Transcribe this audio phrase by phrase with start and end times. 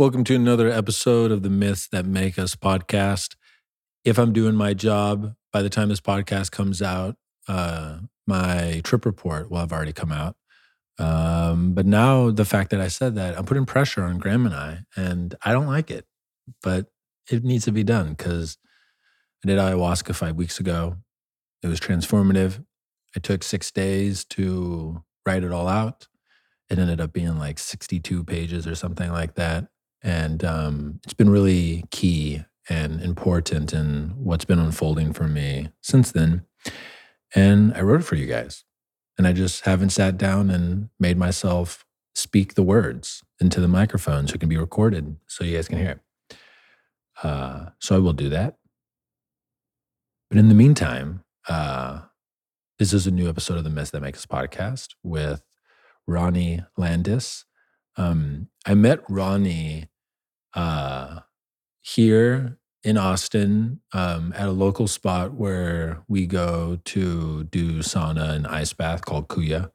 [0.00, 3.36] Welcome to another episode of the Myths That Make Us podcast.
[4.02, 9.04] If I'm doing my job by the time this podcast comes out, uh, my trip
[9.04, 10.36] report will have already come out.
[10.98, 14.54] Um, but now the fact that I said that, I'm putting pressure on Graham and
[14.54, 16.06] I, and I don't like it,
[16.62, 16.86] but
[17.30, 18.56] it needs to be done because
[19.44, 20.96] I did ayahuasca five weeks ago.
[21.62, 22.64] It was transformative.
[23.14, 26.08] It took six days to write it all out.
[26.70, 29.68] It ended up being like 62 pages or something like that.
[30.02, 36.12] And um, it's been really key and important in what's been unfolding for me since
[36.12, 36.42] then.
[37.34, 38.64] And I wrote it for you guys.
[39.18, 41.84] And I just haven't sat down and made myself
[42.14, 45.78] speak the words into the microphone so it can be recorded so you guys can
[45.78, 46.36] hear it.
[47.22, 48.56] Uh, so I will do that.
[50.30, 52.02] But in the meantime, uh,
[52.78, 55.42] this is a new episode of the Myths That Make Us podcast with
[56.06, 57.44] Ronnie Landis.
[57.96, 59.88] Um, I met Ronnie
[60.54, 61.20] uh,
[61.80, 68.46] here in Austin um, at a local spot where we go to do sauna and
[68.46, 69.70] ice bath called Kuya.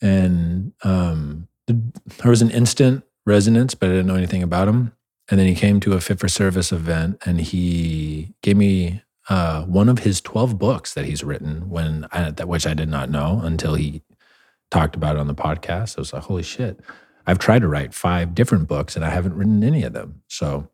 [0.00, 4.92] And um, there was an instant resonance, but I didn't know anything about him.
[5.30, 9.62] And then he came to a Fit for Service event and he gave me uh,
[9.64, 13.40] one of his 12 books that he's written when I, which I did not know
[13.42, 14.02] until he
[14.70, 15.96] talked about it on the podcast.
[15.96, 16.80] I was like, holy shit.
[17.26, 20.22] I've tried to write five different books and I haven't written any of them.
[20.28, 20.68] So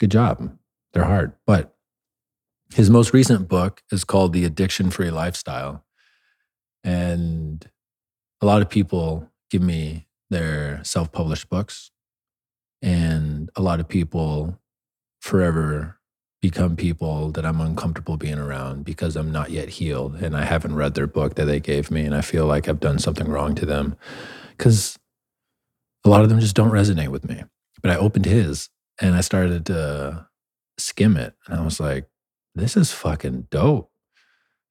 [0.00, 0.56] good job.
[0.92, 1.32] They're hard.
[1.46, 1.74] But
[2.74, 5.84] his most recent book is called The Addiction Free Lifestyle.
[6.82, 7.68] And
[8.40, 11.90] a lot of people give me their self published books.
[12.80, 14.58] And a lot of people
[15.20, 15.98] forever
[16.40, 20.74] become people that I'm uncomfortable being around because I'm not yet healed and I haven't
[20.74, 22.04] read their book that they gave me.
[22.04, 23.96] And I feel like I've done something wrong to them
[24.56, 24.98] because
[26.04, 27.44] a lot of them just don't resonate with me.
[27.82, 28.68] But I opened his
[29.00, 30.26] and I started to
[30.78, 31.34] skim it.
[31.46, 32.08] And I was like,
[32.54, 33.90] this is fucking dope.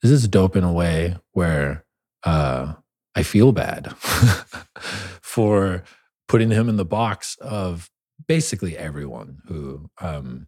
[0.01, 1.85] This is dope in a way where
[2.23, 2.73] uh,
[3.15, 3.93] I feel bad
[5.21, 5.83] for
[6.27, 7.89] putting him in the box of
[8.27, 9.89] basically everyone who.
[9.99, 10.47] Um,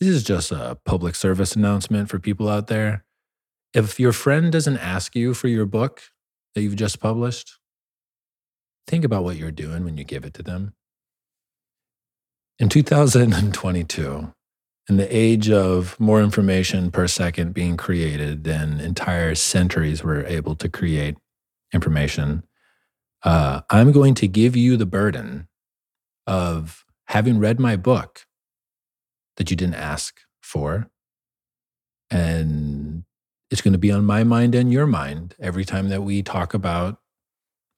[0.00, 3.04] this is just a public service announcement for people out there.
[3.72, 6.02] If your friend doesn't ask you for your book
[6.54, 7.58] that you've just published,
[8.86, 10.74] think about what you're doing when you give it to them.
[12.58, 14.32] In 2022,
[14.88, 20.54] in the age of more information per second being created than entire centuries were able
[20.56, 21.16] to create
[21.72, 22.44] information,
[23.22, 25.48] uh, I'm going to give you the burden
[26.26, 28.26] of having read my book
[29.36, 30.88] that you didn't ask for.
[32.10, 33.04] And
[33.50, 36.54] it's going to be on my mind and your mind every time that we talk
[36.54, 36.98] about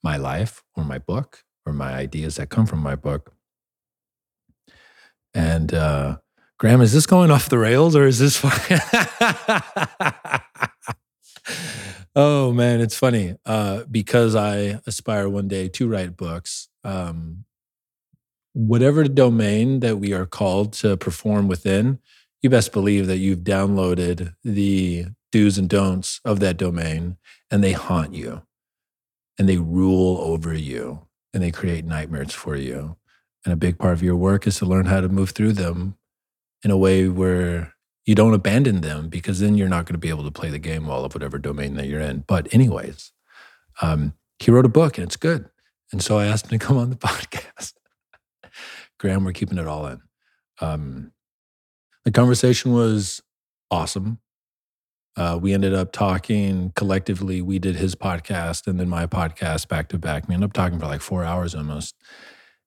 [0.06, 3.33] my life or my book or my ideas that come from my book.
[5.34, 6.19] And uh,
[6.59, 8.41] Graham, is this going off the rails or is this
[12.15, 16.69] oh man, it's funny uh, because I aspire one day to write books.
[16.84, 17.45] Um,
[18.53, 21.99] whatever domain that we are called to perform within,
[22.43, 27.16] you best believe that you've downloaded the do's and don'ts of that domain
[27.50, 28.46] and they haunt you
[29.39, 32.97] and they rule over you and they create nightmares for you.
[33.45, 35.97] And a big part of your work is to learn how to move through them
[36.65, 40.09] in a way where you don't abandon them because then you're not going to be
[40.09, 42.25] able to play the game well of whatever domain that you're in.
[42.27, 43.13] But, anyways,
[43.83, 45.49] um, he wrote a book and it's good.
[45.93, 47.75] And so I asked him to come on the podcast.
[48.99, 50.01] Graham, we're keeping it all in.
[50.61, 51.13] Um,
[52.05, 53.21] the conversation was
[53.71, 54.19] awesome.
[55.16, 57.41] Uh, we ended up talking collectively.
[57.41, 60.28] We did his podcast and then my podcast back to back.
[60.28, 61.94] We ended up talking for like four hours almost.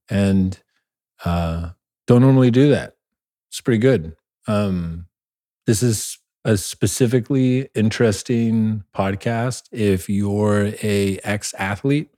[0.09, 0.59] And
[1.23, 1.71] uh,
[2.07, 2.95] don't normally do that.
[3.49, 4.15] It's pretty good.
[4.47, 5.05] Um,
[5.67, 12.09] this is a specifically interesting podcast if you're a ex athlete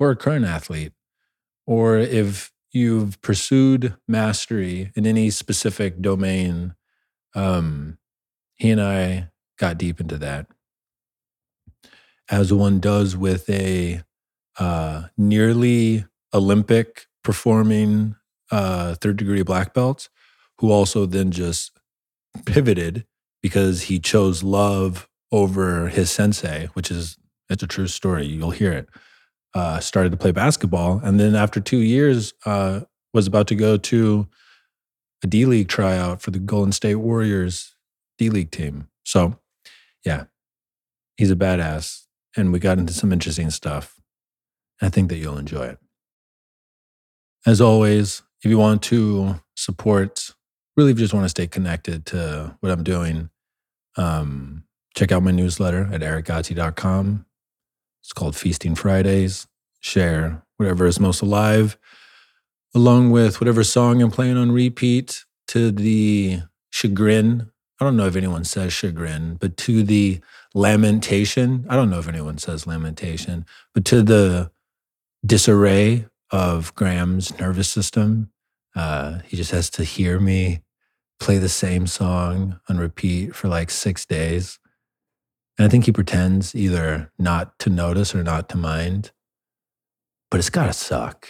[0.00, 0.92] or a current athlete,
[1.66, 6.74] or if you've pursued mastery in any specific domain.
[7.34, 7.98] Um,
[8.56, 10.46] he and I got deep into that.
[12.30, 14.02] As one does with a
[14.58, 16.04] uh, nearly
[16.34, 18.16] Olympic performing
[18.50, 20.08] uh, third degree black belts,
[20.58, 21.78] who also then just
[22.44, 23.06] pivoted
[23.42, 27.16] because he chose love over his sensei, which is
[27.48, 28.26] it's a true story.
[28.26, 28.88] You'll hear it.
[29.54, 32.80] Uh, started to play basketball, and then after two years, uh,
[33.14, 34.28] was about to go to
[35.24, 37.74] a D League tryout for the Golden State Warriors
[38.18, 38.88] D League team.
[39.04, 39.38] So
[40.06, 40.24] yeah,
[41.16, 42.04] he's a badass.
[42.36, 43.98] And we got into some interesting stuff.
[44.80, 45.78] I think that you'll enjoy it.
[47.46, 50.30] As always, if you want to support,
[50.76, 53.30] really, if you just want to stay connected to what I'm doing,
[53.96, 54.64] um,
[54.94, 57.24] check out my newsletter at erickgodsey.com.
[58.02, 59.46] It's called Feasting Fridays.
[59.80, 61.78] Share whatever is most alive,
[62.74, 67.50] along with whatever song I'm playing on repeat to the chagrin.
[67.80, 70.20] I don't know if anyone says chagrin, but to the
[70.54, 71.66] lamentation.
[71.68, 73.44] I don't know if anyone says lamentation,
[73.74, 74.50] but to the
[75.24, 78.30] disarray of Graham's nervous system.
[78.74, 80.60] Uh, he just has to hear me
[81.18, 84.58] play the same song on repeat for like six days.
[85.58, 89.12] And I think he pretends either not to notice or not to mind,
[90.30, 91.28] but it's got to suck.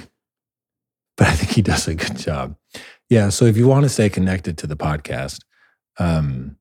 [1.16, 2.56] But I think he does a good job.
[3.08, 3.28] Yeah.
[3.28, 5.40] So if you want to stay connected to the podcast,
[5.98, 6.56] um,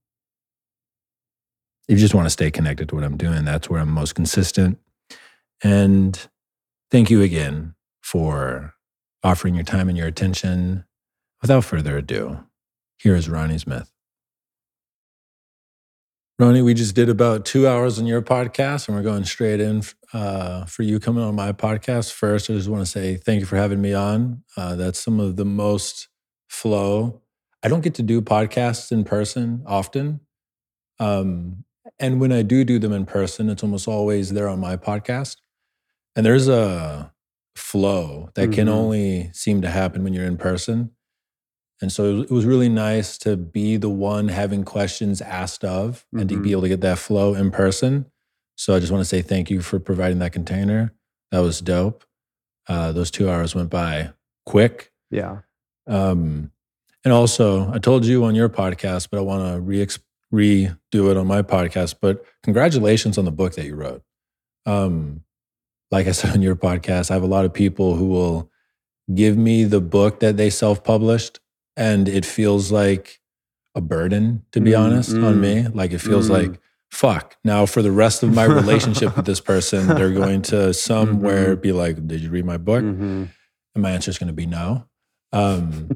[1.87, 4.15] if you just want to stay connected to what I'm doing, that's where I'm most
[4.15, 4.79] consistent.
[5.63, 6.19] And
[6.91, 8.73] thank you again for
[9.23, 10.85] offering your time and your attention.
[11.41, 12.39] Without further ado,
[12.97, 13.91] here is Ronnie Smith.
[16.37, 19.83] Ronnie, we just did about two hours on your podcast, and we're going straight in
[20.11, 22.11] uh, for you coming on my podcast.
[22.11, 24.43] First, I just want to say thank you for having me on.
[24.57, 26.09] Uh, that's some of the most
[26.49, 27.21] flow.
[27.65, 30.19] I don't get to do podcasts in person often.
[30.99, 31.63] Um,
[31.97, 35.37] and when I do do them in person, it's almost always there on my podcast.
[36.15, 37.11] And there's a
[37.55, 38.51] flow that mm-hmm.
[38.51, 40.91] can only seem to happen when you're in person.
[41.81, 46.19] And so it was really nice to be the one having questions asked of mm-hmm.
[46.19, 46.51] and to be mm-hmm.
[46.51, 48.05] able to get that flow in person.
[48.57, 50.93] So I just want to say thank you for providing that container.
[51.31, 52.03] That was dope.
[52.69, 54.11] Uh, those two hours went by
[54.45, 54.91] quick.
[55.09, 55.39] Yeah.
[55.87, 56.51] Um,
[57.05, 59.85] and also, I told you on your podcast, but I want to re
[60.33, 61.95] redo it on my podcast.
[62.01, 64.01] But congratulations on the book that you wrote.
[64.65, 65.21] Um,
[65.91, 68.49] like I said on your podcast, I have a lot of people who will
[69.13, 71.39] give me the book that they self published,
[71.77, 73.21] and it feels like
[73.75, 75.67] a burden, to be mm, honest, mm, on me.
[75.67, 76.31] Like it feels mm.
[76.31, 76.59] like,
[76.89, 81.51] fuck, now for the rest of my relationship with this person, they're going to somewhere
[81.51, 81.61] mm-hmm.
[81.61, 82.83] be like, Did you read my book?
[82.83, 83.25] Mm-hmm.
[83.75, 84.87] And my answer is going to be no.
[85.31, 85.91] Um,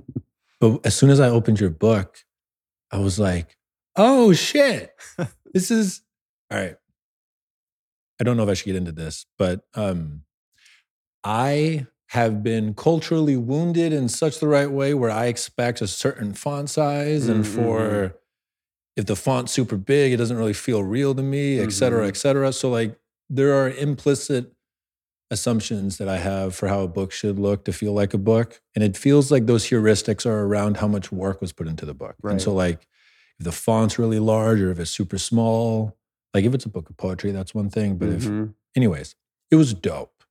[0.60, 2.20] but as soon as I opened your book,
[2.92, 3.58] I was like,
[3.96, 4.92] Oh shit,
[5.54, 6.02] this is
[6.52, 6.76] all right.
[8.20, 10.24] I don't know if I should get into this, but um,
[11.24, 16.34] I have been culturally wounded in such the right way where I expect a certain
[16.34, 17.32] font size, mm-hmm.
[17.32, 18.16] and for
[18.96, 22.10] if the font's super big, it doesn't really feel real to me, et cetera, mm-hmm.
[22.10, 22.52] et cetera.
[22.52, 22.98] So like
[23.30, 24.52] there are implicit
[25.32, 28.62] assumptions that I have for how a book should look to feel like a book,
[28.76, 31.94] and it feels like those heuristics are around how much work was put into the
[31.94, 32.16] book.
[32.22, 32.34] Right.
[32.34, 32.88] And so like
[33.40, 35.98] if the font's really large or if it's super small,
[36.34, 37.98] like if it's a book of poetry, that's one thing.
[37.98, 38.44] But mm-hmm.
[38.44, 39.16] if, anyways,
[39.52, 40.24] it was dope.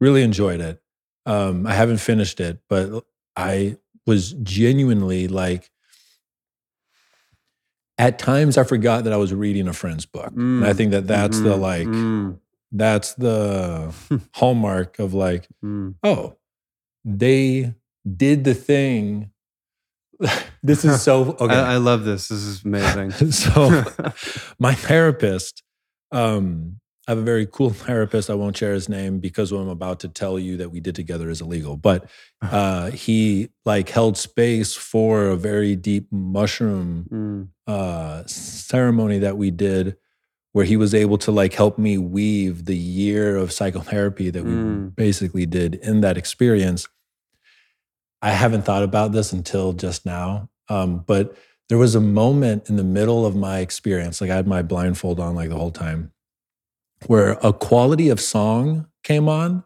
[0.00, 0.80] Really enjoyed it.
[1.26, 3.04] Um, I haven't finished it, but
[3.36, 3.76] I
[4.06, 5.70] was genuinely like,
[7.98, 10.30] at times I forgot that I was reading a friend's book.
[10.30, 10.58] Mm.
[10.58, 11.48] And I mm, think that that's mm-hmm.
[11.48, 12.38] the like, mm.
[12.72, 13.94] That's the
[14.34, 15.94] hallmark of like, mm.
[16.02, 16.36] oh,
[17.04, 17.74] they
[18.16, 19.30] did the thing
[20.62, 21.54] this is so okay.
[21.54, 22.28] I, I, love this.
[22.28, 23.30] This is amazing.
[23.30, 23.84] so,
[24.58, 25.62] my therapist,
[26.10, 28.28] um, I have a very cool therapist.
[28.28, 30.94] I won't share his name because what I'm about to tell you that we did
[30.94, 31.76] together is illegal.
[31.76, 32.10] But
[32.42, 37.72] uh, he like held space for a very deep mushroom mm.
[37.72, 39.96] uh, ceremony that we did,
[40.52, 44.50] where he was able to like help me weave the year of psychotherapy that we
[44.50, 44.96] mm.
[44.96, 46.88] basically did in that experience
[48.20, 50.50] I haven't thought about this until just now.
[50.68, 51.36] Um, but
[51.68, 55.20] there was a moment in the middle of my experience, like I had my blindfold
[55.20, 56.12] on like the whole time,
[57.06, 59.64] where a quality of song came on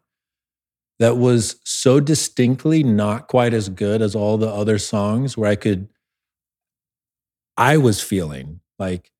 [0.99, 5.57] that was so distinctly not quite as good as all the other songs where I
[5.57, 5.89] could,
[7.57, 9.11] I was feeling like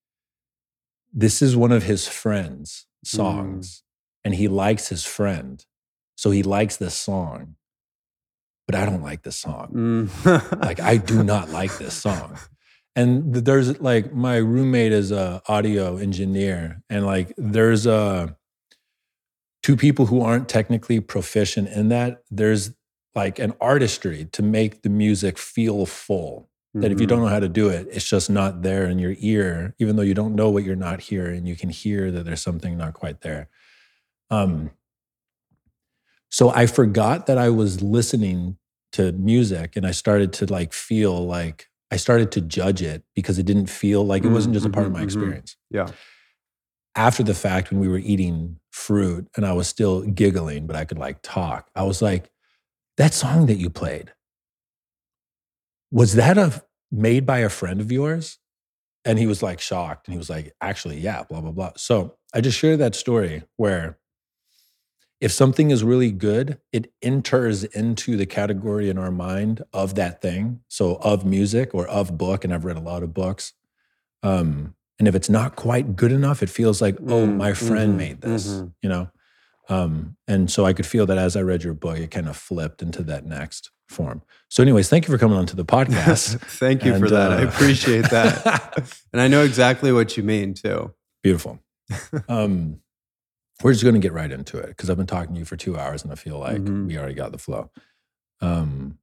[1.13, 3.83] this is one of his friends' songs mm.
[4.25, 5.65] and he likes his friend.
[6.17, 7.57] So he likes this song
[8.67, 10.11] but I don't like this song.
[10.25, 10.63] Mm.
[10.63, 12.39] like I do not like this song.
[12.95, 18.29] And there's like my roommate is a audio engineer, and like there's a uh,
[19.63, 22.23] two people who aren't technically proficient in that.
[22.31, 22.73] There's
[23.15, 26.51] like an artistry to make the music feel full.
[26.75, 27.27] That if you don't mm-hmm.
[27.27, 30.15] know how to do it, it's just not there in your ear, even though you
[30.15, 31.45] don't know what you're not hearing.
[31.45, 33.49] You can hear that there's something not quite there.
[34.31, 34.71] Um,
[36.31, 38.57] so I forgot that I was listening
[38.93, 43.39] to music and I started to like feel like I started to judge it because
[43.39, 45.19] it didn't feel like it wasn't just a part of my mm-hmm, mm-hmm.
[45.19, 45.57] experience.
[45.71, 45.89] Yeah.
[46.95, 50.87] After the fact, when we were eating fruit and I was still giggling, but I
[50.87, 52.31] could like talk, I was like,
[52.97, 54.13] that song that you played,
[55.93, 58.39] was that a made by a friend of yours?
[59.05, 60.07] And he was like shocked.
[60.07, 61.73] And he was like, actually, yeah, blah, blah, blah.
[61.77, 63.99] So I just shared that story where
[65.21, 70.21] if something is really good, it enters into the category in our mind of that
[70.23, 70.61] thing.
[70.69, 72.45] So of music or of book.
[72.45, 73.53] And I've read a lot of books.
[74.23, 77.95] Um, and if it's not quite good enough, it feels like, oh, Mm, my friend
[77.95, 78.73] mhm, made this, mhm.
[78.83, 79.11] you know?
[79.69, 82.37] Um, and so I could feel that as I read your book, it kind of
[82.37, 84.23] flipped into that next form.
[84.49, 86.39] So, anyways, thank you for coming on to the podcast.
[86.59, 87.33] Thank you for And, that.
[87.33, 88.91] I uh, appreciate that.
[89.13, 90.93] and I know exactly what you mean too.
[91.23, 91.59] Beautiful.
[92.29, 92.81] Um,
[93.63, 95.57] we're just going to get right into it because I've been talking to you for
[95.57, 96.87] two hours and I feel like Mhm.
[96.89, 97.71] we already got the flow.
[98.41, 98.99] Um,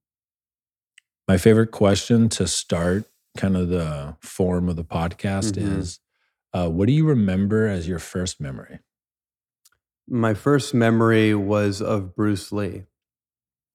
[1.27, 3.05] my favorite question to start
[3.37, 5.77] kind of the form of the podcast Mhm.
[5.79, 5.99] is
[6.53, 8.79] uh, what do you remember as your first memory?
[10.07, 12.83] My first memory was of Bruce Lee.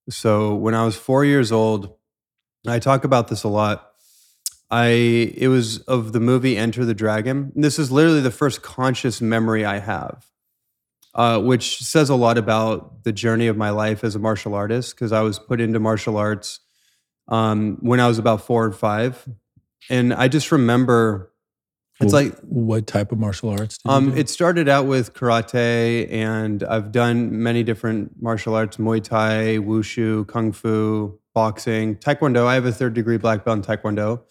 [0.09, 1.95] So when I was four years old,
[2.67, 3.91] I talk about this a lot.
[4.71, 7.53] I it was of the movie Enter the Dragon.
[7.55, 10.27] This is literally the first conscious memory I have,
[11.15, 14.95] uh, which says a lot about the journey of my life as a martial artist.
[14.95, 16.61] Because I was put into martial arts
[17.29, 19.29] um, when I was about four and five,
[19.91, 21.34] and I just remember
[22.01, 23.79] it's Well, like what type of martial arts?
[23.85, 29.59] Um, it started out with karate, and I've done many different martial arts: Muay Thai,
[29.59, 32.47] Wushu, Kung Fu, boxing, Taekwondo.
[32.47, 34.23] I have a third degree black belt in Taekwondo,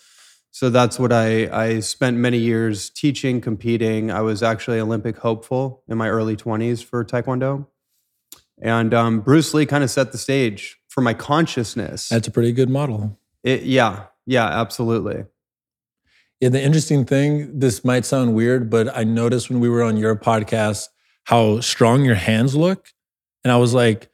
[0.52, 4.12] so that's what I I spent many years teaching, competing.
[4.12, 7.68] I was actually Olympic hopeful in my early twenties for Taekwondo,
[8.62, 12.10] and um, Bruce Lee kind of set the stage for my consciousness.
[12.10, 13.18] That's a pretty good model.
[13.42, 15.26] It, yeah, yeah, absolutely.
[16.40, 19.98] Yeah, the interesting thing, this might sound weird, but I noticed when we were on
[19.98, 20.88] your podcast
[21.26, 22.90] how strong your hands look.
[23.44, 24.10] And I was like,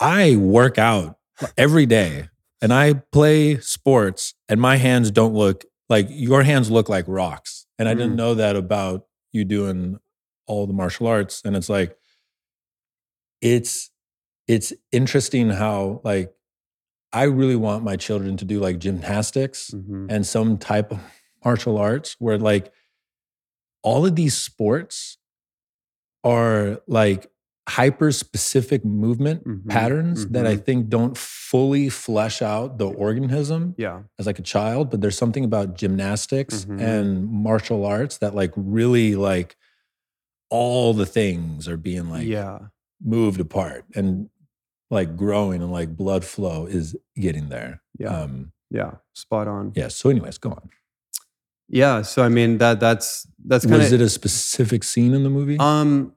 [0.00, 1.18] I work out
[1.56, 2.28] every day
[2.60, 7.66] and I play sports, and my hands don't look like your hands look like rocks.
[7.78, 8.16] And I didn't Mm.
[8.16, 9.98] know that about you doing
[10.46, 11.42] all the martial arts.
[11.44, 11.96] And it's like,
[13.40, 13.90] it's
[14.46, 16.32] it's interesting how like
[17.12, 20.06] I really want my children to do like gymnastics Mhm.
[20.10, 21.00] and some type of
[21.44, 22.72] martial arts where like
[23.82, 25.18] all of these sports
[26.24, 27.30] are like
[27.68, 30.64] hyper specific movement Mhm, patterns that I mhm.
[30.64, 35.44] think don't fully flesh out the organism Yeah, as like a child but there's something
[35.44, 36.80] about gymnastics Mhm.
[36.80, 39.56] and martial arts that like really like
[40.50, 42.58] all the things are being like yeah.
[43.02, 44.28] moved apart and
[44.90, 48.08] like growing and like blood flow is getting there Yeah.
[48.24, 49.72] um Yeah, spot on.
[49.74, 50.68] yeah so anyways go on
[51.68, 55.30] Yeah, so I mean that that's that's kind was it a specific scene in the
[55.30, 55.58] movie?
[55.58, 56.12] um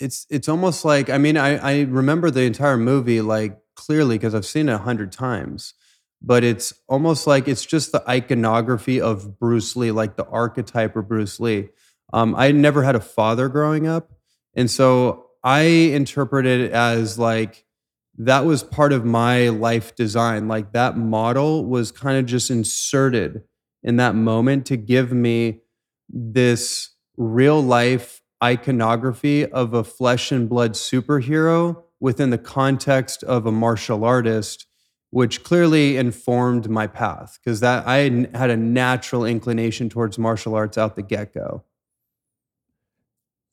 [0.00, 4.34] it's it's almost like I mean I I remember the entire movie like clearly because
[4.34, 5.74] I've seen it a hundred times,
[6.20, 11.08] but it's almost like it's just the iconography of Bruce Lee, like the archetype of
[11.08, 11.68] Bruce Lee.
[12.12, 14.12] Um, I never had a father growing up,
[14.54, 17.64] and so I interpret it as like
[18.18, 20.48] that was part of my life design.
[20.48, 23.42] Like that model was kind of just inserted
[23.82, 25.60] in that moment to give me
[26.08, 33.52] this real life iconography of a flesh and blood superhero within the context of a
[33.52, 34.66] martial artist
[35.10, 37.98] which clearly informed my path because that i
[38.34, 41.62] had a natural inclination towards martial arts out the get-go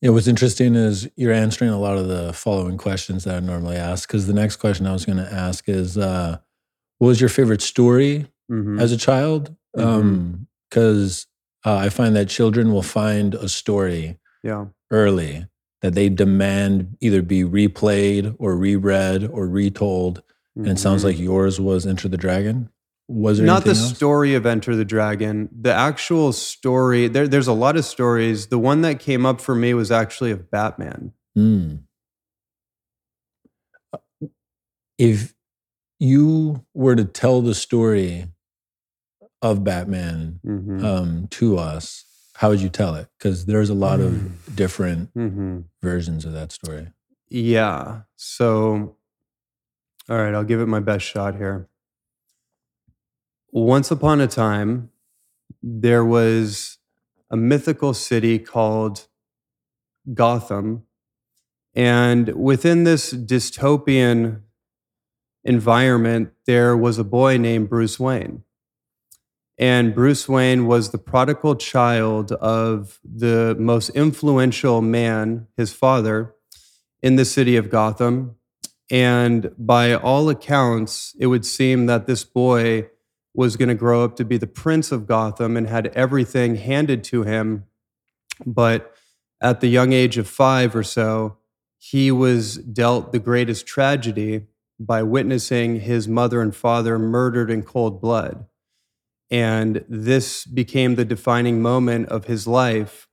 [0.02, 3.76] Yeah, what's interesting is you're answering a lot of the following questions that I normally
[3.76, 4.08] ask.
[4.08, 6.38] Because the next question I was going to ask is, uh,
[7.00, 8.80] what was your favorite story Mhm.
[8.80, 9.54] as a child?
[9.78, 10.46] Mhm.
[10.70, 11.26] Because
[11.66, 15.46] uh, I find that children will find a story yeah early
[15.82, 20.22] that they demand either be replayed or reread or retold.
[20.56, 21.06] And it sounds Mhm.
[21.06, 22.70] like yours was Enter the Dragon.
[23.08, 23.96] Was there not the else?
[23.96, 28.60] story of enter the dragon the actual story there, there's a lot of stories the
[28.60, 31.80] one that came up for me was actually of batman Mm.
[35.00, 35.34] If
[36.00, 38.28] you were to tell the story
[39.42, 40.84] of Batman Mhm.
[40.84, 42.06] um, to us,
[42.36, 43.08] how would you tell it?
[43.18, 45.66] Because there's a lot of different Mhm.
[45.82, 46.92] versions of that story.
[47.30, 48.02] Yeah.
[48.16, 48.98] So,
[50.10, 51.70] all right, I'll give it my best shot here.
[53.52, 54.90] Once upon a time,
[55.62, 56.78] there was
[57.32, 59.08] a mythical city called
[60.14, 60.84] Gotham.
[61.76, 64.42] And within this dystopian
[65.44, 68.44] environment, there was a boy named Bruce Wayne.
[69.60, 76.34] And Bruce Wayne was the prodigal child of the most influential man, his father,
[77.04, 78.36] in the city of Gotham.
[78.90, 82.90] And by all accounts, it would seem that this boy
[83.34, 87.04] was going to grow up to be the prince of Gotham and had everything handed
[87.06, 87.66] to him.
[88.46, 88.96] But
[89.42, 91.38] at the young age of five or so,
[91.78, 94.48] he was dealt the greatest tragedy
[94.80, 98.46] by witnessing his mother and father murdered in cold blood.
[99.32, 103.08] And this became the defining moment of his life.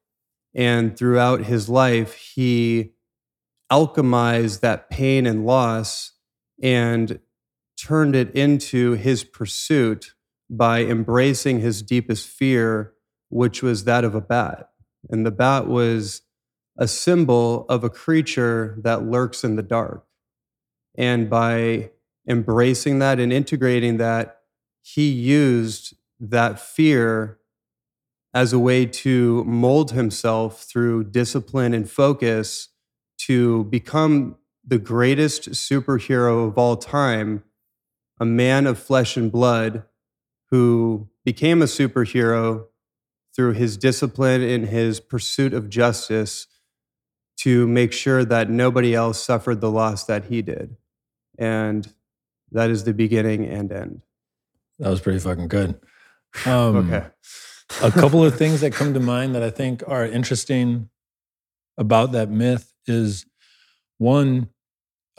[0.55, 2.95] And throughout his life, he
[3.71, 6.13] alchemized that pain and loss
[6.63, 7.21] and
[7.79, 10.15] turned it into his pursuit
[10.49, 12.95] by embracing his deepest fear,
[13.29, 14.71] which was that of a bat.
[15.11, 16.23] And the bat was
[16.79, 20.07] a symbol of a creature that lurks in the dark.
[20.97, 21.91] And by
[22.29, 24.41] embracing that and integrating that,
[24.83, 27.39] he used that fear
[28.35, 32.69] as a way to mold himself through discipline and focus
[33.19, 37.43] to become the greatest superhero of all time,
[38.21, 39.85] a man of flesh and blood
[40.51, 42.67] who became a superhero
[43.35, 46.47] through his discipline and his pursuit of justice
[47.39, 50.77] to make sure that nobody else suffered the loss that he did.
[51.39, 51.87] And
[52.53, 54.03] that is the beginning and end.
[54.79, 55.79] That was pretty fucking good.
[56.45, 57.07] Um, okay.
[57.83, 60.91] a couple of things that come to mind that I think are interesting
[61.79, 63.27] about that myth is
[63.99, 64.49] one,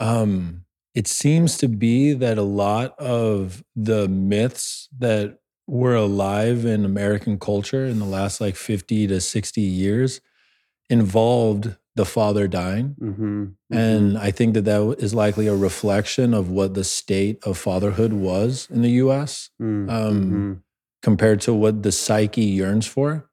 [0.00, 6.84] um, it seems to be that a lot of the myths that were alive in
[6.84, 10.20] American culture in the last like 50 to 60 years
[10.88, 12.96] involved the father dying.
[13.00, 13.76] Mm-hmm, mm-hmm.
[13.76, 18.12] And I think that that is likely a reflection of what the state of fatherhood
[18.12, 20.52] was in the US mm, um, mm-hmm.
[21.02, 23.28] Compared to what the psyche yearns for.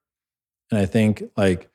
[0.72, 1.70] And I think like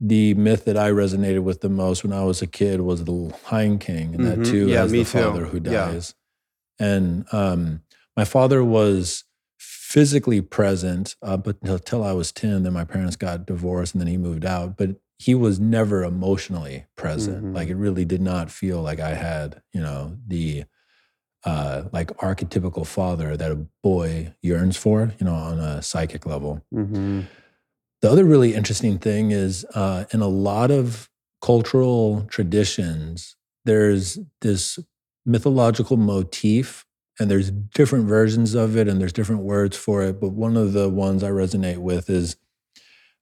[0.00, 3.32] the myth that I resonated with the most when I was a kid was the
[3.50, 4.50] Lion King, and that mm-hmm.
[4.50, 5.50] too yeah, has the father too.
[5.50, 6.14] who dies.
[6.78, 6.86] Yeah.
[6.86, 7.82] And um,
[8.16, 9.24] my father was
[9.58, 12.62] physically present up until I was 10.
[12.62, 14.76] Then my parents got divorced and then he moved out.
[14.76, 17.38] But he was never emotionally present.
[17.38, 17.54] Mm-hmm.
[17.54, 20.64] Like it really did not feel like I had, you know, the
[21.44, 26.64] uh, like archetypical father that a boy yearns for, you know, on a psychic level.
[26.74, 27.22] Mm-hmm.
[28.00, 31.08] The other really interesting thing is uh, in a lot of
[31.42, 34.78] cultural traditions, there's this
[35.26, 36.84] mythological motif
[37.20, 40.72] and there's different versions of it and there's different words for it but one of
[40.72, 42.36] the ones i resonate with is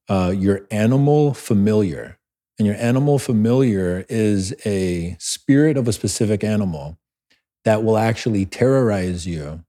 [0.08, 2.18] uh, your animal familiar.
[2.58, 6.98] And your animal familiar is a spirit of a specific animal
[7.66, 9.60] that will actually terrorize you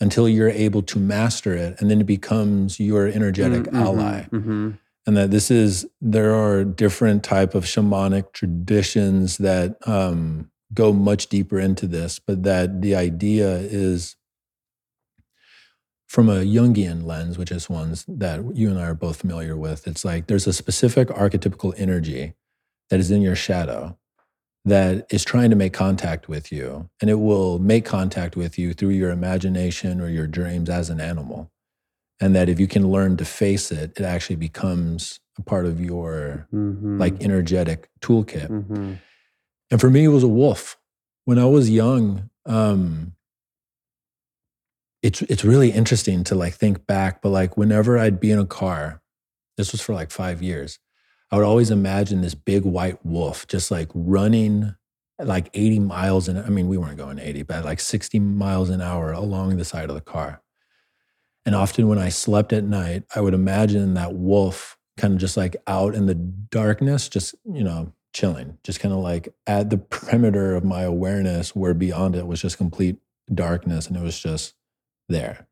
[0.00, 1.74] until you're able to master it.
[1.80, 4.22] And then it becomes your energetic mm-hmm, ally.
[4.30, 4.70] Mm-hmm.
[5.06, 11.26] And that this is, there are different type of shamanic traditions that um, go much
[11.26, 14.14] deeper into this, but that the idea is
[16.06, 19.88] from a Jungian lens, which is ones that you and I are both familiar with,
[19.88, 22.34] it's like there's a specific archetypical energy
[22.88, 23.98] that is in your shadow
[24.64, 26.88] that is trying to make contact with you.
[27.00, 31.00] And it will make contact with you through your imagination or your dreams as an
[31.00, 31.50] animal.
[32.20, 35.80] And that if you can learn to face it, it actually becomes a part of
[35.80, 36.98] your mm-hmm.
[36.98, 38.48] like energetic toolkit.
[38.48, 38.94] Mm-hmm.
[39.70, 40.78] And for me, it was a wolf.
[41.24, 43.14] When I was young, um,
[45.02, 48.46] it's it's really interesting to like think back but like whenever i'd be in a
[48.46, 49.02] car
[49.56, 50.78] this was for like five years
[51.32, 54.74] i would always imagine this big white wolf just like running
[55.18, 58.80] like 80 miles an i mean we weren't going 80 but like 60 miles an
[58.80, 60.40] hour along the side of the car
[61.44, 65.36] and often when i slept at night i would imagine that wolf kind of just
[65.36, 69.78] like out in the darkness just you know chilling just kind of like at the
[69.90, 72.98] perimeter of my awareness where beyond it was just complete
[73.32, 74.54] darkness and it was just
[75.08, 75.46] there.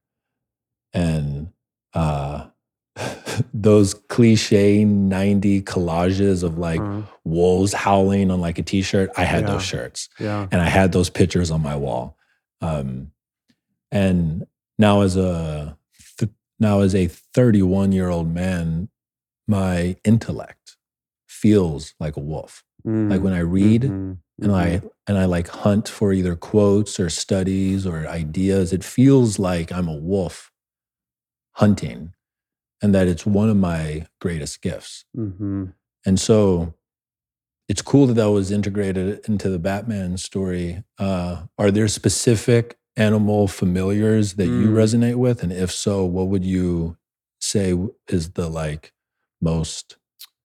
[0.93, 1.53] And
[1.95, 2.49] uh,
[3.53, 7.03] those cliche 90 collages of like uh-huh.
[7.25, 9.51] wolves howling on like a t-shirt, I had yeah.
[9.53, 10.09] those shirts.
[10.19, 10.47] Yeah.
[10.51, 12.17] And I had those pictures on my wall.
[12.61, 13.13] Um,
[13.91, 14.47] and
[14.79, 15.77] now as a
[16.19, 18.89] th- now as a 31 year old man,
[19.49, 20.77] my intellect
[21.27, 22.63] feels like a wolf.
[22.87, 23.11] Mm.
[23.11, 24.87] Like when I read, mm-hmm and I mm-hmm.
[25.07, 29.89] and I like hunt for either quotes or studies or ideas, it feels like I'm
[29.89, 30.51] a wolf
[31.53, 32.15] hunting,
[32.83, 35.05] and that it's one of my greatest gifts.
[35.17, 35.67] Mm-hmm.
[36.07, 36.75] And so,
[37.69, 40.83] it's cool that that was integrated into the Batman story.
[40.99, 44.63] Uh, are there specific animal familiars that mm.
[44.63, 46.97] you resonate with, and if so, what would you
[47.41, 47.77] say
[48.09, 48.93] is the like
[49.41, 49.97] most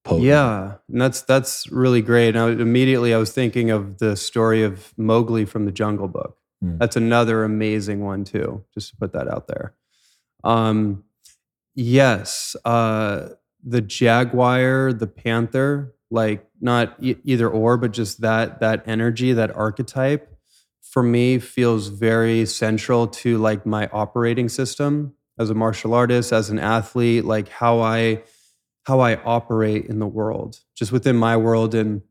[0.03, 0.25] potent.
[0.25, 2.35] Yeah, and that's that's really great.
[2.35, 6.37] And I, immediately, I was thinking of the story of Mowgli from the Jungle Book.
[6.61, 6.77] Hmm.
[6.77, 8.63] That's another amazing one too.
[8.73, 9.73] Just to put that out there.
[10.43, 11.04] Um,
[11.75, 13.29] yes, uh,
[13.63, 19.55] the jaguar, the panther, like not e- either or, but just that that energy, that
[19.55, 20.31] archetype,
[20.81, 26.49] for me feels very central to like my operating system as a martial artist, as
[26.49, 28.23] an athlete, like how I
[28.85, 32.01] how I operate in the world, just within my world and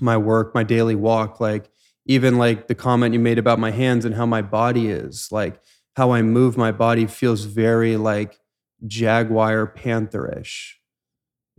[0.00, 1.40] my work, my daily walk.
[1.40, 1.70] Like
[2.06, 5.60] even like the comment you made about my hands and how my body is, like
[5.96, 8.38] how I move my body feels very like
[8.86, 10.74] jaguar pantherish.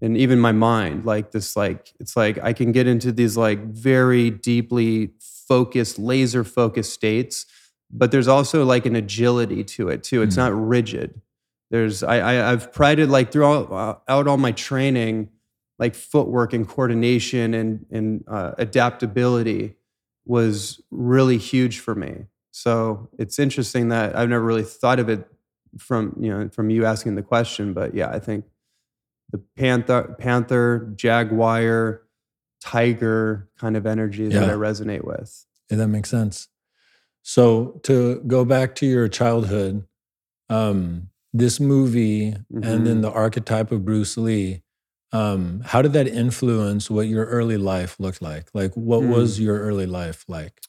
[0.01, 3.60] And even my mind, like this, like it's like I can get into these like
[3.65, 7.45] very deeply focused, laser focused states,
[7.91, 10.21] but there's also like an agility to it too.
[10.21, 10.39] It's Mm.
[10.39, 11.21] not rigid
[11.71, 15.29] there's I, I I've prided like throughout uh, out all my training,
[15.77, 19.75] like footwork and coordination and and uh, adaptability
[20.25, 22.25] was really huge for me.
[22.51, 25.27] So it's interesting that I've never really thought of it
[25.77, 28.45] from you know from you asking the question, but yeah, I think
[29.32, 32.01] the panther, panther, jaguar,
[32.62, 34.45] tiger kind of energy is Yeah.
[34.47, 35.45] I resonate with.
[35.69, 36.47] Yeah, that makes sense.
[37.21, 39.86] So to go back to your childhood,
[40.49, 42.86] um, this movie and Mhm.
[42.86, 44.63] then the archetype of Bruce Lee,
[45.12, 48.49] um, how did that influence what your early life looked like?
[48.53, 49.12] Like, what Hmm.
[49.12, 50.62] was your early life like?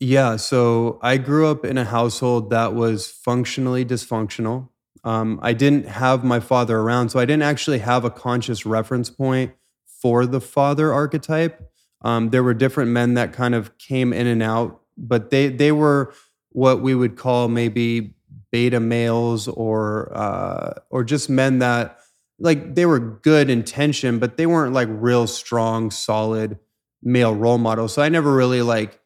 [0.00, 4.68] Yeah, so I grew up in a household that was functionally dysfunctional.
[5.04, 9.10] Um, I didn't have my father around, so I didn't actually have a conscious reference
[9.10, 9.52] point
[9.86, 11.70] for the father archetype.
[12.02, 15.72] Um, there were different men that kind of came in and out, but they they
[15.72, 16.12] were
[16.50, 18.14] what we would call maybe
[18.50, 21.98] beta males or uh, or just men that
[22.38, 26.58] like they were good intention, but they weren't like real strong, solid
[27.02, 27.92] male role models.
[27.94, 28.98] So I never really like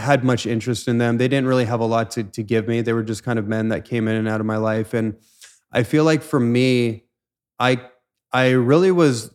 [0.00, 1.18] had much interest in them.
[1.18, 2.80] They didn't really have a lot to, to give me.
[2.80, 4.94] They were just kind of men that came in and out of my life.
[4.94, 5.16] And
[5.72, 7.04] I feel like for me,
[7.58, 7.80] I
[8.32, 9.34] I really was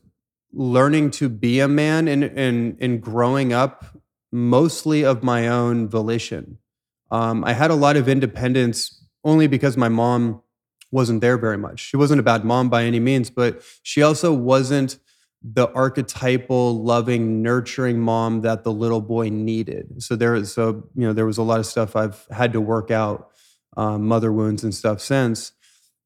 [0.51, 3.85] learning to be a man and and and growing up
[4.31, 6.57] mostly of my own volition.
[7.11, 10.41] Um, I had a lot of independence only because my mom
[10.91, 11.79] wasn't there very much.
[11.79, 14.97] She wasn't a bad mom by any means, but she also wasn't
[15.53, 20.01] the archetypal loving nurturing mom that the little boy needed.
[20.01, 22.61] So there is so you know there was a lot of stuff i've had to
[22.61, 23.29] work out
[23.77, 25.51] um, mother wounds and stuff since.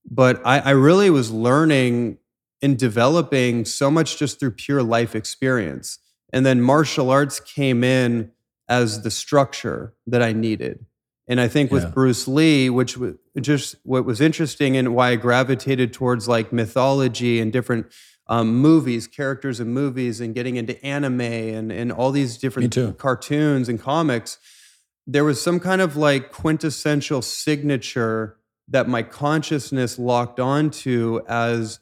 [0.10, 2.18] But I, I really was learning
[2.62, 6.00] and developing so much just through pure life experience.
[6.34, 8.32] And then martial arts came in
[8.68, 10.86] as the structure that i needed.
[11.28, 11.90] And i think with Yeah.
[11.92, 17.40] bruce lee which was just what was interesting and why i gravitated towards like mythology
[17.40, 17.86] and different
[18.30, 23.68] um, movies, characters in movies, and getting into anime and, and all these different cartoons
[23.68, 24.38] and comics,
[25.08, 28.38] there was some kind of like quintessential signature
[28.68, 31.80] that my consciousness locked onto as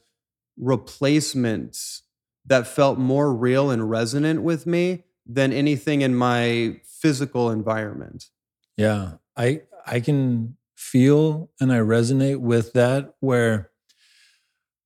[0.56, 2.02] replacements
[2.46, 8.30] that felt more real and resonant with me than anything in my physical environment.
[8.78, 13.67] Yeah, I I can feel and I resonate with that where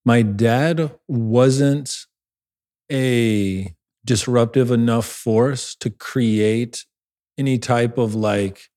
[0.05, 2.07] my dad wasn't
[2.91, 6.85] a disruptive enough force to create
[7.39, 8.69] any type of like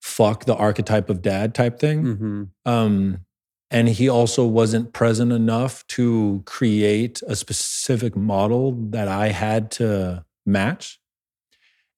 [0.00, 2.04] fuck the archetype of dad type thing.
[2.04, 2.42] Mm-hmm.
[2.64, 3.20] Um,
[3.70, 10.24] and he also wasn't present enough to create a specific model that I had to
[10.46, 11.00] match.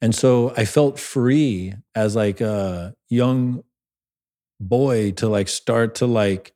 [0.00, 3.62] And so I felt free as like a young
[4.58, 6.52] boy to like start to like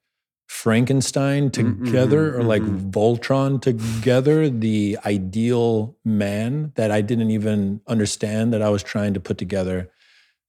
[0.55, 2.91] Frankenstein Mhm, together or like mhm.
[2.93, 9.21] Voltron together the ideal man that I didn't even understand that I was trying to
[9.21, 9.91] put together.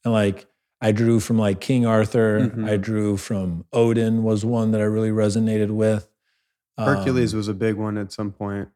[0.04, 0.46] And like
[0.80, 2.70] I drew from like King Arthur, Mhm.
[2.70, 6.08] I drew from Odin was one that I really resonated with.
[6.78, 8.70] Hercules Um, was a big one at some point.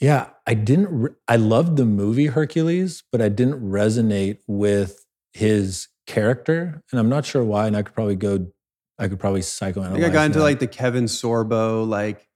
[0.00, 0.88] yeah, I didn't.
[0.90, 7.08] Re- I loved the movie Hercules, but I didn't resonate with his character, and I'm
[7.08, 7.66] not sure why.
[7.68, 8.48] And I could probably go.
[8.98, 9.90] I could probably psychoanalyze.
[9.90, 10.44] I think I got into that.
[10.44, 12.26] like the Kevin Sorbo like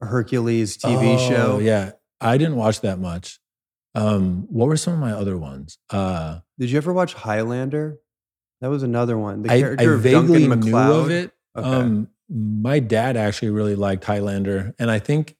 [0.00, 1.54] Hercules TV show.
[1.54, 3.40] Oh, Yeah, I didn't watch that much.
[3.94, 5.78] Um, what were some of my other ones?
[5.90, 7.98] Uh, Did you ever watch Highlander?
[8.60, 9.42] That was another one.
[9.42, 11.32] The I, I character of vaguely Duncan knew of it.
[11.56, 11.68] Okay.
[11.68, 15.36] Um, my dad actually really liked Highlander, and I think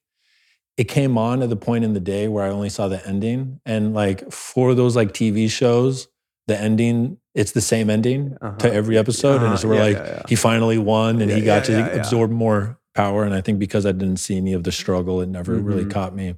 [0.76, 3.60] it came on at the point in the day where I only saw the ending.
[3.64, 6.08] And like for those like TV shows,
[6.46, 8.56] the ending it's the same ending Uh-huh.
[8.58, 9.54] to every episode, and Uh-huh.
[9.54, 10.22] it's where Yeah, like yeah, yeah.
[10.28, 13.24] he finally won and he got to absorb more power.
[13.24, 15.90] And I think because I didn't see any of the struggle, it never really Mhm.
[15.90, 16.36] caught me.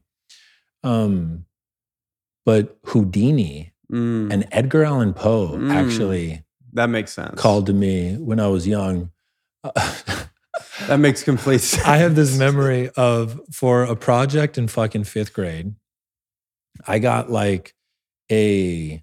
[0.82, 1.44] Um,
[2.44, 5.70] but Houdini Mm, and Edgar Allan Poe Mm.
[5.72, 7.40] actually that makes sense.
[7.40, 9.10] called to me when I was young.
[10.88, 11.84] That makes complete sense.
[11.86, 15.74] I have this memory of for a project in fucking fifth grade,
[16.86, 17.74] I got like
[18.30, 19.02] a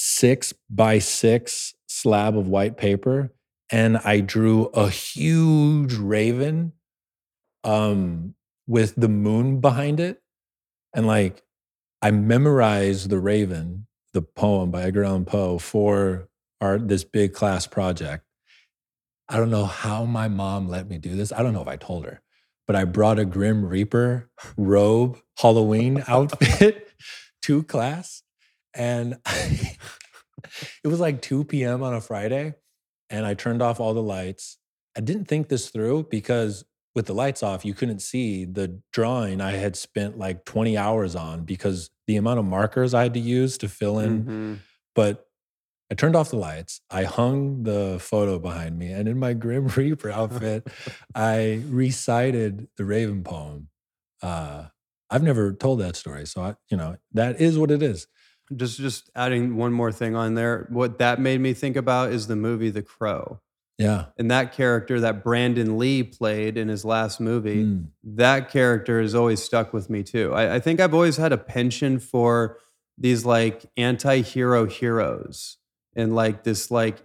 [0.00, 3.32] six by six slab of white paper
[3.68, 6.72] and I drew a huge raven
[7.64, 8.34] um,
[8.68, 10.22] with the moon behind it.
[10.94, 11.42] And like
[12.00, 16.28] I memorized the raven, the poem by Edgar Allan Poe for
[16.60, 18.24] our this big class project.
[19.28, 21.32] I don't know how my mom let me do this.
[21.32, 22.22] I don't know if I told her,
[22.68, 26.88] but I brought a Grim Reaper robe Halloween outfit
[27.42, 28.22] to class.
[28.78, 29.18] And
[30.82, 31.82] it was like 2 p.m.
[31.82, 32.54] on a Friday.
[33.10, 34.58] And I turned off all the lights.
[34.96, 36.64] I didn't think this through because
[36.94, 41.14] with the lights off, you couldn't see the drawing I had spent like 20 hours
[41.16, 44.58] on because the amount of markers I had to use to fill in Mhm.
[44.94, 45.26] but
[45.90, 46.80] I turned off the lights.
[46.90, 50.68] I hung the photo behind me, and in my Grim Reaper outfit,
[51.14, 53.68] I recited the Raven poem.
[54.22, 54.66] Uh,
[55.08, 58.06] I've never told that story, so I, you know that is what it is.
[58.56, 60.66] Just just adding one more thing on there.
[60.70, 63.40] What that made me think about is the movie The Crow.
[63.76, 67.86] Yeah, And that character that Brandon Lee played in his last movie, Mm.
[68.02, 70.32] that character has always stuck with me too.
[70.34, 72.58] I, I think I've always had a penchant for
[72.96, 75.58] these like anti-hero heroes
[75.94, 77.04] and like this like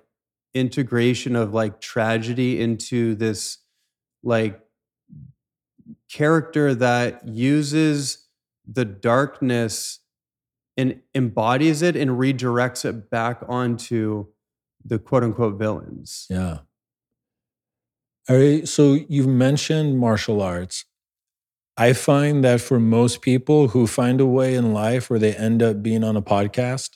[0.56, 3.60] integration of like tragedy into this
[4.24, 4.60] like
[6.10, 8.28] character that uses
[8.66, 10.00] the darkness
[10.78, 14.28] and embodies it and redirects it back onto
[14.86, 16.26] the quote unquote villains.
[16.30, 16.60] yeah.
[18.30, 18.68] All right.
[18.68, 20.86] So you've mentioned martial arts.
[21.76, 25.62] I find that for most people who find a way in life where they end
[25.64, 26.92] up being on a podcast,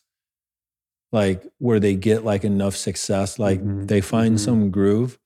[1.11, 4.39] like where they get like enough success, like Mhm, they find mhm.
[4.39, 5.17] some groove.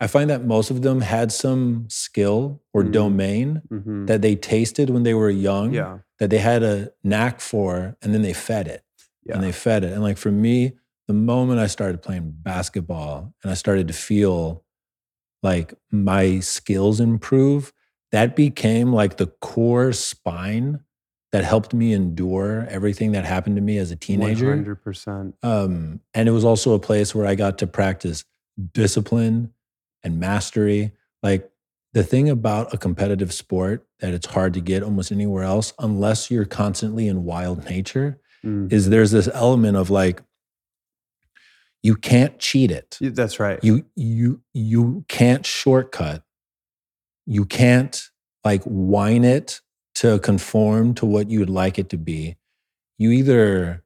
[0.00, 2.92] I find that most of them had some skill or Mhm.
[2.92, 4.06] domain Mhm.
[4.08, 5.98] that they tasted when they were young, Yeah.
[6.18, 8.82] That they had a knack for, and then they fed it
[9.24, 9.34] Yeah.
[9.34, 9.92] and they fed it.
[9.92, 10.72] And like for me,
[11.08, 14.64] the moment I started playing basketball and I started to feel
[15.42, 17.72] like my skills improve,
[18.12, 20.80] that became like the core spine
[21.32, 24.56] that helped me endure everything that happened to me as a teenager.
[24.56, 25.34] 100%.
[25.42, 28.24] Um, and it was also a place where I got to practice
[28.72, 29.52] discipline
[30.02, 30.92] and mastery.
[31.22, 31.50] Like
[31.96, 36.30] the thing about a competitive sport that it's hard to get almost anywhere else, unless
[36.30, 38.70] you're constantly in wild nature, Mm.
[38.70, 40.22] is there's this element of like,
[41.82, 42.98] you can't cheat it.
[43.00, 43.58] That's right.
[43.62, 46.22] You you you can't shortcut.
[47.26, 47.98] You can't
[48.44, 49.60] like whine it
[49.96, 52.36] to conform to what you'd like it to be.
[52.98, 53.82] You either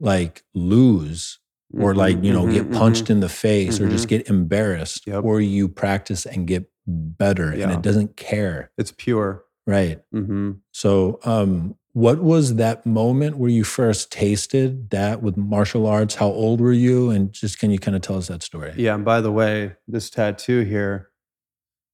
[0.00, 1.38] like lose
[1.72, 4.08] or like Mhm, you know mhm, get punched in the face or just Mhm.
[4.10, 5.24] get embarrassed Yep.
[5.24, 9.44] or you practice and get better and it doesn't care It's pure.
[9.66, 15.86] right hmm so um what was that moment where you first tasted that with martial
[15.86, 18.72] arts how old were you and just can you kind of tell us that story
[18.76, 18.94] Yeah.
[18.94, 21.08] And by the way, this tattoo here,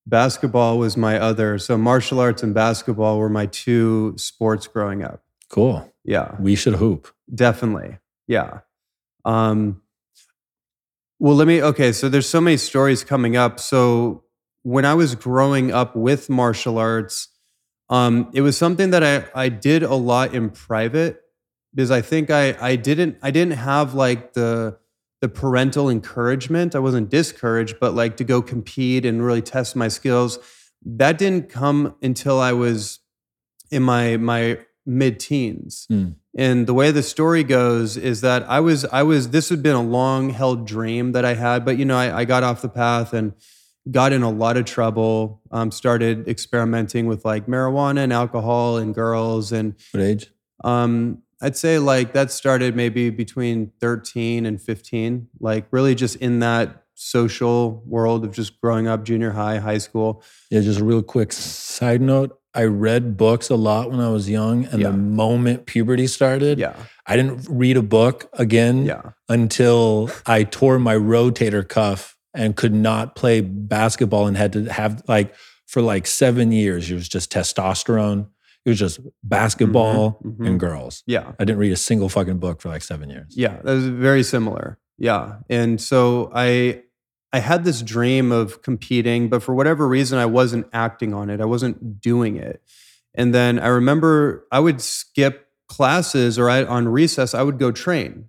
[0.06, 1.58] basketball was my other.
[1.58, 5.22] So martial arts and basketball were my two sports growing up.
[5.48, 6.34] cool Yeah.
[6.40, 7.98] we should hoop Definitely.
[8.26, 8.60] Yeah.
[9.24, 9.80] Um
[11.18, 13.60] well let me okay, so there's so many stories coming up.
[13.60, 14.24] So
[14.62, 17.28] when I was growing up with martial arts,
[17.88, 21.20] um it was something that I I did a lot in private
[21.74, 24.78] because I think I I didn't I didn't have like the
[25.20, 26.74] the parental encouragement.
[26.74, 30.38] I wasn't discouraged, but like to go compete and really test my skills.
[30.84, 32.98] That didn't come until I was
[33.70, 35.86] in my my mid-teens.
[35.88, 36.08] Hmm.
[36.36, 39.76] And the way the story goes is that I was, I was, this had been
[39.76, 42.70] a long held dream that I had, but you know, I, I got off the
[42.70, 43.34] path and
[43.90, 45.40] got in a lot of trouble.
[45.50, 49.52] Um, started experimenting with like marijuana and alcohol and girls.
[49.52, 50.30] And what age
[50.64, 56.38] um, I'd say like that started maybe between 13 and 15, like really just in
[56.38, 60.22] that social world of just growing up, junior high, high school.
[60.50, 64.28] yeah just a real quick side note i read books a lot when i was
[64.28, 64.90] young and Yeah.
[64.90, 66.76] the moment puberty started Yeah.
[67.06, 69.12] i didn't read a book again Yeah.
[69.28, 75.02] until I tore my rotator cuff and could not play basketball and had to have
[75.08, 75.34] like
[75.66, 78.26] for like seven years, it was just testosterone.
[78.64, 80.46] It was just basketball Mhm, mhm.
[80.46, 81.02] and girls.
[81.06, 81.32] Yeah.
[81.38, 83.34] I didn't read a single fucking book for like seven years.
[83.36, 84.78] Yeah, that was very similar.
[84.98, 85.36] Yeah.
[85.50, 86.82] And so I
[87.32, 91.40] I had this dream of competing, but for whatever reason, I wasn't acting on it.
[91.40, 92.62] I wasn't doing it.
[93.14, 97.72] And then I remember I would skip classes or I, on recess, I would go
[97.72, 98.28] train.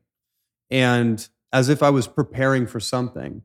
[0.72, 3.44] And as if I was preparing for something.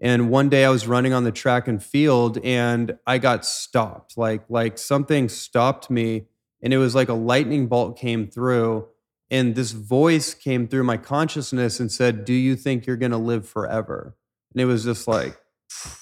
[0.00, 4.16] And one day I was running on the track and field and I got stopped.
[4.16, 6.26] Like like something stopped me
[6.62, 8.86] and it was like a lightning bolt came through
[9.30, 13.18] and this voice came through my consciousness and said, "Do you think you're going to
[13.18, 14.16] live forever?"
[14.52, 15.38] And it was just like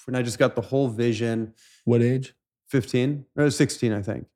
[0.06, 1.54] and I just got the whole vision.
[1.84, 2.34] What age?
[2.68, 4.26] 15 or 16, I think.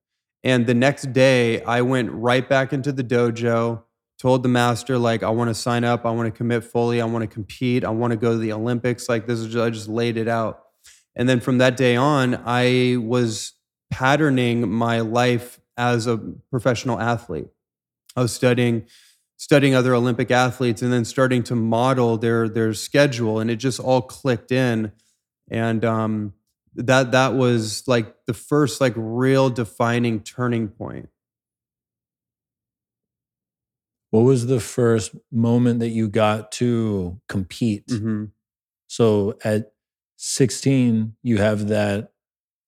[0.43, 3.83] And the next day I went right back into the dojo
[4.21, 7.05] told the master like i want to sign up i want to commit fully i
[7.05, 9.71] want to compete i want to go to the olympics like this is just, i
[9.71, 10.65] just laid it out.
[11.17, 13.55] And then from that day on i was
[13.91, 16.19] patterning my life as a
[16.51, 17.49] professional athlete.
[18.17, 18.87] I was studying
[19.37, 23.81] studying other olympic athletes and then starting to model their their schedule and it just
[23.81, 24.93] all clicked in.
[25.51, 26.35] And um,
[26.75, 31.09] that that was like the first like real defining turning point
[34.11, 37.87] What was the first moment that you got to compete?
[37.87, 38.25] mm-hmm.
[38.89, 39.73] So at
[40.17, 42.13] 16, you have that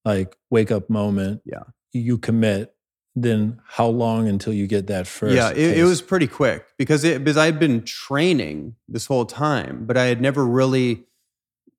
[0.05, 1.41] like wake up moment.
[1.45, 1.63] Yeah.
[1.91, 2.73] You commit.
[3.15, 5.35] Then how long until you get that first?
[5.35, 9.25] Yeah, it, it was pretty quick because it because I had been training this whole
[9.25, 11.03] time, but I had never really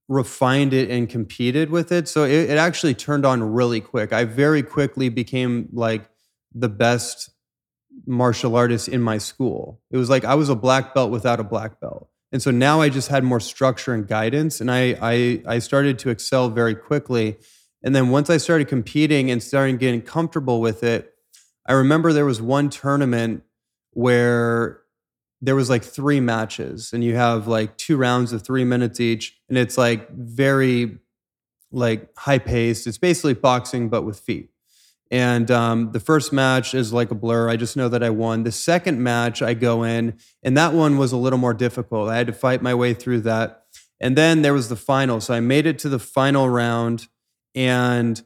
[0.08, 2.06] refined it and competed with it.
[2.06, 4.12] So it, it actually turned on really quick.
[4.12, 6.08] I very quickly became like
[6.54, 7.30] the best
[8.06, 9.80] martial artist in my school.
[9.90, 12.08] It was like I was a black belt without a black belt.
[12.32, 15.98] And so now I just had more structure and guidance and I I I started
[16.00, 17.36] to excel very quickly.
[17.82, 21.12] And then once I started competing and starting getting comfortable with it,
[21.66, 23.42] I remember there was one tournament
[23.92, 24.80] where
[25.40, 29.38] there was like three matches and you have like two rounds of 3 minutes each
[29.48, 30.98] and it's like very
[31.70, 32.86] like high paced.
[32.86, 34.50] It's basically boxing but with feet.
[35.10, 37.48] And um, the first match is like a blur.
[37.48, 38.42] I just know that I won.
[38.42, 42.08] The second match, I go in, and that one was a little more difficult.
[42.08, 43.64] I had to fight my way through that.
[44.00, 45.20] And then there was the final.
[45.20, 47.08] So I made it to the final round,
[47.54, 48.20] and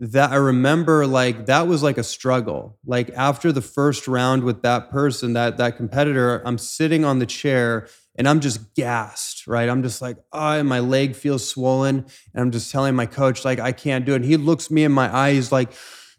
[0.00, 2.78] that I remember like that was like a struggle.
[2.86, 7.26] Like after the first round with that person, that that competitor, I'm sitting on the
[7.26, 9.68] chair and I'm just gassed, right?
[9.68, 12.04] I'm just like, oh, my leg feels swollen.
[12.34, 14.16] And I'm just telling my coach, like, I can't do it.
[14.16, 15.70] And he looks me in my eyes like,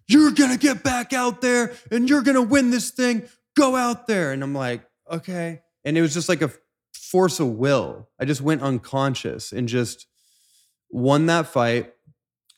[0.09, 3.23] you're gonna get back out there and you're gonna win this thing.
[3.55, 4.31] Go out there.
[4.31, 5.61] And I'm like, okay.
[5.85, 6.51] And it was just like a
[6.93, 8.09] force of will.
[8.19, 10.07] I just went unconscious and just
[10.89, 11.93] won that fight.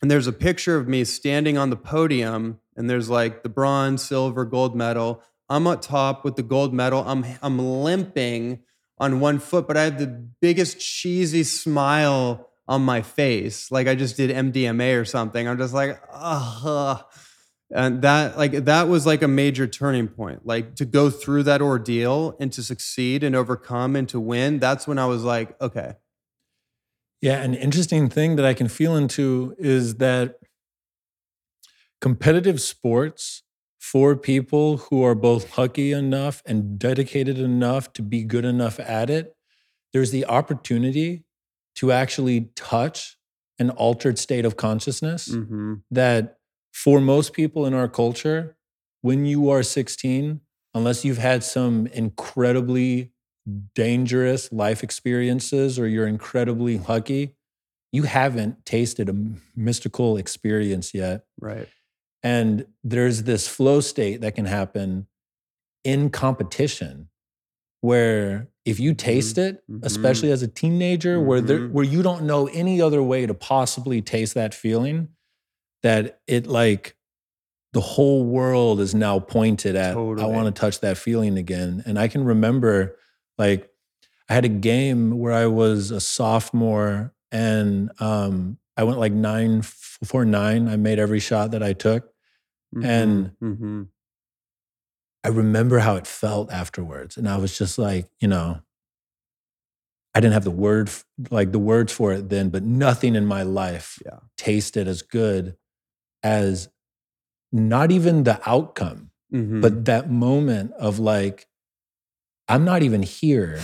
[0.02, 4.02] And there's a picture of me standing on the podium, and there's like the bronze,
[4.02, 5.22] silver, gold medal.
[5.48, 7.04] I'm up top with the gold medal.
[7.06, 8.64] I'm I'm limping
[8.98, 13.96] on one foot, but I have the biggest cheesy smile on my face, like I
[13.96, 15.48] just did MDMA or something.
[15.48, 17.06] I'm just like, ah.
[17.74, 20.46] And that like that was like a major turning point.
[20.46, 24.88] Like to go through that ordeal and to succeed and overcome and to win, that's
[24.88, 25.94] when I was like, okay.
[27.22, 30.40] Yeah, an interesting thing that I can feel into is that
[32.02, 33.44] competitive sports
[33.80, 39.10] for people who are both lucky enough and dedicated enough to be good enough at
[39.10, 39.36] it,
[39.94, 41.24] there's the opportunity
[41.76, 43.18] to actually touch
[43.60, 45.76] an altered state of consciousness Mm-hmm.
[45.92, 46.38] that
[46.72, 48.56] for most people in our culture,
[49.02, 50.42] when you are 16,
[50.74, 53.12] unless you've had some incredibly
[53.76, 57.36] dangerous life experiences or you're incredibly lucky,
[57.92, 59.16] you haven't tasted a
[59.56, 61.26] mystical experience yet.
[61.40, 61.68] Right.
[62.24, 65.08] And there's this flow state that can happen
[65.84, 67.10] in competition
[67.82, 69.80] where if you taste it, Mhm.
[69.84, 71.72] especially as a teenager, where there, Mhm.
[71.72, 75.10] where you don't know any other way to possibly taste that feeling,
[75.84, 76.96] that it like
[77.74, 81.84] the whole world is now pointed at I want to touch that feeling again.
[81.86, 82.98] And I can remember
[83.38, 83.70] like
[84.30, 89.62] I had a game where I was a sophomore and um I went like nine
[89.62, 90.68] for nine.
[90.68, 92.12] I made every shot that I took.
[92.84, 93.88] And- Mhm.
[95.24, 97.16] I remember how it felt afterwards.
[97.16, 98.62] And I was just like, you know,
[100.16, 100.90] I didn't have the word,
[101.30, 104.20] like the words for it then, but nothing in my life Yeah.
[104.36, 105.56] tasted as good
[106.24, 106.70] as
[107.52, 109.62] not even the outcome, Mhm.
[109.62, 111.48] but that moment of like,
[112.48, 113.60] I'm not even here,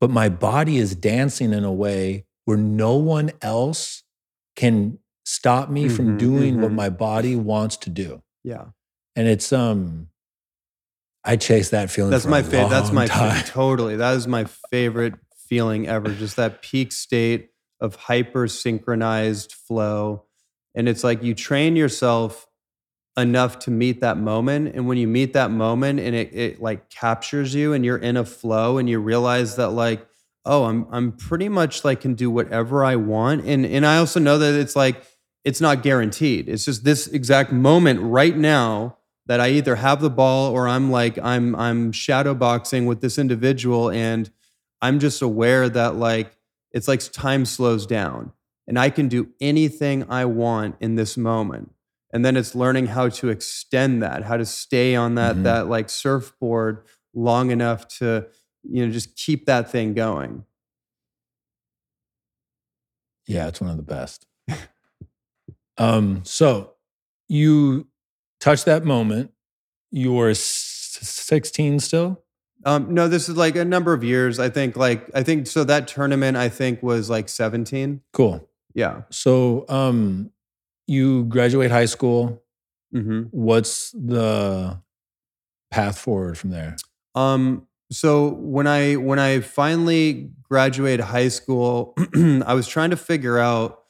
[0.00, 4.02] but my body is dancing in a way where no one else
[4.56, 6.74] can stop me from Mhm, doing what mhm.
[6.74, 8.22] my body wants to do.
[8.44, 8.66] yeah.
[9.14, 10.08] And it's um
[11.24, 12.10] I chase that feeling.
[12.10, 12.70] That's my favorite.
[12.70, 13.44] That's my time.
[13.44, 13.94] totally.
[13.96, 15.14] That is my favorite
[15.48, 16.12] feeling ever.
[16.12, 20.24] Just that peak state of hyper synchronized flow.
[20.74, 22.46] And it's like you train yourself
[23.16, 24.74] enough to meet that moment.
[24.74, 28.16] And when you meet that moment and it, it like captures you and you're in
[28.16, 30.06] a flow and you realize that like,
[30.44, 33.44] oh, I'm I'm pretty much like can do whatever I want.
[33.44, 35.02] And and I also know that it's like
[35.44, 36.48] it's not guaranteed.
[36.48, 38.96] It's just this exact moment right now
[39.26, 43.18] that I either have the ball or I'm like I'm I'm shadow boxing with this
[43.18, 44.30] individual and
[44.80, 46.36] I'm just aware that like
[46.72, 48.32] it's like time slows down
[48.72, 51.74] and I can do anything I want in this moment.
[52.10, 55.42] And then it's learning how to extend that, how to stay on that mm-hmm.
[55.42, 58.28] that like surfboard long enough to
[58.62, 60.46] you know just keep that thing going.
[63.26, 64.26] Yeah, it's one of the best.
[65.76, 66.72] um so
[67.28, 67.88] you
[68.40, 69.32] touch that moment.
[69.90, 72.22] You were 16 still?
[72.64, 74.38] Um, no, this is like a number of years.
[74.38, 78.00] I think like I think so that tournament I think was like 17.
[78.14, 78.48] Cool.
[78.74, 79.02] Yeah.
[79.10, 80.30] So um
[80.86, 82.42] you graduate high school.
[82.94, 83.22] Mm-hmm.
[83.30, 84.80] What's the
[85.70, 86.76] path forward from there?
[87.14, 93.38] Um so when I when I finally graduated high school, I was trying to figure
[93.38, 93.82] out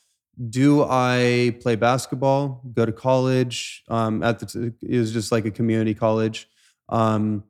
[0.49, 3.85] do I play basketball, go to college?
[3.89, 6.49] Um, at the it was just like a community college.
[6.89, 7.45] Um,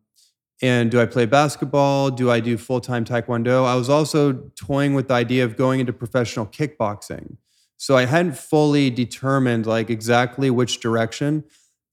[0.62, 2.10] and do I play basketball?
[2.10, 3.66] Do I do full time taekwondo?
[3.66, 7.36] I was also toying with the idea of going into professional kickboxing.
[7.76, 11.42] So I hadn't fully determined like exactly which direction.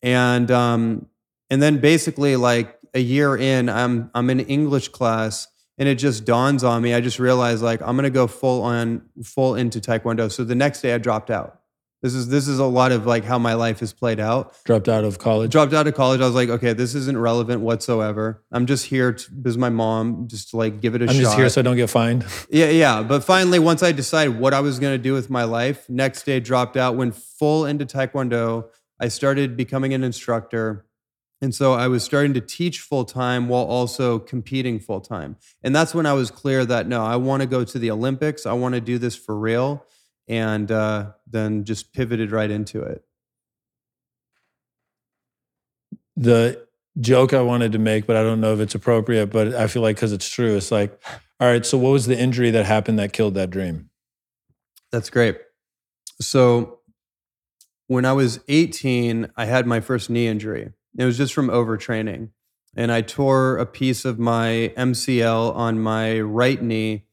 [0.03, 1.07] And um,
[1.49, 5.47] and then basically like a year in, I'm I'm in English class
[5.79, 6.93] and it just dawns on me.
[6.93, 10.31] I just realized like I'm gonna go full on full into Taekwondo.
[10.31, 11.58] So the next day I dropped out.
[12.01, 14.55] This is this is a lot of like how my life has played out.
[14.63, 15.51] Dropped out of college.
[15.51, 16.21] Dropped out of college.
[16.21, 18.41] I was like, okay, this isn't relevant whatsoever.
[18.53, 21.17] I'm just here to, because my mom just to like give it a I'm shot.
[21.17, 22.25] I'm just here so I don't get fined.
[22.49, 23.03] Yeah, yeah.
[23.03, 26.39] But finally, once I decided what I was gonna do with my life, next day
[26.39, 26.95] dropped out.
[26.95, 28.69] Went full into Taekwondo.
[28.99, 30.85] I started becoming an instructor.
[31.41, 35.37] And so I was starting to teach full time while also competing full time.
[35.63, 38.45] And that's when I was clear that no, I want to go to the Olympics.
[38.45, 39.85] I want to do this for real.
[40.29, 43.03] And uh, then just pivoted right into it.
[46.15, 46.65] The
[46.99, 49.81] joke I wanted to make, but I don't know if it's appropriate, but I feel
[49.81, 51.01] like because it's true, it's like,
[51.39, 53.89] all right, so what was the injury that happened that killed that dream?
[54.91, 55.37] That's great.
[56.21, 56.79] So
[57.87, 60.73] when I was 18, I had my first knee injury.
[60.97, 62.29] It was just from overtraining.
[62.75, 67.05] And I tore a piece of my MCL on my right knee.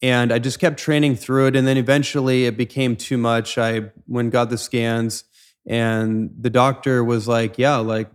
[0.00, 1.56] And I just kept training through it.
[1.56, 3.58] And then eventually it became too much.
[3.58, 5.24] I went got the scans,
[5.66, 8.10] and the doctor was like, Yeah, like,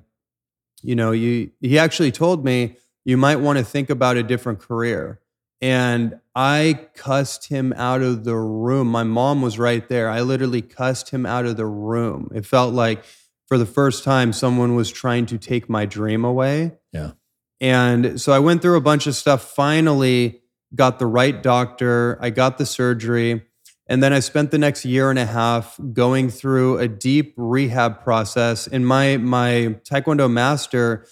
[0.82, 4.60] you know, you he actually told me you might want to think about a different
[4.60, 5.20] career.
[5.62, 8.88] And I cussed him out of the room.
[8.88, 10.10] My mom was right there.
[10.10, 12.30] I literally cussed him out of the room.
[12.36, 13.06] It felt like
[13.48, 16.74] for the first time, someone was trying to take my dream away.
[16.92, 17.12] Yeah.
[17.62, 20.43] And so I went through a bunch of stuff, finally
[20.76, 23.44] got the right doctor, I got the surgery.
[23.88, 28.02] And then I spent the next year and a half going through a deep rehab
[28.02, 28.66] process.
[28.66, 31.06] And my my Taekwondo master,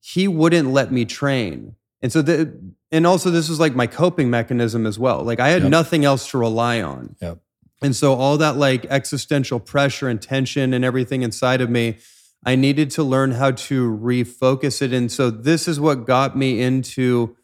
[0.00, 1.76] he wouldn't let me train.
[2.00, 2.58] And so the
[2.90, 5.22] and also this was like my coping mechanism as well.
[5.22, 5.70] Like I had yep.
[5.70, 7.16] nothing else to rely on.
[7.20, 7.38] Yep.
[7.82, 11.98] And so all that like existential pressure and tension and everything inside of me,
[12.44, 14.92] I needed to learn how to refocus it.
[14.92, 17.36] And so this is what got me into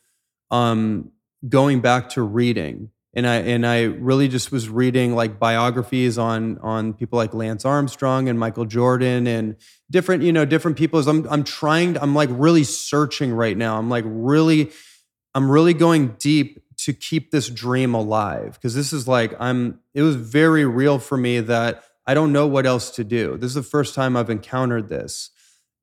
[0.50, 1.12] um,
[1.48, 2.90] going back to reading.
[3.14, 7.66] And I and I really just was reading like biographies on on people like Lance
[7.66, 9.56] Armstrong and Michael Jordan and
[9.90, 11.06] different you know different people.
[11.06, 13.76] I'm I'm trying I'm like really searching right now.
[13.76, 14.70] I'm like really
[15.34, 20.02] I'm really going deep to keep this dream alive because this is like I'm it
[20.02, 23.36] was very real for me that I don't know what else to do.
[23.36, 25.30] This is the first time I've encountered this.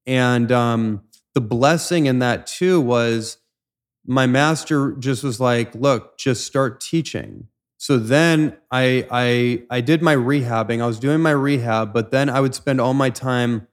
[0.05, 1.03] And um,
[1.33, 3.37] the blessing in that too was
[4.09, 7.47] my master just was like, look, just start teaching.
[7.77, 10.81] So then I I I did my rehabbing.
[10.81, 13.67] I was doing my rehab, but then I would spend all my time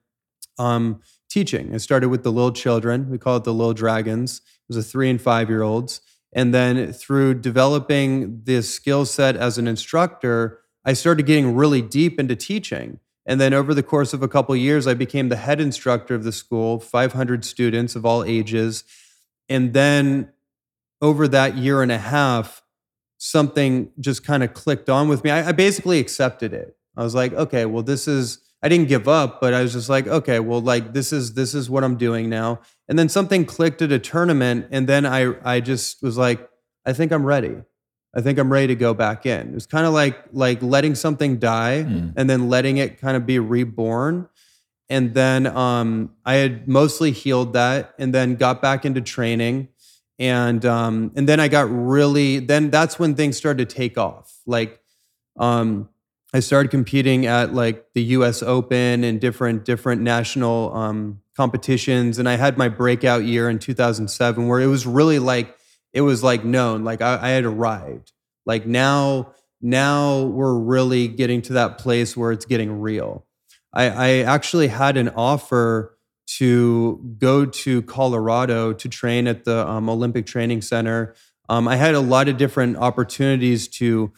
[0.58, 1.74] um, teaching.
[1.74, 3.08] I started with the little children.
[3.08, 4.42] We call it the little dragons.
[4.44, 6.02] It was a three and five year olds.
[6.34, 12.20] And then through developing this skill set as an instructor, I started getting really deep
[12.20, 13.00] into teaching.
[13.24, 16.14] And then over the course of a couple of years, I became the head instructor
[16.14, 18.84] of the school, 500 students of all ages.
[19.48, 20.32] And then
[21.00, 22.62] over that year and a half,
[23.18, 25.30] something just kind of clicked on with me.
[25.30, 26.76] I, I basically accepted it.
[26.96, 29.88] I was like, okay, well, this is, I didn't give up, but I was just
[29.88, 32.60] like, okay, well, like this is this is what I'm doing now.
[32.88, 36.48] And then something clicked at a tournament, and then I I just was like,
[36.84, 37.54] I think I'm ready.
[38.16, 39.48] I think I'm ready to go back in.
[39.50, 42.14] It was kind of like like letting something die Mm.
[42.16, 44.28] and then letting it kind of be reborn.
[44.88, 49.68] And then um, I had mostly healed that, and then got back into training,
[50.18, 52.38] and um, and then I got really.
[52.38, 54.38] Then that's when things started to take off.
[54.46, 54.80] Like,
[55.36, 55.88] um,
[56.32, 58.42] I started competing at like the U.S.
[58.44, 64.46] Open and different different national um, competitions, and I had my breakout year in 2007,
[64.46, 65.56] where it was really like
[65.92, 68.12] it was like known, like I, I had arrived.
[68.44, 73.25] Like now, now we're really getting to that place where it's getting real.
[73.76, 75.98] I, I actually had an offer
[76.38, 81.14] to go to Colorado to train at the um, Olympic Training Center.
[81.50, 84.12] Um, I had a lot of different opportunities to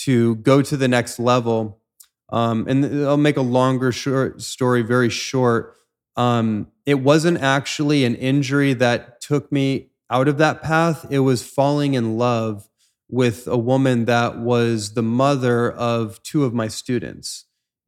[0.00, 1.80] to go to the next level.
[2.28, 5.76] Um, and I'll make a longer short story very short.
[6.16, 11.06] Um, it wasn't actually an injury that took me out of that path.
[11.10, 12.68] It was falling in love
[13.08, 17.45] with a woman that was the mother of two of my students.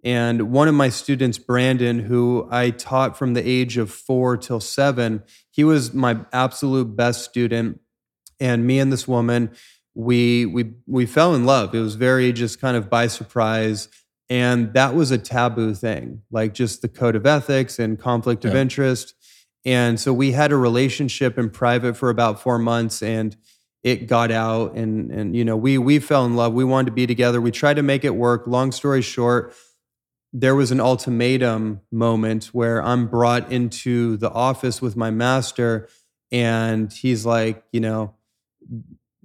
[0.08, 4.58] And one of my students, Brandon, who I taught from the age of four till
[4.58, 7.78] seven, he was my absolute best student.
[8.40, 9.50] And me and this woman,
[9.94, 11.74] we we we fell in love.
[11.74, 13.90] It was very just kind of by surprise.
[14.30, 18.54] And that was a taboo thing, like just the code of ethics and conflict of
[18.54, 19.14] interest.
[19.66, 23.36] And so we had a relationship in private for about four months and
[23.82, 26.92] it got out and and you know we we fell in love we wanted to
[26.92, 29.54] be together we tried to make it work long story short
[30.32, 35.88] there was an ultimatum moment where i'm brought into the office with my master
[36.30, 38.14] and he's like you know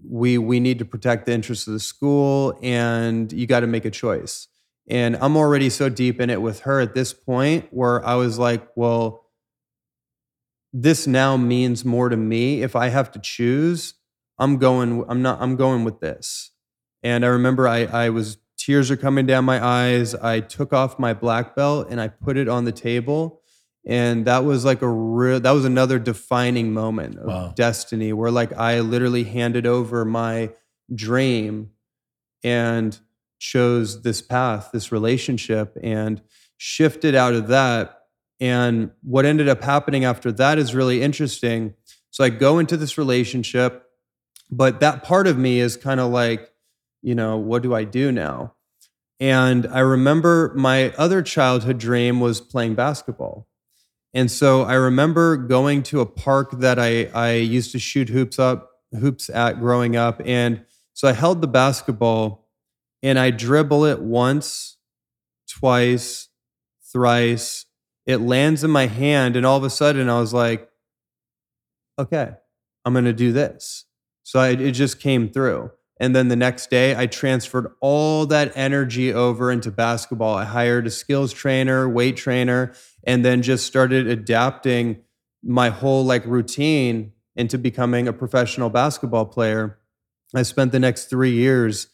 [0.06, 3.86] we we need to protect the interests of the school and you got to make
[3.86, 4.48] a choice.
[4.88, 8.38] And i'm already so deep in it with her at this point where i was
[8.38, 9.22] like well
[10.76, 12.64] this now means more to me.
[12.64, 13.94] If i have to choose
[14.38, 16.52] i'm going i'm not i'm going with this.
[17.02, 20.16] And i remember i i was tears are coming down my eyes.
[20.16, 23.42] I took off my black belt and i put it on the table.
[23.86, 27.54] And that was like a real that was another defining moment of Wow.
[27.56, 30.52] destiny where like i literally handed over my
[30.96, 31.72] dream
[32.44, 32.98] and
[33.40, 36.22] chose this path this relationship and
[36.58, 38.00] shifted out of that.
[38.40, 41.74] And what ended up happening after that is really interesting.
[42.12, 43.82] So i go into this relationship
[44.50, 46.50] but that part of me is kind of like
[47.04, 48.56] you know what do i do now
[49.20, 53.48] and i remember my other childhood dream was playing basketball
[54.16, 58.38] and so I remember going to a park that I, I used to shoot hoops
[58.38, 60.22] up hoops at growing up.
[60.24, 62.48] And so I held the basketball
[63.02, 64.78] and I dribble it once,
[65.50, 66.30] twice,
[66.92, 67.66] thrice.
[68.06, 70.70] It lands in my hand, and all of a sudden I was like,
[71.98, 72.34] okay,
[72.84, 73.86] I'm gonna do this.
[74.24, 75.72] So I, it just came through.
[76.04, 80.36] And then the next day, I transferred all that energy over into basketball.
[80.36, 82.74] I hired a skills trainer, weight trainer,
[83.06, 84.98] and then just started adapting
[85.42, 89.80] my whole like routine into becoming a professional basketball player.
[90.36, 91.88] I spent the next three years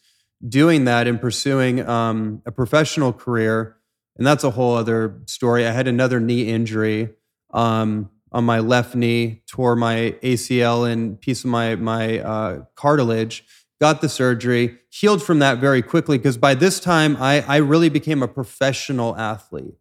[0.44, 3.76] doing that and pursuing um, a professional career.
[4.16, 5.64] And that's a whole other story.
[5.64, 7.10] I had another knee injury
[7.54, 13.44] um, on my left knee, tore my ACL and piece of my my uh, cartilage.
[13.80, 17.88] Got the surgery, healed from that very quickly because by this time I, I really
[17.88, 19.74] became a professional athlete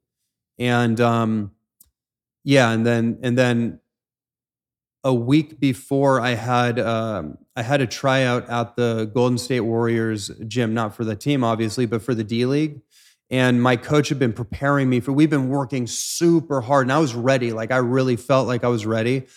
[0.59, 1.51] and um,
[2.43, 3.79] yeah, and then and then
[5.03, 10.29] a week before I had um, I had a tryout at the Golden State Warriors
[10.47, 12.81] gym, not for the team obviously, but for the D League.
[13.31, 15.11] And my coach had been preparing me for.
[15.13, 17.53] We've been working super hard, and I was ready.
[17.53, 19.27] Like I really felt like I was ready.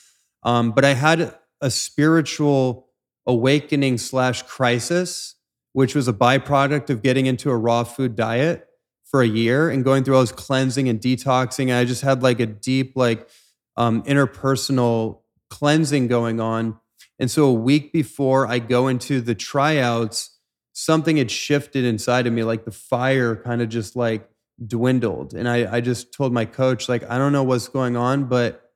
[0.43, 2.89] Um, but I had a spiritual
[3.27, 5.37] awakening slash crisis,
[5.73, 8.69] which was a byproduct of getting into a raw food diet
[9.05, 11.65] for a year and going through all this cleansing and detoxing.
[11.65, 13.29] And I just had like a deep, like
[13.77, 15.21] um, interpersonal
[15.51, 16.79] cleansing going on.
[17.19, 20.39] And so a week before I go into the tryouts,
[20.73, 24.29] something had shifted inside of me, like the fire kind of just like
[24.67, 25.35] dwindled.
[25.35, 28.71] And I, I just told my coach, like, I don't know what's going on, but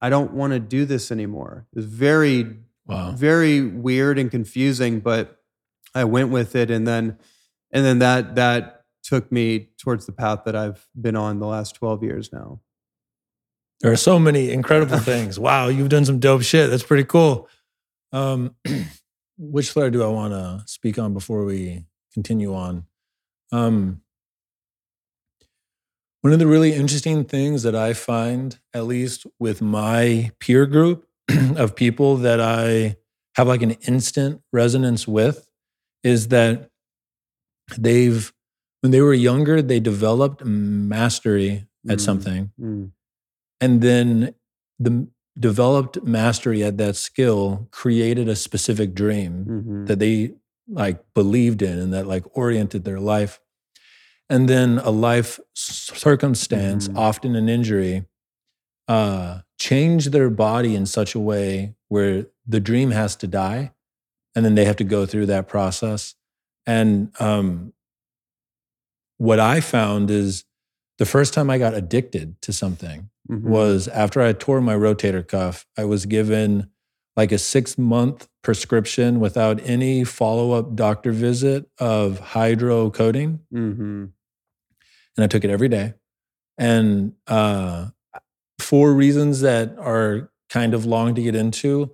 [0.00, 1.66] I don't want to do this anymore.
[1.72, 2.56] It was very
[2.86, 3.12] Wow.
[3.12, 5.38] very weird and confusing, but
[5.94, 7.18] I went with it, and then
[7.72, 11.74] and then that that took me towards the path that I've been on the last
[11.74, 12.60] twelve years now.
[13.80, 15.38] There are so many incredible things.
[15.38, 16.70] Wow, you've done some dope shit.
[16.70, 17.48] That's pretty cool.
[18.12, 18.54] Um,
[19.38, 22.84] which flare do I want to speak on before we continue on?
[23.52, 24.02] Um,
[26.22, 31.06] one of the really interesting things that I find, at least with my peer group
[31.56, 32.96] of people that I
[33.36, 35.48] have like an instant resonance with
[36.02, 36.70] is that
[37.78, 38.32] they've
[38.82, 42.52] when they were younger they developed mastery at Mm, something.
[42.60, 42.92] Mm,
[43.60, 44.34] and then
[44.78, 45.08] the
[45.38, 50.34] developed mastery at that skill created a specific dream mhm, that they
[50.68, 53.40] like believed in and that like oriented their life.
[54.30, 56.96] And then a life circumstance Mhm.
[56.96, 58.06] often an injury
[58.88, 63.72] uh changed their body in such a way where the dream has to die
[64.34, 66.14] and then they have to go through that process
[66.66, 67.72] and um
[69.18, 70.44] what i found is
[70.98, 73.42] the first time i got addicted to something mhm.
[73.42, 76.70] was after I tore my rotator cuff, I was given
[77.16, 83.38] like a six month prescription without any follow up doctor visit of hydrocodone.
[83.52, 84.10] Mhm,
[85.16, 85.94] And I took it every day.
[86.58, 87.90] And uh,
[88.58, 91.92] for reasons that are kind of long to get into,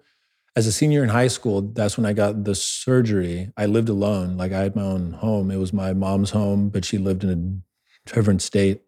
[0.56, 3.52] as a senior in high school, that's when I got the surgery.
[3.56, 4.36] I lived alone.
[4.36, 5.50] Like I had my own home.
[5.50, 7.62] It was my mom's home, but she lived in
[8.06, 8.82] a different state.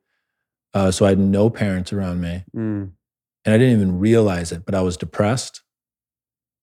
[0.74, 2.44] Uh, so I had no parents around me.
[2.54, 2.90] mm,
[3.44, 5.62] and I didn't even realize it, but I was depressed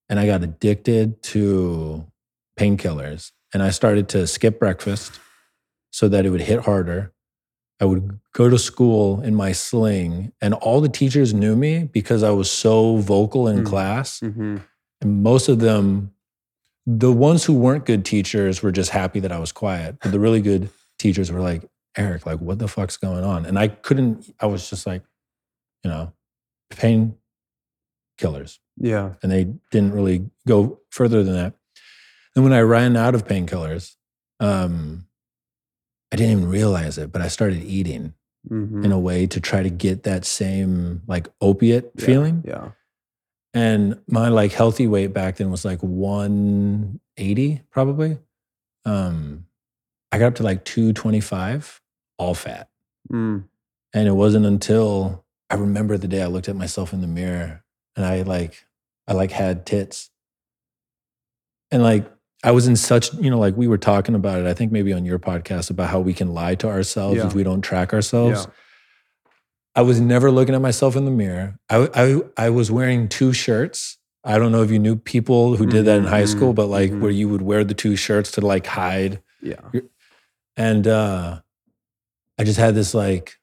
[0.10, 2.05] and I got addicted to
[2.57, 3.32] painkillers.
[3.53, 5.20] And I started to skip breakfast
[5.91, 7.14] so that it would hit harder.
[7.80, 12.23] I would go to school in my sling, and all the teachers knew me because
[12.23, 13.65] I was so vocal in Mm.
[13.65, 14.19] class.
[14.19, 14.61] mhm.
[15.01, 16.11] And most of them,
[16.86, 19.97] the ones who weren't good teachers, were just happy that I was quiet.
[20.01, 21.63] But the really good teachers were like,
[21.95, 23.45] Erick, like, what the fuck's going on?
[23.45, 25.03] And I couldn't, I was just like,
[25.84, 26.11] you know,
[26.69, 27.15] pain
[28.17, 28.59] killers.
[28.77, 29.13] Yeah.
[29.23, 31.53] And they didn't really go further than that.
[32.36, 33.95] And when I ran out of painkillers,
[34.39, 35.05] um,
[36.12, 38.14] I didn't even realize it, but I started eating
[38.49, 38.84] mhm.
[38.84, 42.43] in a way to try to get that same like opiate Yeah, feeling.
[42.47, 42.72] Yeah.
[43.53, 48.18] And my like healthy weight back then was like 180 probably.
[48.86, 49.45] Um,
[50.12, 51.82] I got up to like 225,
[52.18, 52.70] all fat.
[53.12, 53.45] Mm,
[53.93, 57.64] And it wasn't until I remember the day I looked at myself in the mirror
[57.95, 58.66] and I like,
[59.07, 60.10] I like had tits.
[61.72, 62.05] And like,
[62.44, 64.94] I was in such, you know, like we were talking about it, I think maybe
[64.94, 67.28] on your podcast about how we can lie to ourselves Yeah.
[67.28, 68.46] if we don't track ourselves.
[68.48, 68.54] yeah.
[69.76, 71.58] I was never looking at myself in the mirror.
[71.70, 71.90] I,
[72.38, 73.98] I, I was wearing two shirts.
[74.24, 76.68] I don't know if you knew people who did that in high Mhm, school, but
[76.68, 77.00] like mhm.
[77.02, 79.22] where you would wear the two shirts to like hide.
[79.42, 79.62] Yeah.
[80.58, 81.42] And uh,
[82.38, 83.36] I just had this like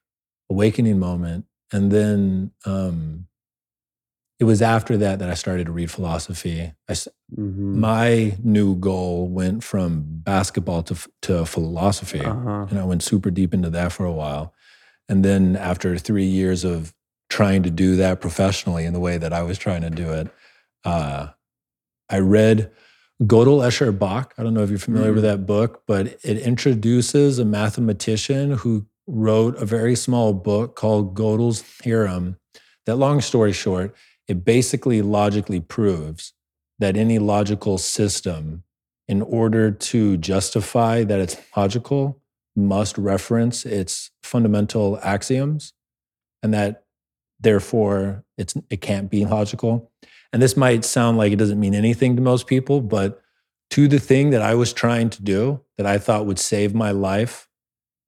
[0.49, 1.45] awakening moment.
[1.71, 3.27] And then um,
[4.39, 6.71] it was after that that I started to read philosophy.
[6.87, 7.75] I s Mhm.
[7.89, 9.89] My new goal went from
[10.23, 12.67] basketball to, to philosophy Uh-huh.
[12.69, 14.53] and I went super deep into that for a while.
[15.09, 16.93] And then after three years of
[17.29, 20.27] trying to do that professionally in the way that I was trying to do it,
[20.85, 21.27] uh,
[22.09, 22.71] I read
[23.23, 24.33] Gödel Escher Bach.
[24.37, 28.85] I don't know if you're familiar with that book, but it introduces a mathematician who
[29.07, 32.37] wrote a very small book called Gödel's Theorem.
[32.85, 33.93] That long story short,
[34.27, 36.33] it basically logically proves
[36.79, 38.63] that any logical system,
[39.07, 42.21] in order to justify that it's logical,
[42.55, 45.73] must reference its fundamental axioms,
[46.43, 46.83] and that
[47.39, 49.91] therefore it's it can't be logical.
[50.33, 53.21] And this might sound like it doesn't mean anything to most people, but
[53.71, 56.91] to the thing that I was trying to do that I thought would save my
[56.91, 57.47] life,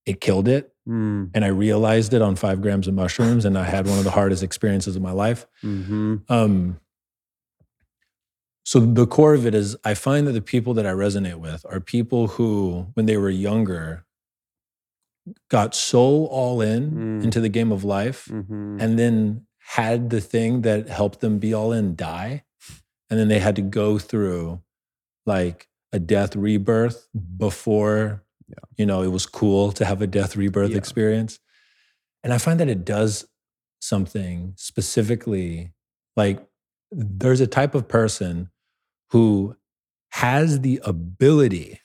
[0.06, 0.69] it killed it.
[0.88, 4.04] Mm, And I realized it on five grams of mushrooms, and I had one of
[4.04, 5.46] the hardest experiences of my life.
[5.64, 6.24] mhm.
[6.30, 6.80] Um,
[8.64, 11.66] so the core of it is I find that the people that I resonate with
[11.70, 14.06] are people who, when they were younger,
[15.50, 17.24] got so all in Mm.
[17.24, 18.82] into the game of life Mhm.
[18.82, 22.44] and then had the thing that helped them be all in die.
[23.10, 24.62] And then they had to go through
[25.26, 27.08] like a death rebirth
[27.38, 28.56] before, Yeah.
[28.78, 30.78] you know, it was cool to have a death rebirth Yeah.
[30.78, 31.40] experience.
[32.24, 33.26] And I find that it does
[33.82, 35.74] something specifically
[36.18, 36.46] like
[36.92, 38.50] there's a type of person
[39.12, 39.56] who
[40.12, 41.80] has the ability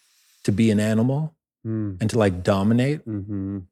[0.45, 1.37] to be an animal
[1.67, 3.65] Mm, and to like dominate mhm.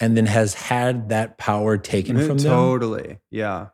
[0.00, 3.18] and then has had that power taken from them Totally.
[3.30, 3.68] Yeah.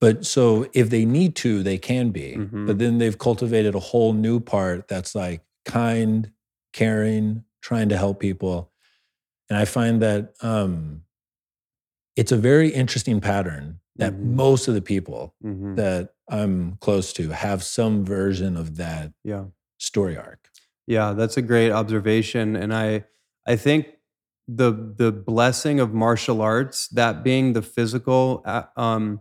[0.00, 2.36] But so if they need to, they can be.
[2.38, 2.66] Mhm.
[2.66, 6.32] But then they've cultivated a whole new part that's like kind,
[6.72, 8.70] caring, trying to help people.
[9.48, 11.02] And I find that um,
[12.16, 14.24] it's a very interesting pattern that Mhm.
[14.34, 15.76] most of the people Mhm.
[15.76, 19.46] that I'm close to have some version of that Yeah.
[19.78, 20.50] story arc.
[20.86, 23.04] Yeah, that's a great observation, and I
[23.46, 23.86] I think
[24.48, 28.42] the the blessing of martial arts, that being the physical,
[28.76, 29.20] um,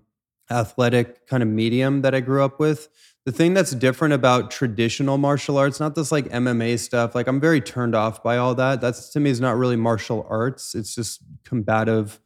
[0.49, 2.89] athletic kind of medium that I grew up with,
[3.25, 7.39] the thing that's different about traditional martial arts, not this like MMA stuff, like I'm
[7.39, 8.81] very turned off by all that.
[8.81, 10.73] That's to me is not really martial arts.
[10.73, 12.19] It's just combative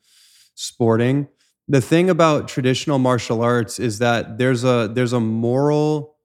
[0.54, 1.28] sporting.
[1.68, 6.16] The thing about traditional martial arts is that there's a there's a moral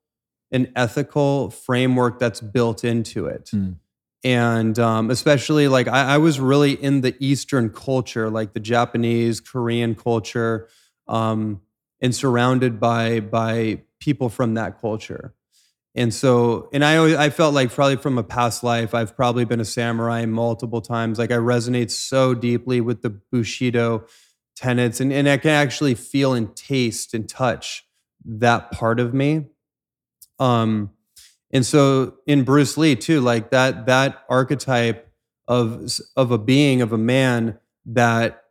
[0.53, 3.51] and ethical framework that's built into it.
[3.53, 3.77] Mm.
[4.23, 9.41] And um, especially like I, I was really in the Eastern culture, like the Japanese,
[9.41, 10.69] Korean culture,
[11.09, 11.63] um,
[12.01, 15.35] and surrounded by by people from that culture.
[15.95, 19.45] And so, and I always, I felt like probably from a past life, I've probably
[19.45, 21.19] been a samurai multiple times.
[21.19, 24.07] Like I resonate so deeply with the Bushido
[24.55, 27.85] tenets, and, and I can actually feel and taste and touch
[28.25, 29.47] that part of me.
[30.39, 30.91] Um,
[31.51, 35.11] and so in Bruce Lee too, like that that archetype
[35.49, 38.45] of of a being of a man that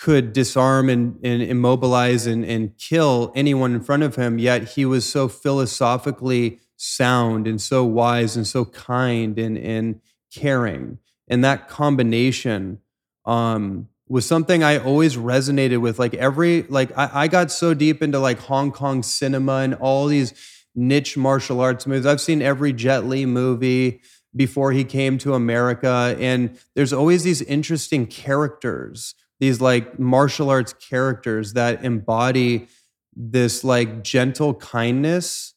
[0.00, 4.86] could disarm and, and immobilize and, and kill anyone in front of him, yet he
[4.86, 10.00] was so philosophically sound and so wise and so kind and, and
[10.34, 10.98] caring.
[11.28, 12.78] And that combination
[13.26, 15.98] um, was something I always resonated with.
[15.98, 20.06] Like every, like I, I got so deep into like Hong Kong cinema and all
[20.06, 20.32] these
[20.74, 22.06] niche martial arts movies.
[22.06, 24.00] I've seen every Jet Li movie
[24.34, 26.16] before he came to America.
[26.18, 32.68] And there's always these interesting characters these like martial arts characters that embody
[33.16, 35.54] this like gentle kindness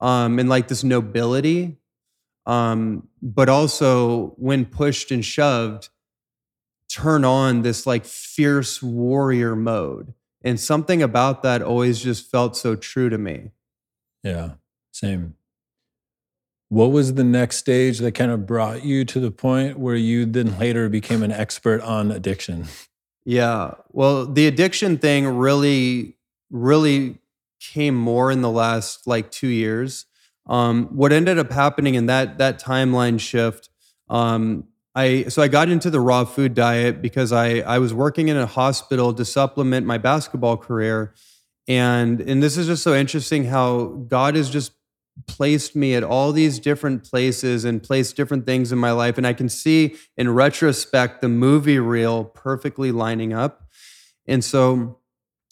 [0.00, 1.76] um, and like this nobility
[2.46, 5.88] um, but also when pushed and shoved
[6.88, 10.14] turn on this like fierce warrior mode.
[10.42, 13.50] And something about that always just felt so true to me.
[14.22, 14.52] Yeah
[14.96, 15.34] same.
[16.68, 20.24] What was the next stage that kind of brought you to the point where you
[20.24, 22.66] then later became an expert on addiction
[23.26, 23.72] yeah.
[23.90, 26.16] Well, the addiction thing really,
[26.48, 27.18] really
[27.60, 30.06] came more in the last like two years.
[30.46, 33.68] Um, what ended up happening in that that timeline shift,
[34.08, 38.28] um, I so I got into the raw food diet because I I was working
[38.28, 41.12] in a hospital to supplement my basketball career,
[41.66, 44.70] and and this is just so interesting how God is just
[45.26, 49.16] placed me at all these different places and placed different things in my life.
[49.18, 53.68] And I can see in retrospect the movie reel perfectly lining up.
[54.26, 54.98] And so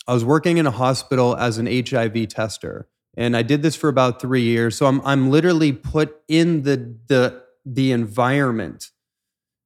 [0.06, 2.88] I was working in a hospital as an HIV tester.
[3.16, 4.76] And I did this for about three years.
[4.76, 8.90] So I'm, I'm literally put in the, the, the environment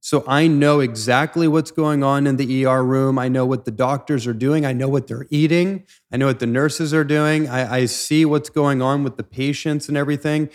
[0.08, 3.18] so I know exactly what's going on in the ER room.
[3.18, 4.64] I know what the doctors are doing.
[4.64, 5.84] I know what they're eating.
[6.10, 7.46] I know what the nurses are doing.
[7.46, 10.48] I, I see what's going on with the patients and everything.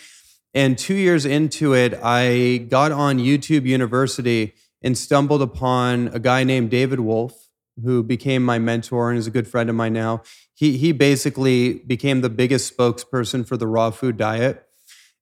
[0.56, 6.44] And two years into it, I got on YouTube University and stumbled upon a guy
[6.44, 7.50] named David Wolfe,
[7.84, 10.24] who became my mentor and is a good friend of mine now.
[10.56, 14.68] He, he basically became the biggest spokesperson for the raw food diet.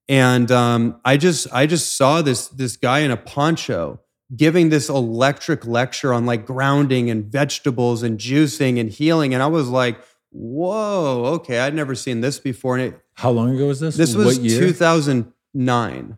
[0.08, 4.00] And um, I just I just saw this this guy in a poncho
[4.36, 9.34] giving this electric lecture on like grounding and vegetables and juicing and healing.
[9.34, 10.02] And I was like,
[10.32, 12.78] whoa, okay, I'd never seen this before.
[12.78, 13.98] And it, how long ago was this?
[13.98, 16.18] This was 2009.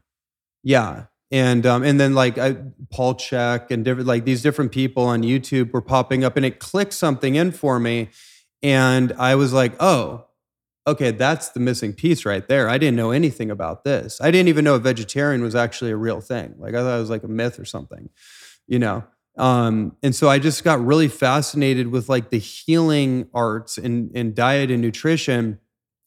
[0.64, 1.06] Yeah.
[1.32, 2.58] And um, and then like I,
[2.92, 6.60] Paul Chek and different like these different people on YouTube were popping up, and it
[6.60, 8.10] clicked something in for me,
[8.62, 10.28] and I was like, oh,
[10.86, 12.70] okay, that's the missing piece right there.
[12.70, 14.20] I didn't know anything about this.
[14.22, 16.56] I didn't even know a vegetarian was actually a real thing.
[16.58, 18.10] Like I thought it was like a myth or something,
[18.68, 19.04] you know.
[19.38, 24.36] Um, and so I just got really fascinated with like the healing arts and, and
[24.36, 25.60] diet and nutrition.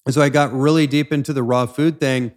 [0.04, 2.32] And so I got really deep into the raw food thing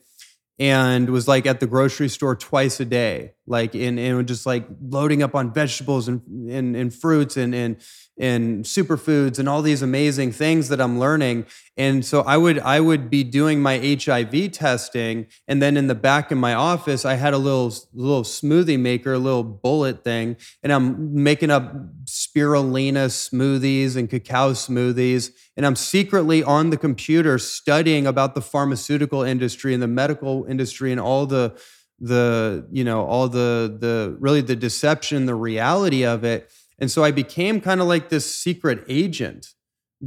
[0.58, 4.68] and was like at the grocery store twice a day, like in and just like
[4.82, 7.78] loading up on vegetables and and, and fruits and and
[8.20, 11.46] and superfoods and all these amazing things that I'm learning.
[11.78, 15.96] And so I would I would be doing my HIV testing, and then in the
[15.96, 20.36] back in my office, I had a little little smoothie maker, a little bullet thing,
[20.62, 21.74] and I'm making up
[22.04, 29.24] spirulina smoothies and cacao smoothies, and I'm secretly on the computer studying about the pharmaceutical
[29.24, 31.58] industry and the medical industry and all the
[32.00, 37.04] the you know all the the really the deception, the reality of it and so
[37.04, 39.54] I became kind of like this secret agent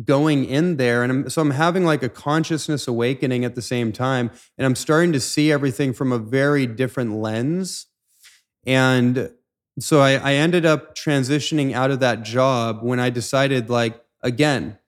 [0.05, 1.03] going in there.
[1.03, 4.31] And I'm, so I'm having like a consciousness awakening at the same time.
[4.57, 7.87] And I'm starting to see everything from a very different lens.
[8.67, 9.33] And
[9.79, 14.79] so I, I ended up transitioning out of that job when I decided, like, again,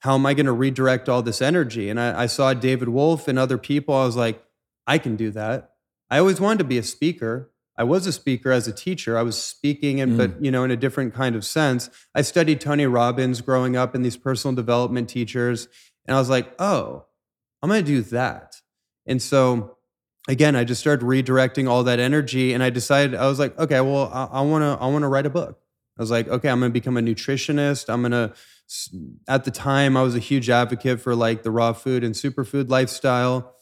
[0.00, 1.88] how am I going to redirect all this energy?
[1.88, 3.94] And I, I saw David Wolfe and other people.
[3.94, 4.42] I was like,
[4.86, 5.71] I can do that.
[6.12, 7.50] I always wanted to be a speaker.
[7.76, 9.16] I was a speaker as a teacher.
[9.16, 10.16] I was speaking, and mm.
[10.18, 11.88] but you know, in a different kind of sense.
[12.14, 15.68] I studied Tony Robbins growing up and these personal development teachers,
[16.06, 17.06] and I was like, oh,
[17.62, 18.60] I'm going to do that.
[19.06, 19.78] And so
[20.28, 23.80] again, I just started redirecting all that energy and I decided I was like, okay,
[23.80, 25.58] well, I want to I want to write a book.
[25.98, 27.88] I was like, okay, I'm going to become a nutritionist.
[27.88, 28.34] I'm going to
[29.28, 32.68] at the time I was a huge advocate for like the raw food and superfood
[32.68, 33.54] lifestyle.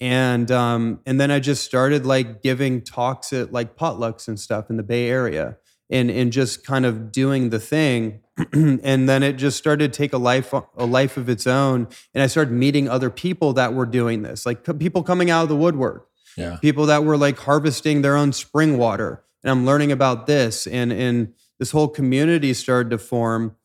[0.00, 4.68] And um and then I just started like giving talks at like potlucks and stuff
[4.68, 5.56] in the Bay Area
[5.90, 8.20] and and just kind of doing the thing.
[8.52, 11.88] And then it just started to take a life a life of its own.
[12.14, 15.48] And i started meeting other people that were doing this like people coming out of
[15.48, 16.08] the woodwork.
[16.36, 16.58] Yeah.
[16.60, 19.24] people that were like harvesting their own spring water.
[19.42, 20.66] And i'm learning about this.
[20.66, 23.56] And and this whole community started to form.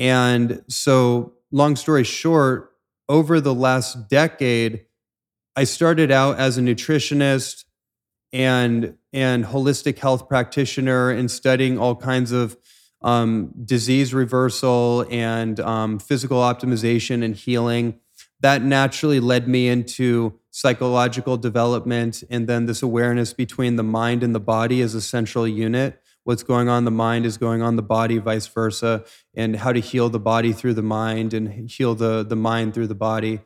[0.00, 2.72] And so long story short
[3.08, 4.84] over the last decade
[5.58, 7.64] i started out as a nutritionist
[8.32, 12.56] and and holistic health practitioner and studying all kinds of
[13.02, 17.98] um, disease reversal and um, physical optimization and healing.
[18.40, 24.34] That naturally led me into psychological development and then this awareness between the mind and
[24.34, 26.00] the body as a central unit.
[26.24, 29.04] What's going on the mind is going on the body, vice versa,
[29.34, 32.88] and how to heal the body through the mind and heal the, the mind through
[32.88, 33.40] the body.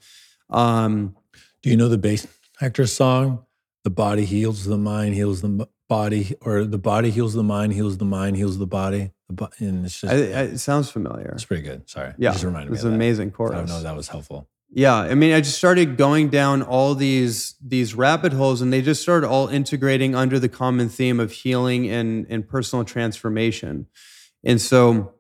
[0.50, 1.14] Um,
[1.62, 2.26] Do you know the bass
[2.60, 3.44] actor song?
[3.84, 7.98] The body heals the mind, heals the body, or the body heals the mind, heals
[7.98, 9.12] the mind, heals the body.
[9.58, 11.30] And it's just, I, I, it sounds familiar.
[11.32, 11.88] It's pretty good.
[11.88, 12.14] Sorry.
[12.18, 12.30] Yeah.
[12.30, 12.76] It just reminded me.
[12.76, 13.54] It's an amazing chorus.
[13.54, 14.48] I don't know if that was helpful.
[14.74, 18.80] Yeah, I mean, I just started going down all these these rabbit holes, and they
[18.80, 23.86] just started all integrating under the common theme of healing and and personal transformation.
[24.42, 25.12] And so,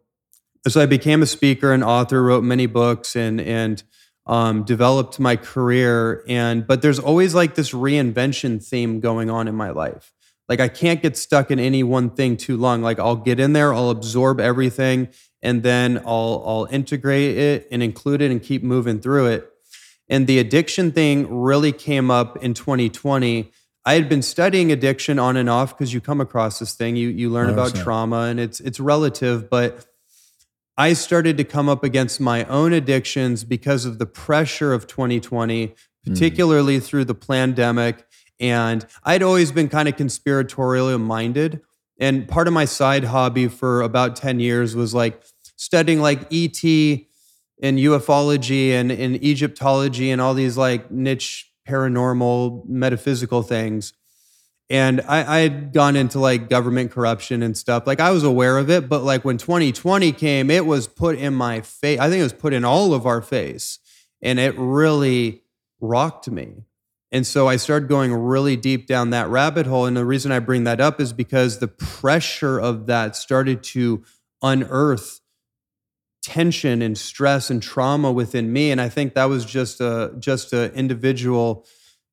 [0.66, 3.82] so I became a speaker and author, wrote many books, and and
[4.26, 6.24] um, developed my career.
[6.28, 10.12] And but there's always like this reinvention theme going on in my life.
[10.48, 12.82] Like I can't get stuck in any one thing too long.
[12.82, 15.08] Like I'll get in there, I'll absorb everything,
[15.40, 19.48] and then I'll I'll integrate it and include it and keep moving through it.
[20.08, 23.50] And the addiction thing really came up in 2020.
[23.84, 27.08] I had been studying addiction on and off because you come across this thing, you
[27.08, 27.52] you learn 100%.
[27.52, 29.86] about trauma and it's it's relative, but
[30.76, 35.66] I started to come up against my own addictions because of the pressure of 2020,
[35.66, 35.72] hmm.
[36.04, 36.82] particularly mm.
[36.82, 38.06] through the pandemic.
[38.40, 41.60] And I'd always been kind of conspiratorially minded.
[41.98, 45.22] And part of my side hobby for about 10 years was like
[45.56, 46.64] studying like ET
[47.62, 53.92] and ufology and, and Egyptology and all these like niche paranormal metaphysical things.
[54.72, 57.86] And I, I had gone into like government corruption and stuff.
[57.86, 61.34] Like I was aware of it, but like when 2020 came, it was put in
[61.34, 62.00] my face.
[62.00, 63.80] I think it was put in all of our face.
[64.22, 65.42] And it really
[65.78, 66.64] rocked me.
[67.10, 69.84] And so I started going really deep down that rabbit hole.
[69.84, 74.02] And the reason I bring that up is because the pressure of that started to
[74.40, 75.20] unearth
[76.22, 78.70] tension and stress and trauma within me.
[78.70, 81.66] And I think that was just a just an individual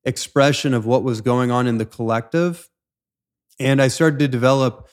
[0.04, 2.68] expression of what was going on in the collective.
[3.58, 4.88] And I started to develop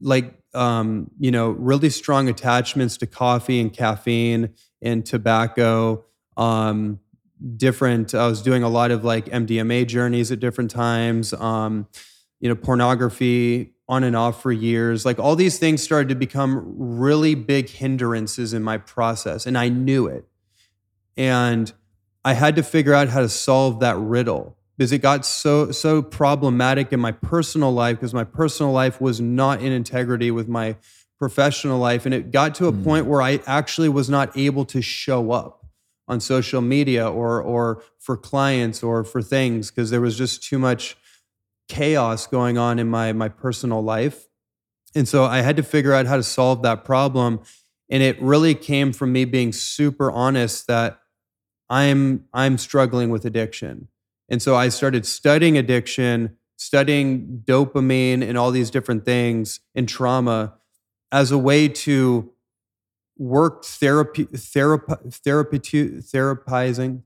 [0.00, 6.04] like um, you know, really strong attachments to coffee and caffeine and tobacco.
[6.36, 7.00] Um,
[7.56, 11.86] different i was doing a lot of like mdma journeys at different times um,
[12.40, 16.74] you know pornography on and off for years like all these things started to become
[16.76, 20.26] really big hindrances in my process and i knew it
[21.16, 21.72] and
[22.24, 26.02] i had to figure out how to solve that riddle because it got so so
[26.02, 30.76] problematic in my personal life because my personal life was not in integrity with my
[31.18, 32.84] professional life and it got to a mm.
[32.84, 35.58] point where i actually was not able to show up
[36.08, 40.58] on social media or or for clients or for things because there was just too
[40.58, 40.96] much
[41.68, 44.26] chaos going on in my my personal life.
[44.94, 47.40] And so I had to figure out how to solve that problem
[47.90, 51.00] and it really came from me being super honest that
[51.70, 53.88] I'm I'm struggling with addiction.
[54.28, 60.54] And so I started studying addiction, studying dopamine and all these different things and trauma
[61.10, 62.30] as a way to
[63.16, 67.02] work therapy, therapy, therapy, therapizing,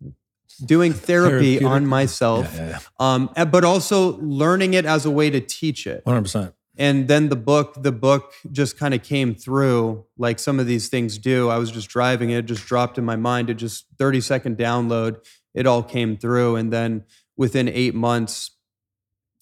[0.64, 2.78] doing therapy on myself, yeah, yeah, yeah.
[2.98, 6.04] Um, but also learning it as a way to teach it.
[6.04, 6.54] One hundred percent.
[6.82, 10.88] And then the book, the book just kind of came through, like some of these
[10.88, 11.48] things do.
[11.48, 13.48] I was just driving it, just dropped in my mind.
[13.50, 15.24] It just thirty second download.
[15.54, 17.04] It all came through, and then
[17.36, 18.50] within eight months,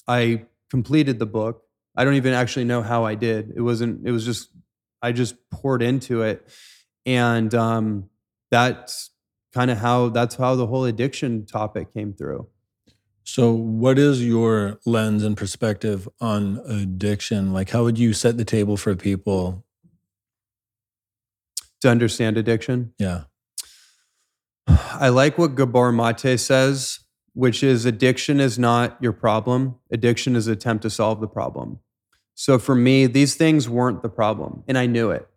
[0.06, 1.62] I completed the book.
[1.96, 3.54] I don't even actually know how I did.
[3.56, 4.06] It wasn't.
[4.06, 4.50] It was just
[5.00, 6.46] I just poured into it,
[7.06, 8.10] and um,
[8.50, 9.12] that's
[9.54, 12.48] kind of how that's how the whole addiction topic came through.
[13.24, 17.52] So, what is your lens and perspective on addiction?
[17.52, 19.64] Like, how would you set the table for people
[21.80, 22.92] to understand addiction?
[22.98, 23.24] Yeah.
[24.66, 27.00] I like what Gabor Mate says,
[27.34, 29.76] which is addiction is not your problem.
[29.90, 31.80] Addiction is an attempt to solve the problem.
[32.34, 35.28] So for me, these things weren't the problem, and I knew it.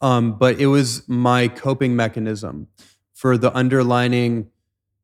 [0.00, 2.68] Um, but it was my coping mechanism
[3.14, 4.50] for the underlining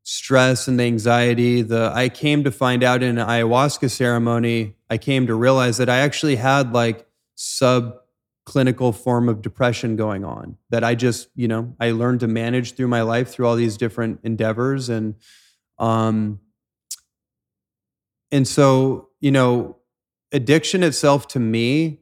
[0.03, 1.63] stress and the anxiety.
[1.63, 5.89] The I came to find out in an ayahuasca ceremony, I came to realize that
[5.89, 11.75] I actually had like subclinical form of depression going on that I just, you know,
[11.81, 15.15] I learned to manage through my life through all these different endeavors and
[15.79, 16.41] um
[18.31, 19.77] and so, you know,
[20.33, 21.99] addiction itself to me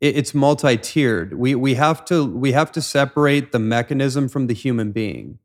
[0.00, 1.38] it's multi-tiered.
[1.38, 5.38] We we have to we have to separate the mechanism from the human being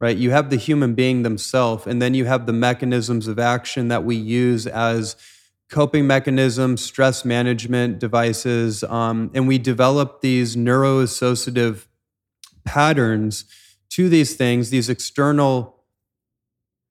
[0.00, 0.16] right?
[0.16, 4.04] You have the human being themselves, and then you have the mechanisms of action that
[4.04, 5.16] we use as
[5.70, 11.86] coping mechanisms, stress management devices, um, and we develop these neuroassociative
[12.64, 13.44] patterns
[13.90, 15.76] to these things, these external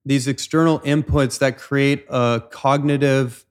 [0.05, 3.45] these external inputs that create a cognitive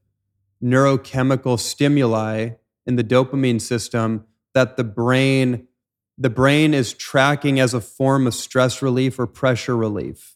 [0.63, 2.51] neurochemical stimuli
[2.87, 5.68] in the dopamine system that the brain
[6.19, 10.35] the brain is tracking as a form of stress relief or pressure relief.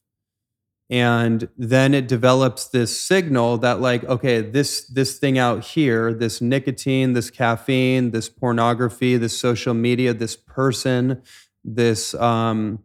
[0.88, 6.40] And then it develops this signal that, like, okay, this this thing out here, this
[6.42, 11.22] nicotine, this caffeine, this pornography, this social media, this person,
[11.64, 12.80] this um,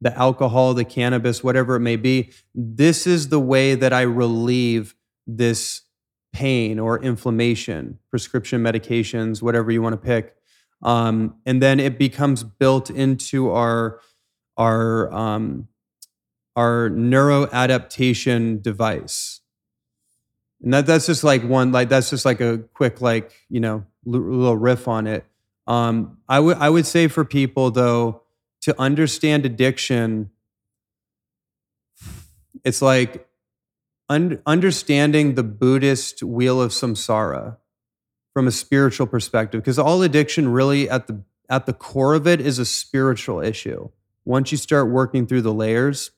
[0.00, 4.94] the alcohol, the cannabis, whatever it may be, this is the way that I relieve
[5.26, 5.82] this
[6.32, 10.34] pain or inflammation, prescription medications, whatever you want to pick
[10.82, 14.00] um, and then it becomes built into our
[14.56, 15.68] our um,
[16.56, 19.40] our neuroadaptation device.
[20.62, 23.84] And that that's just like one like that's just like a quick like you know
[24.04, 25.24] little riff on it.
[25.66, 28.22] Um, I would I would say for people though
[28.62, 30.30] to understand addiction
[32.64, 33.26] it's like
[34.08, 37.56] un- understanding the Buddhist wheel of samsara
[38.32, 42.40] from a spiritual perspective because all addiction really at the at the core of it
[42.40, 43.90] is a spiritual issue.
[44.24, 46.12] Once you start working through the layers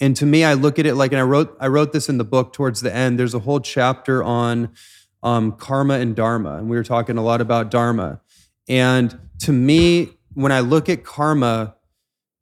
[0.00, 2.18] and to me i look at it like and i wrote i wrote this in
[2.18, 4.70] the book towards the end there's a whole chapter on
[5.22, 8.20] um, karma and dharma and we were talking a lot about dharma.
[8.68, 11.74] And to me when i look at karma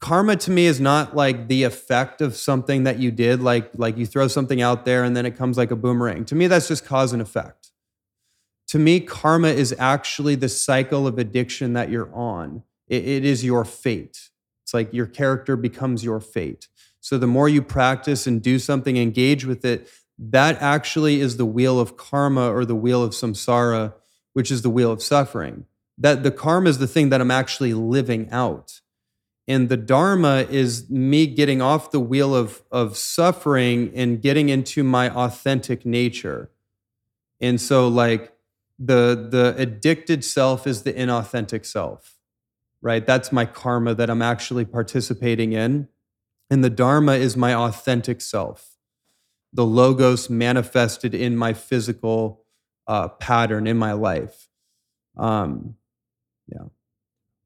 [0.01, 3.97] karma to me is not like the effect of something that you did like like
[3.97, 6.25] you throw something out there and then it comes like a boomerang.
[6.27, 7.71] To me that's just cause and effect
[8.69, 12.63] to me, karma is actually the cycle of addiction that you're on.
[12.89, 14.31] it, it is your fate.
[14.63, 16.69] It's like your character becomes your fate.
[17.01, 19.89] So the more you practice and do something, engage with it,
[20.19, 23.95] that actually is the wheel of karma or the wheel of samsara,
[24.33, 25.67] which is the wheel of suffering.
[25.99, 28.81] That the karma is the thing that I'm actually living out.
[29.47, 34.83] And the dharma is me getting off the wheel of, of suffering and getting into
[34.83, 36.51] my authentic nature.
[37.41, 38.36] And so, like,
[38.79, 42.17] the the addicted self is the inauthentic self
[42.83, 43.07] right?
[43.07, 45.89] That's my karma that i'm actually participating in.
[46.49, 48.77] And the dharma is my authentic self
[49.53, 52.45] the logos manifested in my physical
[52.87, 54.49] uh, pattern in my life.
[55.17, 55.77] Um,
[56.47, 56.67] yeah.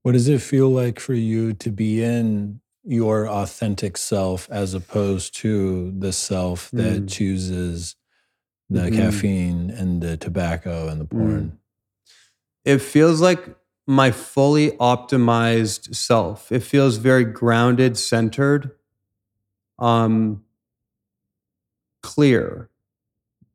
[0.03, 5.37] What does it feel like for you to be in your authentic self as opposed
[5.37, 7.09] to the self that mm.
[7.09, 7.95] chooses
[8.71, 8.97] the mm-hmm.
[8.97, 11.11] caffeine and the tobacco and the mm.
[11.11, 11.45] porn.
[11.45, 11.57] Mm.
[12.65, 13.57] It feels like
[13.87, 16.53] my fully optimized self.
[16.53, 18.71] It feels very grounded, centered,
[19.81, 20.45] um,
[22.03, 22.71] clear.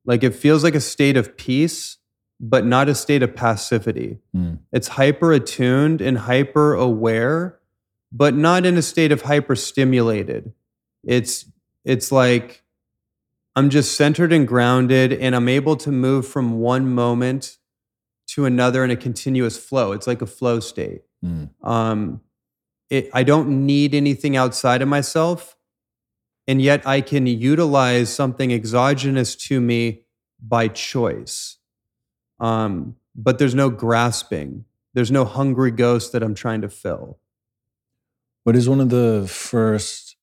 [0.05, 1.97] Like it feels like a state of peace,
[2.39, 4.19] but not a state of passivity.
[4.35, 4.59] Mm.
[4.73, 7.57] It's hyper attuned and hyper aware,
[8.11, 10.51] but not in a state of hyper stimulated.
[11.03, 11.45] It's
[11.85, 12.64] it's like
[13.55, 17.57] I'm just centered and grounded, and I'm able to move from one moment
[18.27, 19.91] to another in a continuous flow.
[19.93, 21.03] It's like a flow state.
[21.23, 21.49] Mm.
[21.63, 22.21] Um,
[22.89, 25.55] it, I don't need anything outside of myself,
[26.47, 30.03] and yet I can utilize something exogenous to me
[30.39, 31.57] by choice.
[32.39, 34.65] Um, but there's no grasping.
[34.93, 37.19] There's no hungry ghost that I'm trying to fill.
[38.43, 40.17] What is one of the first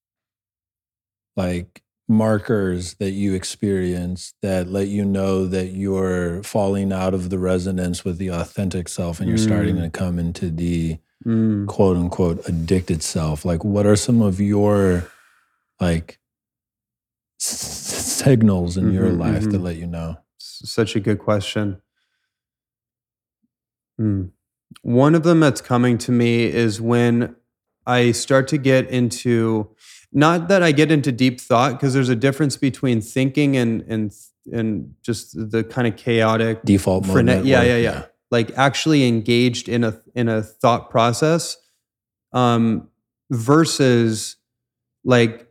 [1.35, 1.82] like
[2.13, 8.05] markers that you experience that let you know that you're falling out of the resonance
[8.05, 9.45] with the authentic self and you're mm.
[9.45, 11.67] starting to come into the mm.
[11.67, 15.11] quote unquote addicted self like what are some of your
[15.81, 16.19] like
[17.41, 19.51] s- signals in mm-hmm, your life mm-hmm.
[19.51, 21.81] that let you know such a good question
[24.01, 24.31] mm.
[24.83, 27.35] one of them that's coming to me is when
[27.87, 29.69] i start to get into
[30.13, 34.13] not that I get into deep thought because there's a difference between thinking and and
[34.53, 37.17] and just the kind of chaotic Default mode.
[37.17, 41.57] frenet- yeah, network, yeah, yeah, Like actually engaged in a in a thought process,
[42.33, 42.89] um,
[43.31, 44.37] versus
[45.05, 45.49] like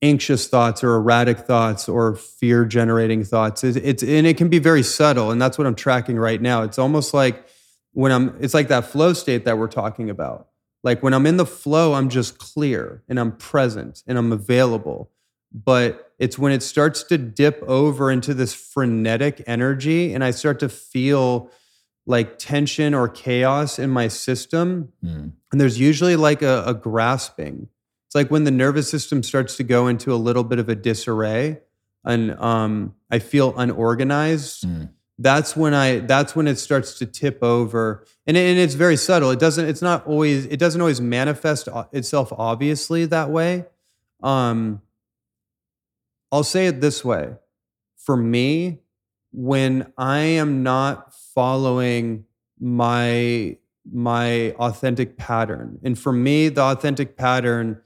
[0.00, 3.64] anxious thoughts or erratic thoughts or fear generating thoughts.
[3.64, 6.62] It's, it's and it can be very subtle, and that's what I'm tracking right now.
[6.62, 7.46] It's almost like
[7.92, 8.36] when I'm.
[8.40, 10.48] It's like that flow state that we're talking about.
[10.82, 15.10] Like when I'm in the flow, I'm just clear and I'm present and I'm available.
[15.52, 20.60] But it's when it starts to dip over into this frenetic energy and I start
[20.60, 21.50] to feel
[22.06, 24.92] like tension or chaos in my system.
[25.04, 25.32] Mm.
[25.52, 27.68] And there's usually like a, a grasping.
[28.06, 30.74] It's like when the nervous system starts to go into a little bit of a
[30.74, 31.60] disarray
[32.04, 34.90] and um, I feel unorganized Mm.
[35.18, 39.30] That's when I that's when it starts to tip over, and, and it's very subtle.
[39.30, 43.66] It doesn't it's not always it doesn't always manifest itself obviously that way.
[44.22, 44.80] Um,
[46.30, 47.34] I'll say it this way:
[47.96, 48.78] for me,
[49.32, 52.24] when I am not following
[52.60, 53.56] my
[53.90, 57.80] my authentic pattern, and for me, the authentic pattern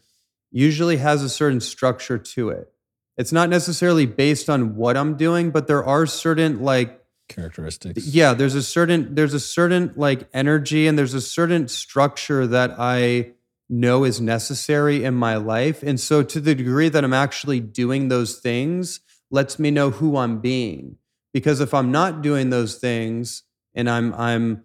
[0.51, 2.70] usually has a certain structure to it.
[3.16, 8.07] It's not necessarily based on what I'm doing, but there are certain like Characteristics.
[8.07, 12.73] yeah there's a certain there's a certain like energy and there's a certain structure that
[12.79, 13.33] i
[13.70, 18.09] know is necessary in my life and so to the degree that i'm actually doing
[18.09, 19.01] those things
[19.31, 20.97] lets me know who i'm being
[21.33, 23.45] because if i'm not doing those things
[23.75, 24.64] and i'm i'm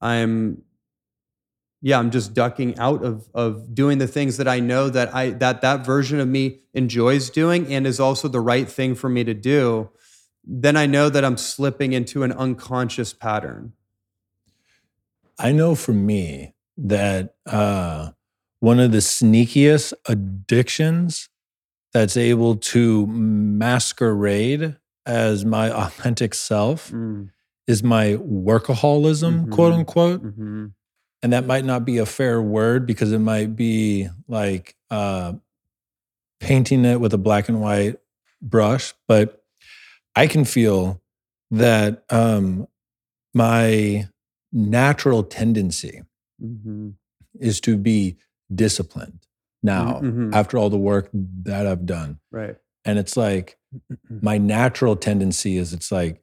[0.00, 0.62] i'm
[1.82, 5.30] yeah i'm just ducking out of of doing the things that i know that i
[5.30, 9.22] that that version of me enjoys doing and is also the right thing for me
[9.22, 9.90] to do
[10.46, 13.72] then I know that I'm slipping into an unconscious pattern.
[15.38, 18.10] I know for me that uh,
[18.60, 21.28] one of the sneakiest addictions
[21.92, 26.92] that's able to masquerade as my authentic self
[27.66, 29.50] is my workaholism, Mhm.
[29.50, 30.22] quote unquote.
[30.22, 30.66] Mm-hmm.
[31.22, 35.32] And that might not be a fair word because it might be like uh,
[36.38, 37.96] painting it with a black and white
[38.40, 39.42] brush, but
[40.16, 41.00] I can feel
[41.50, 42.66] that um,
[43.34, 44.08] my
[44.52, 46.02] natural tendency
[46.42, 46.90] Mm-hmm.
[47.40, 48.16] is to be
[48.54, 49.20] disciplined
[49.62, 50.34] now Mhm.
[50.34, 51.08] after all the work
[51.44, 52.20] that I've done.
[52.30, 52.56] Right.
[52.84, 53.56] And it's like
[54.20, 56.22] my natural tendency is it's like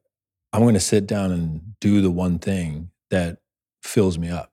[0.54, 3.40] I'm going to sit down and do the one thing that
[3.82, 4.52] fills me up.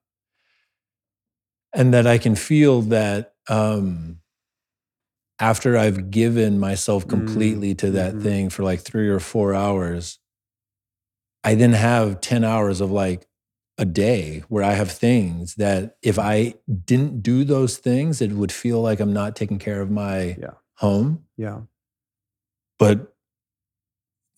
[1.75, 4.21] And that I can feel that um,
[5.41, 8.23] after I've given myself Mm, completely to that mhm.
[8.23, 10.19] thing for like three or four hours,
[11.43, 13.27] I then have 10 hours of like
[13.79, 18.53] a day where I have things that if I didn't do those things, it would
[18.53, 20.55] feel like I'm not taking care of my Yeah.
[20.77, 21.25] home.
[21.39, 21.63] Yeah.
[22.79, 23.15] But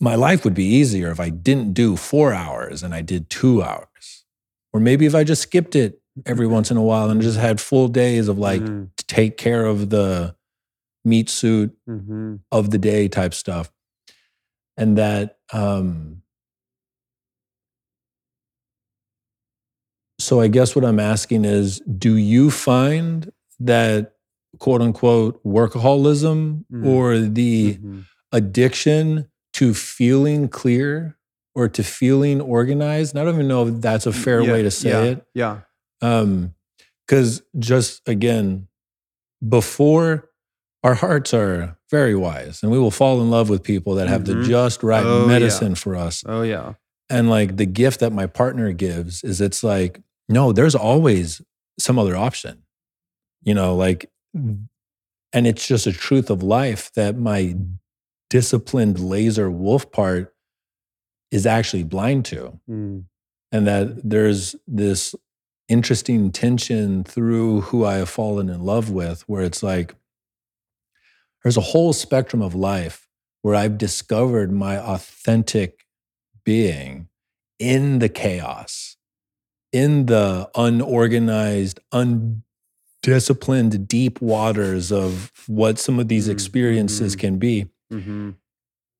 [0.00, 3.62] my life would be easier if I didn't do four hours and I did two
[3.62, 4.24] hours.
[4.72, 7.60] Or maybe if I just skipped it every once in a while and just had
[7.60, 10.36] full days of like to take care of the
[11.04, 12.40] meat suit Mhm.
[12.50, 13.72] of the day type stuff.
[14.76, 16.22] And that, um,
[20.18, 23.30] so I guess what I'm asking is do you find
[23.60, 24.14] that
[24.58, 26.86] quote unquote workaholism Mm.
[26.86, 28.04] or the Mhm.
[28.32, 31.18] addiction to feeling clear
[31.54, 33.14] or to feeling organized?
[33.14, 35.26] And I don't even know if that's a fair Yeah, way to say yeah, it.
[35.34, 35.60] Yeah.
[36.00, 36.54] Um,
[37.06, 38.68] because just again,
[39.46, 40.30] before
[40.82, 44.22] our hearts are very wise and we will fall in love with people that have
[44.22, 44.26] Mhm.
[44.26, 45.26] the just right Oh, yeah.
[45.26, 46.24] medicine for us.
[46.26, 46.74] Oh yeah.
[47.10, 51.42] And like the gift that my partner gives is it's like, no, there's always
[51.78, 52.62] some other option,
[53.42, 57.54] you know, like, and it's just a truth of life that my
[58.30, 60.34] disciplined laser wolf part
[61.30, 63.04] is actually blind to Mm.
[63.50, 65.14] and that there's this
[65.68, 69.94] interesting tension through who I have fallen in love with, where it's like
[71.42, 73.08] there's a whole spectrum of life
[73.42, 75.80] where I've discovered my authentic
[76.44, 77.08] being
[77.58, 78.96] in the chaos,
[79.72, 81.80] in the unorganized,
[83.04, 87.18] undisciplined, deep waters of what some of these Mm, experiences mhm.
[87.18, 88.36] can be Mhm.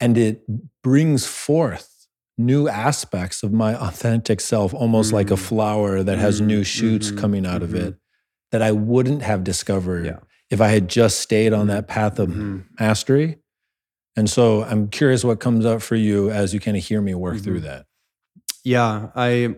[0.01, 0.43] and it
[0.83, 1.89] brings forth
[2.39, 5.39] new aspects of my authentic self almost like a Mm.
[5.49, 7.95] flower that has Mm, new shoots coming out of it
[8.51, 10.19] that I wouldn't have discovered Yeah.
[10.53, 12.65] If I had just stayed on Mm, that path of mhm.
[12.79, 13.39] mastery.
[14.15, 17.15] And so I'm curious what comes up for you as you kind of hear me
[17.15, 17.65] work through Mhm.
[17.65, 17.87] that.
[18.63, 19.09] Yeah.
[19.17, 19.57] I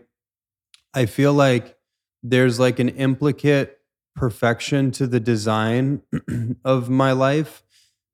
[0.94, 1.76] I feel like
[2.22, 3.78] there's like an implicate
[4.14, 6.02] perfection to the design
[6.64, 7.64] of my life,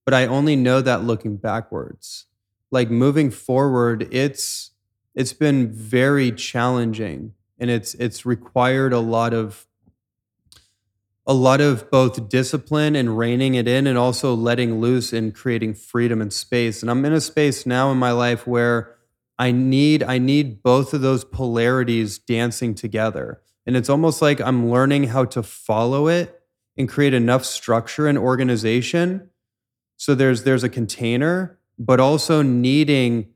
[0.07, 2.24] but I only know that looking backwards.
[2.70, 4.70] Like moving forward, it's
[5.15, 9.66] it's been very challenging and it's it's required a lot of
[11.31, 15.74] a lot of both discipline and reining it in and also letting loose and creating
[15.74, 16.82] freedom and space.
[16.82, 18.97] And I'm in a space now in my life where
[19.39, 23.40] I need I need both of those polarities dancing together.
[23.65, 26.43] And it's almost like I'm learning how to follow it
[26.77, 29.31] and create enough structure and organization
[30.01, 33.28] so there's there's a container but also needing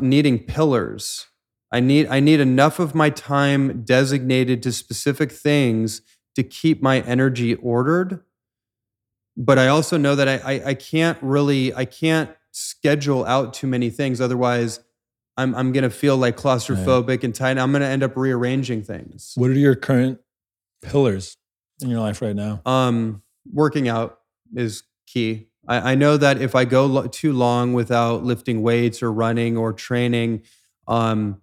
[0.00, 1.28] needing pillars.
[1.70, 6.02] I need I need enough of my time designated to specific things
[6.34, 8.20] to keep my energy ordered.
[9.36, 13.66] But I also know that I, I, I can't really I can't schedule out too
[13.66, 14.20] many things.
[14.20, 14.80] Otherwise,
[15.36, 17.24] I'm I'm gonna feel like claustrophobic right.
[17.24, 17.58] and tight.
[17.58, 19.32] I'm gonna end up rearranging things.
[19.36, 20.20] What are your current
[20.82, 21.36] pillars
[21.80, 22.60] in your life right now?
[22.64, 24.20] Um, working out
[24.54, 25.48] is key.
[25.66, 29.56] I, I know that if I go lo- too long without lifting weights or running
[29.56, 30.42] or training,
[30.86, 31.40] um,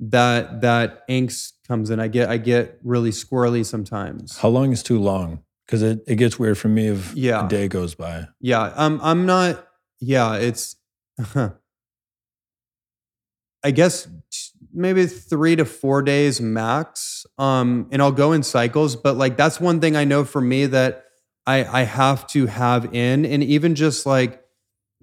[0.00, 2.00] that that angst comes in.
[2.00, 4.38] I get I get really squirrely sometimes.
[4.38, 5.42] How long is too long?
[5.66, 7.44] Because it, it gets weird for me if yeah.
[7.44, 8.28] a day goes by.
[8.40, 9.66] Yeah, I'm I'm not.
[10.00, 10.76] Yeah, it's.
[13.64, 14.06] I guess
[14.72, 17.26] maybe three to four days max.
[17.36, 20.66] Um, and I'll go in cycles, but like that's one thing I know for me
[20.66, 21.06] that
[21.46, 24.42] I I have to have in, and even just like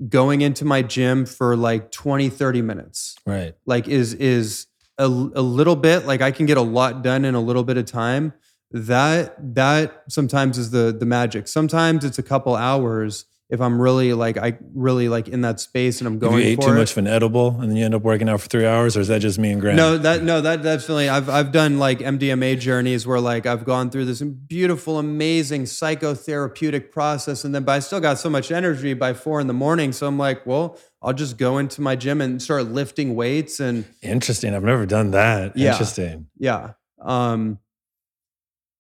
[0.08, 4.68] going into my gym for like 20 30 minutes right like is is
[4.98, 7.78] a, a little bit like i can get a lot done in a little bit
[7.78, 8.34] of time.
[8.72, 11.48] That that sometimes is the the magic.
[11.48, 16.02] Sometimes it's a couple hours if I'm really like I really like in that space
[16.02, 16.40] and I'm going.
[16.40, 16.76] If you ate too it.
[16.76, 19.02] much of an edible and then you end up working out for three hours, or
[19.02, 19.76] is that just me and Graham?
[19.76, 21.08] No, that no, that definitely.
[21.08, 26.92] I've I've done like MDMA journeys where like I've gone through this beautiful, amazing psychotherapeutic
[26.92, 29.92] process, and then but I still got so much energy by four in the morning.
[29.92, 33.86] So I'm like, well, I'll just go into my gym and start lifting weights and.
[34.02, 34.56] Interesting.
[34.56, 35.56] I've never done that.
[35.56, 36.26] Yeah, Interesting.
[36.40, 36.72] Yeah.
[37.00, 37.60] Um.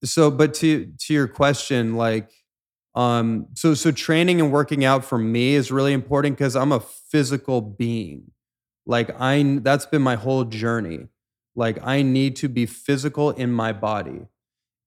[0.04, 2.32] So, but to to your question, like
[2.96, 6.80] um, so so training and working out for me is really important because I'm a
[6.80, 8.32] physical being.
[8.86, 11.08] Like I that's been my whole journey.
[11.56, 14.28] Like I need to be physical in my body.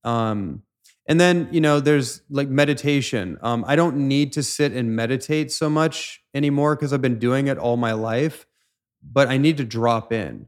[0.05, 0.63] Um,
[1.09, 3.39] and then you know there's like meditation.
[3.43, 7.49] Um, I don't need to sit and meditate so much anymore because I've been doing
[7.49, 8.47] it all my life.
[9.03, 10.47] But I need to drop in,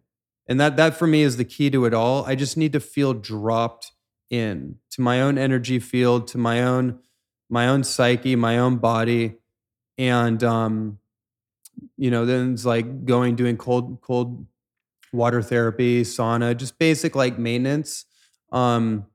[0.49, 2.25] and that that for me is the key to it all.
[2.25, 3.93] I just need to feel dropped
[4.31, 6.99] in to my own energy field, to my own
[7.49, 9.37] my own psyche, my own body,
[9.97, 10.99] and um,
[11.97, 14.47] you know, then it's like going doing cold cold
[15.13, 18.05] water therapy, sauna, just basic like maintenance,
[18.53, 19.07] um,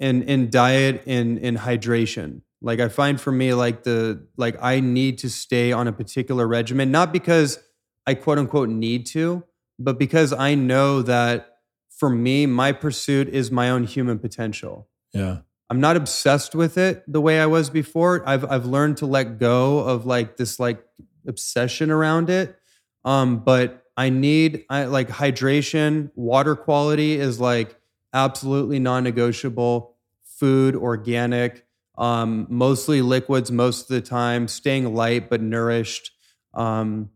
[0.00, 2.42] and and diet and and hydration.
[2.60, 6.46] Like I find for me, like the like I need to stay on a particular
[6.46, 7.58] regimen, not because
[8.06, 9.44] I quote unquote need to,
[9.78, 11.58] but because I know that
[11.90, 14.88] for me, my pursuit is my own human potential.
[15.12, 15.38] Yeah.
[15.72, 18.22] I'm not obsessed with it the way I was before.
[18.28, 20.84] I've I've learned to let go of like this like
[21.26, 22.58] obsession around it.
[23.06, 27.74] Um, but I need I like hydration, water quality is like
[28.12, 29.96] absolutely non-negotiable.
[30.24, 31.64] Food, organic,
[31.96, 36.10] um, mostly liquids most of the time, staying light but nourished.
[36.52, 37.08] Um,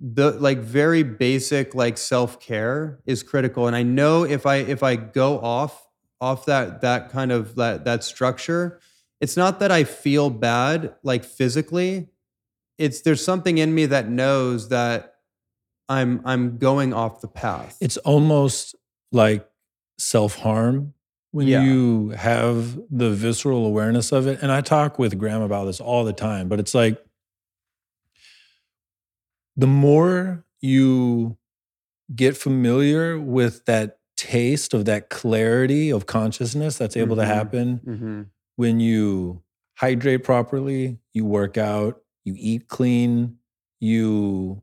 [0.00, 3.66] the like very basic like self-care is critical.
[3.66, 5.86] And I know if I if I go off
[6.22, 8.80] off that that kind of that that structure.
[9.20, 12.08] It's not that i feel bad like physically.
[12.78, 15.16] It's there's something in me that knows that
[15.88, 17.76] i'm i'm going off the path.
[17.80, 18.76] It's almost
[19.10, 19.46] like
[19.98, 20.94] self-harm
[21.32, 21.62] when yeah.
[21.62, 24.38] you have the visceral awareness of it.
[24.42, 27.04] And i talk with graham about this all the time but it's like
[29.56, 31.36] the more you
[32.14, 37.28] get familiar with that taste of that clarity of consciousness that's able mm-hmm.
[37.28, 38.22] to happen mm-hmm.
[38.54, 39.42] when you
[39.76, 43.36] hydrate properly, you work out, you eat clean,
[43.80, 44.62] you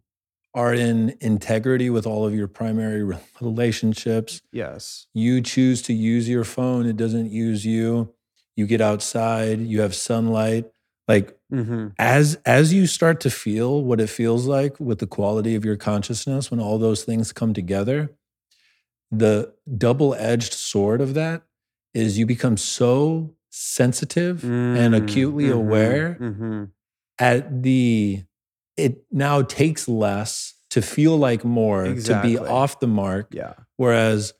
[0.53, 3.03] are in integrity with all of your primary
[3.41, 4.41] relationships.
[4.53, 5.07] Yes.
[5.13, 8.13] You choose to use your phone, it doesn't use you.
[8.55, 10.71] You get outside, you have sunlight.
[11.09, 11.87] Like mm-hmm.
[11.97, 15.75] as as you start to feel what it feels like with the quality of your
[15.75, 18.11] consciousness when all those things come together,
[19.11, 21.43] the double edged sword of that
[21.93, 26.63] is you become so sensitive mm, and acutely mm-hmm, aware mm-hmm.
[27.17, 28.23] at the
[28.77, 32.35] it now takes less to feel like more exactly.
[32.35, 34.33] to be off the mark yeah whereas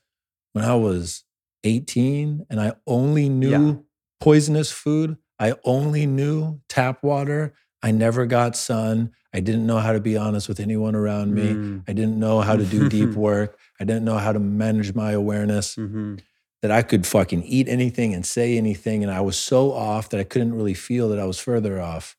[0.52, 1.24] when i was
[1.64, 3.74] 18 and I only knew Yeah.
[4.20, 5.16] poisonous food.
[5.38, 7.54] I only knew tap water.
[7.82, 9.12] I never got sun.
[9.32, 11.54] I didn't know how to be honest with anyone around me.
[11.54, 11.84] Mm.
[11.88, 13.58] I didn't know how to do deep work.
[13.80, 16.20] I didn't know how to manage my awareness Mhm.
[16.62, 19.02] that I could fucking eat anything and say anything.
[19.02, 22.16] And I was so off that I couldn't really feel that I was further off.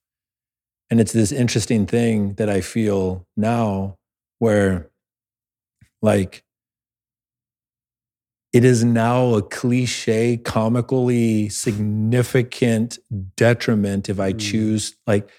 [0.89, 3.97] And it's this interesting thing that I feel now
[4.39, 4.89] where,
[6.01, 6.43] like,
[8.51, 12.99] it is now a cliche, comically significant
[13.37, 14.39] detriment if I Mm.
[14.39, 15.29] choose, like,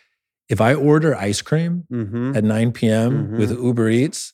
[0.48, 2.36] if I order ice cream Mhm.
[2.36, 3.32] at 9 p.m.
[3.38, 4.32] with Uber Eats,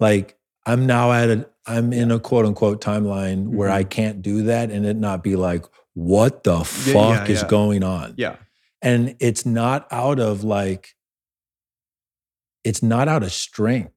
[0.00, 0.35] like
[0.66, 4.70] I'm now at a I'm in a quote unquote timeline where I can't do that
[4.70, 5.64] and it not be like,
[5.94, 6.88] what the Mm-hmm.
[6.90, 7.48] Yeah, fuck yeah, is yeah.
[7.48, 8.14] going on?
[8.16, 8.36] Yeah.
[8.82, 10.94] And it's not out of like,
[12.64, 13.92] it's not out of strength.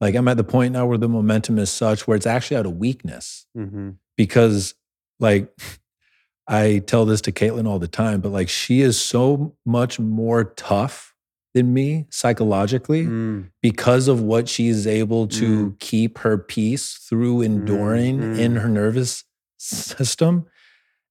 [0.00, 2.66] Like I'm at the point now where the momentum is such where it's actually out
[2.66, 3.96] of weakness Mhm.
[4.16, 4.74] because
[5.20, 5.48] like
[6.48, 10.42] I tell this to Caitlin all the time, but like she is so much more
[10.44, 11.11] tough
[11.54, 13.50] than me psychologically Mm.
[13.60, 18.38] because of what she is able to keep her peace through enduring mm.
[18.38, 19.24] in her nervous
[19.58, 20.46] system.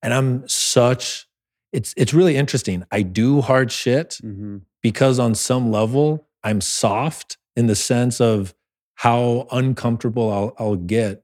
[0.01, 1.27] And I'm such
[1.71, 2.83] it's it's really interesting.
[2.91, 4.61] I do hard shit Mhm.
[4.81, 8.53] because on some level I'm soft in the sense of
[8.95, 11.23] how uncomfortable I'll, I'll get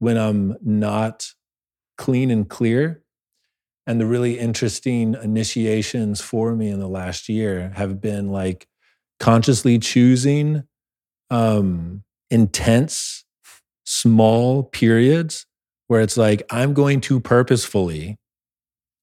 [0.00, 1.34] when I'm not
[1.96, 3.02] clean and clear.
[3.90, 8.68] And the really interesting initiations for me in the last year have been like
[9.18, 10.62] consciously choosing
[11.28, 13.24] um, intense,
[13.82, 15.44] small periods
[15.88, 18.16] where it's like, I'm going to purposefully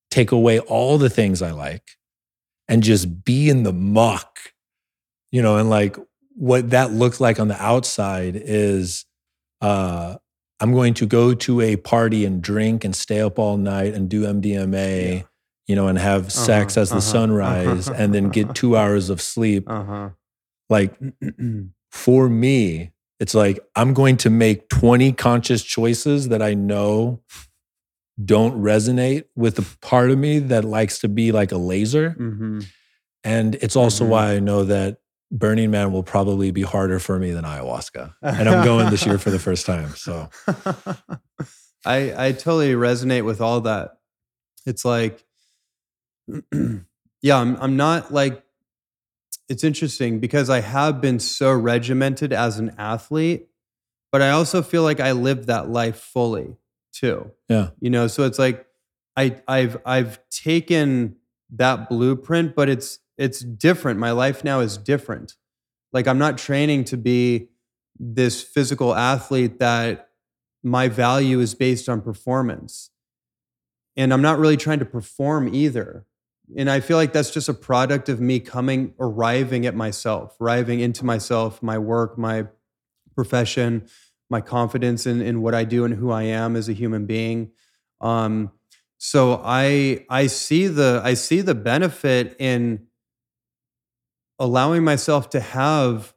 [0.09, 1.83] take away all the things I like
[2.69, 4.39] and just be in the muck,
[5.31, 5.97] you know, and like
[6.33, 9.05] what that looks like on the outside is
[9.59, 10.15] uh,
[10.59, 14.09] I'm going to go to a party and drink and stay up all night and
[14.09, 15.21] do MDMA, Yeah.
[15.67, 18.53] you know, and have sex Uh-huh, as the uh-huh, sunrise uh-huh, and then get uh-huh.
[18.53, 19.69] two hours of sleep.
[19.69, 20.09] Uh-huh.
[20.69, 20.95] Like
[21.91, 27.21] for me, it's like I'm going to make 20 conscious choices that I know
[28.23, 32.15] don't resonate with the part of me that likes to be like a laser.
[32.19, 32.65] Mhm.
[33.23, 34.09] And it's also Mhm.
[34.09, 34.97] why I know that
[35.31, 38.13] Burning Man will probably be harder for me than ayahuasca.
[38.21, 39.89] And I'm going this year for the first time.
[39.95, 40.29] So
[41.85, 43.97] I I totally resonate with all that.
[44.65, 45.25] It's like,
[47.21, 48.43] yeah, I'm I'm not like.
[49.49, 53.47] It's interesting because I have been so regimented as an athlete,
[54.11, 56.57] but I also feel like I live that life fully
[56.91, 57.31] too.
[57.47, 57.69] yeah.
[57.79, 58.65] You know, so it's like
[59.15, 61.15] I I've I've taken
[61.51, 63.99] that blueprint, but it's it's different.
[63.99, 65.35] My life now is different.
[65.93, 67.49] Like I'm not training to be
[67.99, 70.09] this physical athlete that
[70.63, 72.91] my value is based on performance.
[73.95, 76.05] And I'm not really trying to perform either.
[76.55, 80.79] And I feel like that's just a product of me coming, arriving at myself, arriving
[80.79, 82.45] into myself, my work, my
[83.15, 83.87] profession,
[84.29, 87.51] my confidence in, in what I do and who I am as a human being.
[87.99, 88.51] Um,
[88.97, 92.86] so I I see the I see the benefit in
[94.39, 96.13] allowing myself to have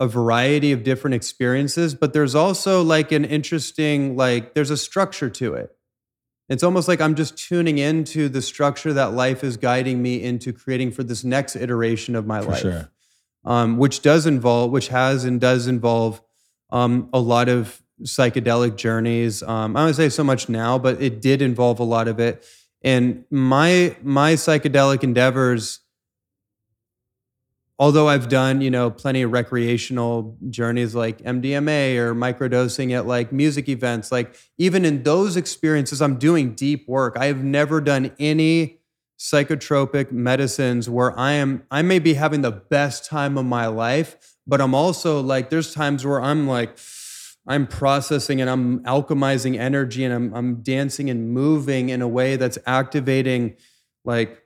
[0.00, 5.28] a variety of different experiences, but there's also like an interesting like there's a structure
[5.30, 5.70] to it.
[6.48, 10.52] It's almost like I'm just tuning into the structure that life is guiding me into
[10.52, 12.90] creating for this next iteration of my For life sure.
[13.44, 16.22] um, which does involve, which has and does involve
[16.70, 19.42] um, a lot of psychedelic journeys.
[19.42, 22.46] Um, I don't say so much now, but it did involve a lot of it.
[22.82, 25.80] And my my psychedelic endeavors,
[27.78, 33.32] although I've done you know plenty of recreational journeys like MDMA or microdosing at like
[33.32, 37.16] music events, like even in those experiences, I'm doing deep work.
[37.18, 38.78] I have never done any
[39.18, 44.36] psychotropic medicines where I am I may be having the best time of my life,
[44.46, 46.78] but I'm also like there's times where I'm like
[47.46, 52.36] I'm processing and I'm alchemizing energy and I'm I'm dancing and moving in a way
[52.36, 53.56] that's activating
[54.04, 54.42] like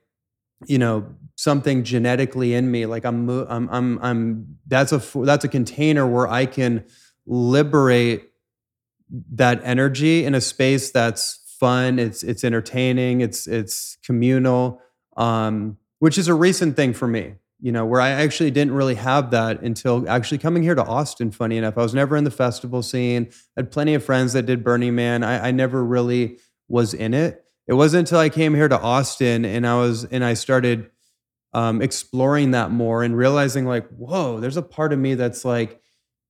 [0.67, 1.07] you know
[1.37, 6.29] something genetically in me like I'm I'm I'm I'm that's a that's a container where
[6.29, 6.85] I can
[7.27, 8.31] liberate
[9.33, 14.81] that energy in a space that's fun it's it's entertaining it's it's communal
[15.17, 18.95] um which is a recent thing for me you know where i actually didn't really
[18.95, 21.77] have that until actually coming here to austin funny enough.
[21.77, 24.95] I was never in the festival scene I had plenty of friends that did burning
[24.95, 25.23] man.
[25.23, 29.45] I, I never really was in it it wasn't until i came here to austin
[29.45, 30.91] and i was and i started
[31.55, 35.81] um, exploring that more and realizing like whoa there's a part of me that's like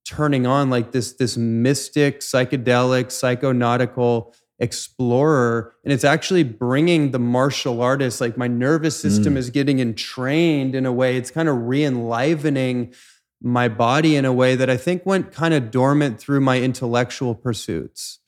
[0.04, 5.74] turning on like this this mystic psychedelic psychonautical explorer.
[5.84, 9.38] And it's actually bringing the martial artist like my nervous system Mm.
[9.38, 11.16] is getting entrained in a way.
[11.16, 12.94] It's kind of re-enlivening
[13.42, 17.34] my body in a way that i think went kind of dormant through my intellectual
[17.34, 18.20] pursuits.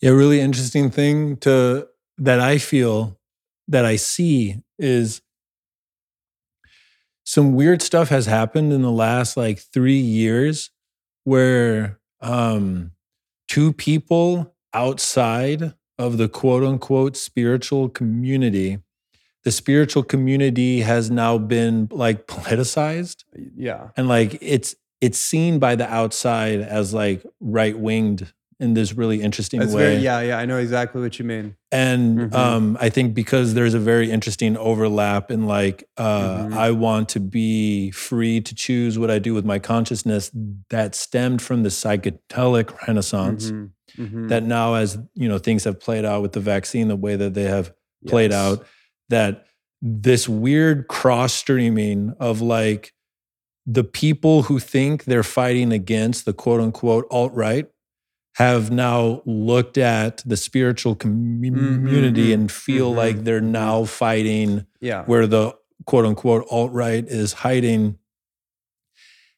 [0.00, 1.88] Yeah, really interesting thing to
[2.20, 3.18] that I feel
[3.68, 5.22] that I see is
[7.24, 10.70] some weird stuff has happened in the last like three years
[11.24, 12.92] where um
[13.48, 18.78] two people outside of the quote unquote spiritual community
[19.44, 23.24] the spiritual community has now been like politicized.
[23.56, 23.88] Yeah.
[23.96, 29.22] And like it's it's seen by the outside as like right winged in this really
[29.22, 32.34] interesting that's way very yeah yeah i know exactly what you mean and Mhm.
[32.34, 36.52] um, I think because there's a very interesting overlap in like uh, Mhm.
[36.54, 40.30] I want to be free to choose what I do with my consciousness
[40.70, 43.52] that stemmed from the psychedelic renaissance.
[43.52, 44.28] Mhm, mhm.
[44.30, 47.34] That now, as you know, things have played out with the vaccine, the way that
[47.34, 47.72] they have
[48.08, 48.40] played Yes.
[48.40, 48.66] out,
[49.10, 49.46] that
[49.80, 52.92] this weird cross streaming of like
[53.64, 57.68] the people who think they're fighting against the quote unquote alt right
[58.40, 64.66] have now looked at the spiritual community mhm, and feel mhm, like they're now fighting
[64.80, 65.54] yeah where the
[65.86, 67.98] quote unquote alt right is hiding.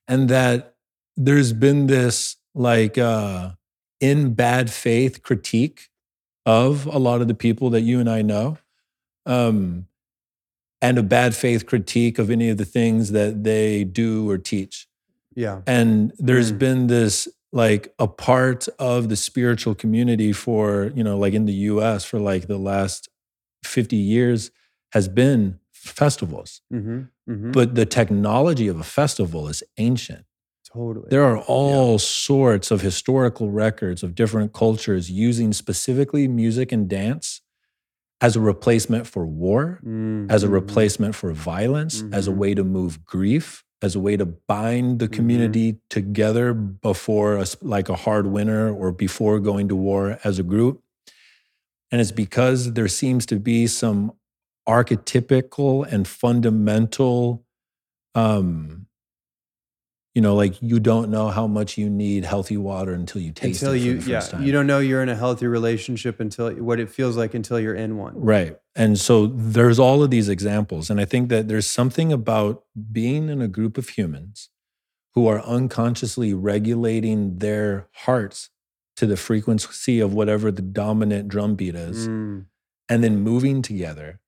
[0.08, 0.74] And that
[1.16, 3.52] there's been this like uh,
[4.00, 5.88] in bad faith critique
[6.44, 8.58] of a lot of the people that you and I know.
[9.26, 9.86] Um,
[10.80, 14.88] and a bad faith critique of any of the things that they do or teach.
[15.36, 16.58] yeah And there's Mm.
[16.58, 21.52] been this like a part of the spiritual community for, you know, like in the
[21.54, 23.08] US for like the last
[23.64, 24.50] 50 years
[24.92, 26.62] has been festivals.
[26.70, 30.24] hmm hmm But the technology of a festival is ancient.
[30.64, 36.88] totally There are all sorts of historical records of different cultures using specifically music and
[36.88, 37.42] dance
[38.20, 39.84] as a replacement for war,
[40.28, 40.50] as a Mhm.
[40.50, 42.36] replacement for violence, as a Mhm.
[42.38, 45.12] way to move grief, as a way to bind the Mhm.
[45.12, 50.42] community together before a, like a hard winter or before going to war as a
[50.42, 50.82] group.
[51.90, 54.12] And it's because there seems to be some
[54.68, 57.44] archetypical and fundamental
[58.14, 58.86] um
[60.14, 63.62] you know like you don't know how much you need healthy water until you taste
[63.62, 64.42] until it you yeah time.
[64.42, 67.74] you don't know you're in a healthy relationship until what it feels like until you're
[67.74, 68.56] in one Right.
[68.74, 70.88] And so there's all of these examples.
[70.88, 74.48] And I think that there's something about being in a group of humans
[75.14, 78.48] who are unconsciously regulating their hearts
[78.96, 82.46] to the frequency of whatever the dominant drum beat is, Mm,
[82.88, 84.20] and then moving together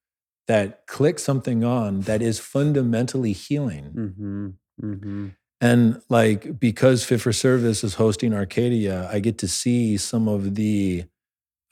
[0.46, 3.92] that click something on that is fundamentally healing.
[3.96, 5.34] mhm, mhm.
[5.60, 10.54] And like because Fit for Service is hosting Arcadia, I get to see some of
[10.54, 11.04] the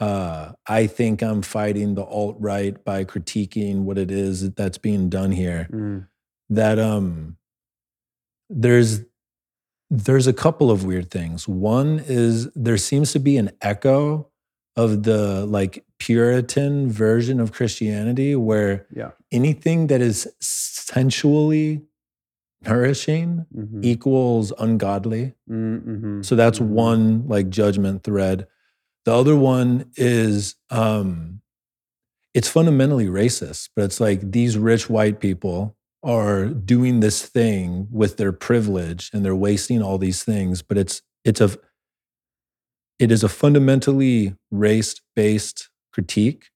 [0.00, 5.08] uh, I think I'm fighting the alt right by critiquing what it is that's being
[5.08, 5.68] done here.
[5.70, 6.08] Mm,
[6.50, 7.36] That um
[8.48, 9.00] there's
[9.90, 11.46] there's a couple of weird things.
[11.46, 14.28] One is there seems to be an echo
[14.74, 21.82] of the like Puritan version of Christianity where yeah anything that is sensually
[22.66, 25.34] nourishing mhm, equals ungodly.
[25.50, 26.66] mm, mhm, So that's mhm.
[26.68, 28.46] one like judgment thread.
[29.04, 31.40] The other one is um
[32.34, 38.16] it's fundamentally racist, but it's like these rich white people are doing this thing with
[38.16, 41.50] their privilege and they're wasting all these things, but it's it's a
[42.98, 46.50] it is a fundamentally race-based critique.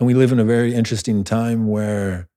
[0.00, 2.28] And we live in a very interesting time where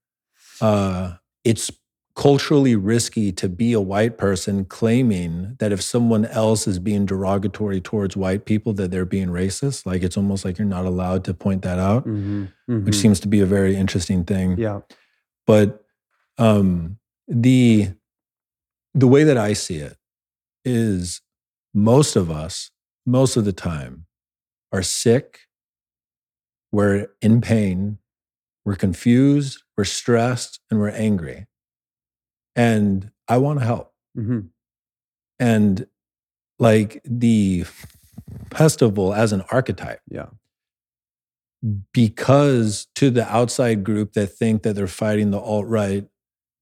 [0.61, 1.71] uh it's
[2.15, 7.81] culturally risky to be a white person claiming that if someone else is being derogatory
[7.81, 9.85] towards white people that they're being racist.
[9.85, 13.01] Like it's almost like you're not allowed to point that out Mhm, which mhm.
[13.01, 14.57] seems to be a very interesting thing.
[14.57, 14.81] Yeah.
[15.45, 15.83] But
[16.37, 16.97] um
[17.27, 17.89] the
[18.93, 19.97] the way that i see it
[20.63, 21.21] is
[21.73, 22.71] most of us
[23.05, 24.05] most of the time
[24.71, 25.39] are sick
[26.71, 27.97] we're in pain
[28.65, 31.45] we're confused we're stressed and we're angry
[32.55, 33.93] and i want to help.
[34.17, 34.49] Mhm,
[35.39, 35.87] and
[36.59, 37.65] like the
[38.53, 40.27] festival as an archetype yeah.
[41.93, 46.05] because to the outside group that think that they're fighting the alt right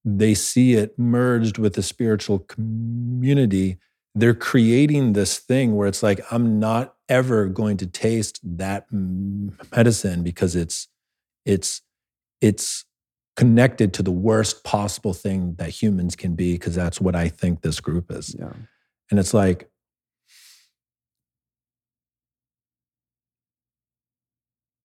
[0.04, 3.78] they see it merged with the spiritual community
[4.14, 10.22] they're creating this thing where it's like i'm not ever going to taste that medicine
[10.22, 10.88] because it's
[11.44, 11.82] it's
[12.40, 12.84] it's
[13.36, 17.62] connected to the worst possible thing that humans can be because that's what i think
[17.62, 18.52] this group is yeah
[19.10, 19.70] and it's like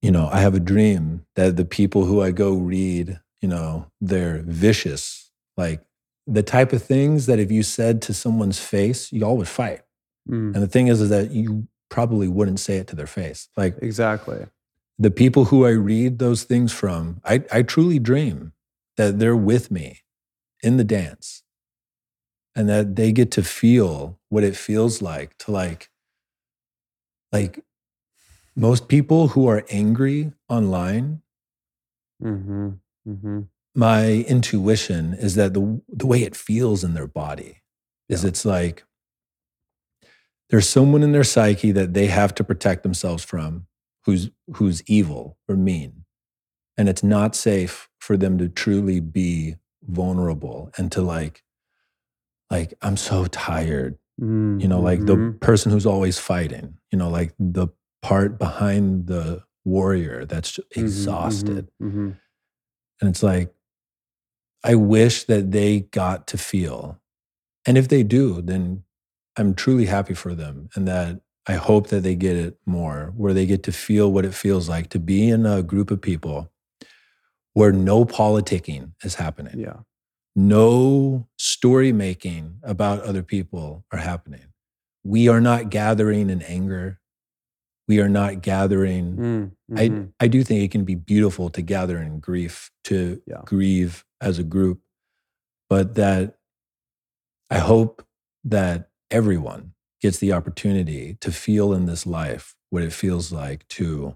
[0.02, 3.88] you know, I have a dream that the people who I go read, you know,
[4.00, 5.82] they're vicious, like
[6.26, 9.82] the type of things that if you said to someone's face, you all would fight.
[10.30, 13.50] Mm, And the thing is, is that you probably wouldn't say it to their face.
[13.58, 14.46] Like exactly.
[15.00, 18.52] The people who I read those things from, I, I truly dream
[18.98, 20.02] that they're with me
[20.62, 21.44] in the dance
[22.56, 25.90] and that they get to feel what it feels like to like,
[27.32, 27.64] like
[28.56, 31.22] most people who are angry online,
[32.22, 32.72] Mm-hmm.
[33.08, 33.40] Mm-hmm.
[33.76, 37.62] my intuition is that the, the way it feels in their body
[38.10, 38.30] is Yeah.
[38.30, 38.84] it's like
[40.50, 43.68] there's someone in their psyche that they have to protect themselves from
[44.06, 46.06] who's who's evil or mean
[46.78, 51.44] and it's not safe for them to truly be vulnerable and to like
[52.50, 55.40] like i'm so tired you know like the Mhm.
[55.40, 57.68] person who's always fighting you know like the
[58.02, 62.18] part behind the warrior that's Mhm, exhausted mhm, mhm.
[63.02, 63.54] and it's like,
[64.64, 67.00] I wish that they got to feel.
[67.66, 68.84] And if they do, then
[69.38, 70.68] I'm truly happy for them.
[70.76, 74.24] And that I hope that they get it more, where they get to feel what
[74.26, 76.52] it feels like to be in a group of people
[77.54, 79.78] where no politicking is happening, Yeah.
[80.36, 84.46] no story making about other people are happening.
[85.04, 87.00] We are not gathering in anger.
[87.88, 90.14] We are not gathering Mm, I, mhm.
[90.20, 93.42] I do think it can be beautiful to gather in grief, to Yeah.
[93.46, 94.82] grieve as a group,
[95.68, 96.38] but that
[97.50, 98.06] I hope
[98.44, 104.16] that everyone gets the opportunity to feel in this life what it feels like to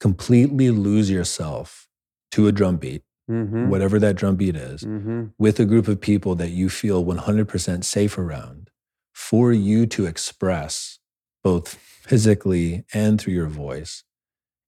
[0.00, 1.88] completely lose yourself
[2.32, 5.32] to a drum beat, Mhm, whatever that drum beat is, mhm.
[5.38, 8.70] with a group of people that you feel 100% safe around
[9.14, 10.98] for you to express
[11.44, 14.04] both physically and through your voice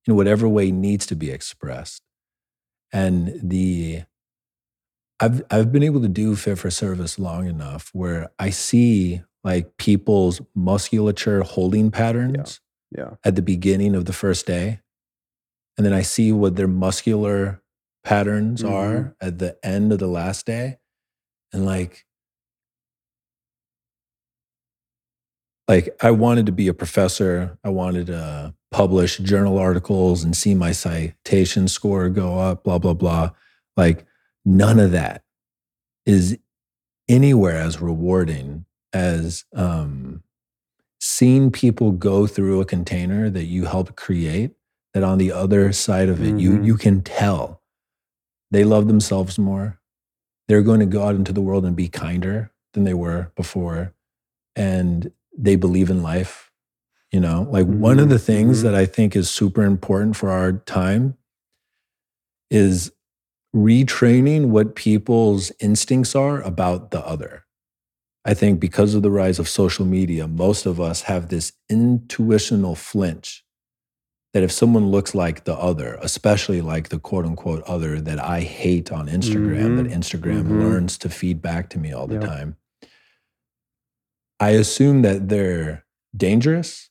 [0.07, 2.01] in whatever way needs to be expressed.
[2.93, 4.03] And the
[5.19, 9.77] I've I've been able to do fit for service long enough where I see like
[9.77, 12.59] people's musculature holding patterns
[12.95, 13.15] Yeah.
[13.23, 14.81] at the beginning of the first day.
[15.77, 17.61] And then I see what their muscular
[18.03, 18.71] patterns Mhm.
[18.71, 20.77] are at the end of the last day.
[21.53, 22.05] And like
[25.67, 27.57] like I wanted to be a professor.
[27.63, 32.93] I wanted to publish journal articles and see my citation score go up, blah, blah,
[32.93, 33.31] blah.
[33.77, 34.05] Like
[34.43, 35.23] none of that
[36.05, 36.37] is
[37.07, 40.23] anywhere as rewarding as um,
[40.99, 44.51] seeing people go through a container that you helped create.
[44.93, 46.65] That on the other side of it, you Mhm.
[46.65, 47.61] you can tell
[48.51, 49.79] they love themselves more.
[50.47, 53.93] They're going to go out into the world and be kinder than they were before,
[54.55, 56.51] and they believe in life.
[57.11, 58.63] You know, like one of Mhm, the things mhm.
[58.63, 61.17] that I think is super important for our time
[62.49, 62.91] is
[63.55, 67.43] retraining what people's instincts are about the other.
[68.23, 72.75] I think because of the rise of social media, most of us have this intuitional
[72.75, 73.43] flinch
[74.33, 78.41] that if someone looks like the other, especially like the quote unquote other that I
[78.41, 80.59] hate on Instagram, that Mhm, Instagram mhm.
[80.59, 82.23] learns to feed back to me all the Yep.
[82.23, 82.55] time,
[84.39, 85.85] I assume that they're
[86.15, 86.89] dangerous,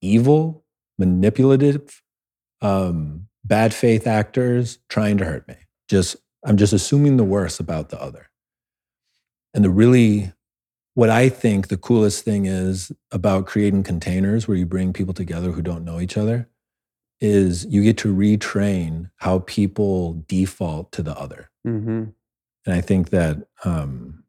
[0.00, 0.64] evil,
[0.98, 2.02] manipulative,
[2.60, 5.56] um, bad faith actors trying to hurt me.
[5.88, 8.28] Just I'm just assuming the worst about the other.
[9.54, 10.32] And the really
[10.94, 15.52] what I think the coolest thing is about creating containers where you bring people together
[15.52, 16.48] who don't know each other
[17.20, 21.50] is you get to retrain how people default to the other.
[21.66, 22.12] Mhm.
[22.66, 24.24] And I think that um,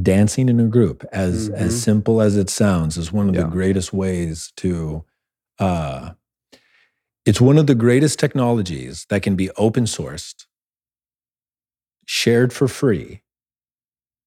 [0.00, 1.54] dancing in a group, as Mhm.
[1.54, 3.42] as simple as it sounds, is one of Yeah.
[3.42, 5.04] the greatest ways to.
[5.58, 6.14] Uh,
[7.24, 10.46] it's one of the greatest technologies that can be open sourced,
[12.06, 13.22] shared for free,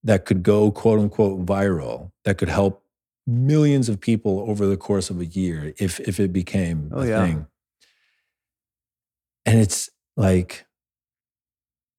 [0.03, 2.83] that could go quote unquote viral, that could help
[3.25, 7.07] millions of people over the course of a year if if it became Oh, a
[7.07, 7.25] yeah.
[7.25, 7.47] thing.
[9.45, 10.65] And it's like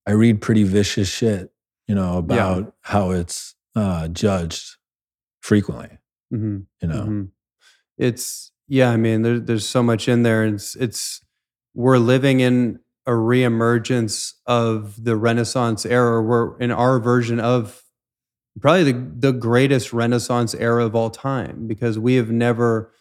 [0.07, 1.51] I read pretty vicious shit,
[1.87, 4.77] you know, about how it's uh, judged
[5.41, 5.99] frequently.
[6.33, 6.67] Mhm.
[6.83, 7.31] You know, Mhm.
[7.99, 10.45] It's yeah, I mean, there, there's so much in there.
[10.45, 11.23] It's it's
[11.75, 16.23] we're living in a reemergence of the Renaissance era.
[16.23, 17.83] We're in our version of
[18.61, 22.93] probably the, the greatest Renaissance era of all time because we have never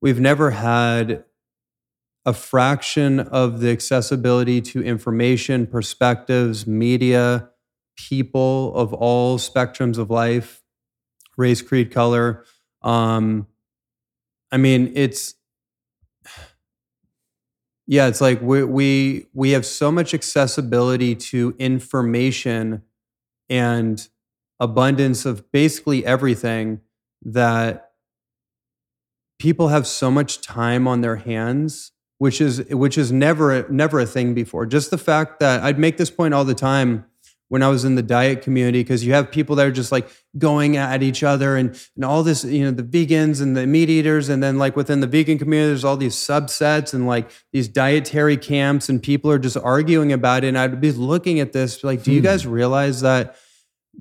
[0.00, 1.24] we've never had
[2.24, 7.50] a fraction of the accessibility to information, perspectives, media,
[7.96, 10.62] people of all spectrums of life,
[11.36, 12.42] race, creed, color.
[12.80, 13.48] Um,
[14.50, 15.34] I mean, it's
[17.86, 22.82] yeah, it's like we we we have so much accessibility to information
[23.48, 24.08] and
[24.60, 26.80] abundance of basically everything
[27.22, 27.90] that
[29.38, 31.92] people have so much time on their hands
[32.22, 34.64] which is which is never never a thing before.
[34.64, 37.04] Just the fact that I'd make this point all the time
[37.52, 40.08] when I was in the diet community because you have people that are just like
[40.38, 43.90] going at each other and, and all this, you know, the vegans and the meat
[43.90, 44.30] eaters.
[44.30, 48.38] And then like within the vegan community, there's all these subsets and like these dietary
[48.38, 50.48] camps and people are just arguing about it.
[50.48, 52.24] And I'd be looking at this like, do you hmm.
[52.24, 53.36] guys realize that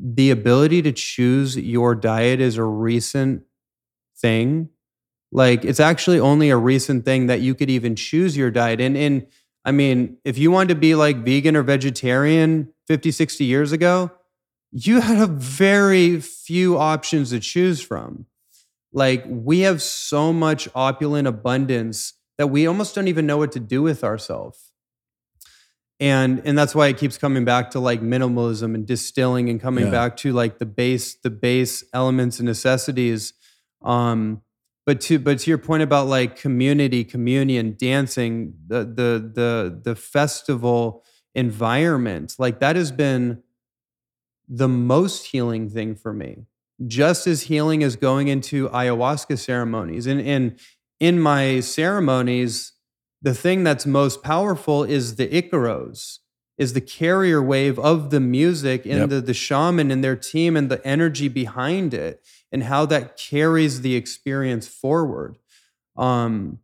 [0.02, 3.44] the ability to choose your diet is a recent
[4.18, 4.70] thing?
[5.30, 8.80] Like it's actually only a recent thing that you could even choose your diet.
[8.80, 9.28] And, and
[9.66, 14.12] I mean, if you wanted to be like vegan or vegetarian 50, 60 years ago,
[14.74, 18.26] you had a very few options to choose from.
[18.92, 23.62] Like we have so much opulent abundance that we almost don't even know what to
[23.62, 24.74] do with ourselves.
[26.02, 29.86] And and that's why it keeps coming back to like minimalism and distilling and coming
[29.86, 29.92] yeah.
[29.92, 33.32] back to like the base the base elements and necessities
[33.84, 34.42] um
[34.86, 39.96] but to but to your point about like community communion dancing the the the the
[39.96, 41.06] festival
[41.36, 43.42] environment like that has been
[44.48, 46.46] the most healing thing for me
[46.88, 50.56] just as healing as going into ayahuasca ceremonies and in
[51.00, 52.74] in my ceremonies
[53.22, 56.20] the thing that's most powerful is the icaros
[56.62, 59.10] is the carrier wave of the music and yep.
[59.10, 63.82] the, the shaman and their team and the energy behind it and how that carries
[63.82, 65.40] the experience forward.
[65.98, 66.60] Um,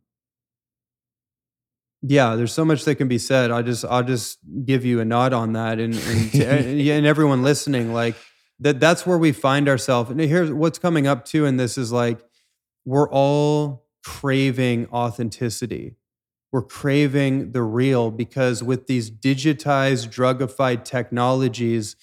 [2.02, 3.50] yeah, there's so much that can be said.
[3.50, 6.46] I just I'll just give you a nod on that, and and, to,
[6.92, 8.16] and everyone listening, like
[8.60, 8.80] that.
[8.80, 10.10] That's where we find ourselves.
[10.10, 12.20] And here's what's coming up too, and this is like
[12.84, 15.96] we're all craving authenticity.
[16.50, 21.94] We're craving the real because with these digitized, drugified technologies,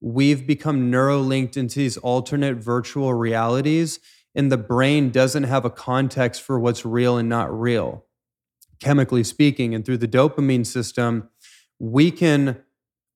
[0.00, 4.00] we've become neurolinked into these alternate virtual realities,
[4.34, 8.04] and the brain doesn't have a context for what's real and not real,
[8.84, 9.74] chemically speaking.
[9.74, 11.28] And through the dopamine system,
[11.78, 12.62] we can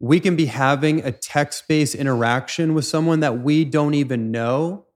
[0.00, 4.86] we can be having a text-based interaction with someone that we don't even know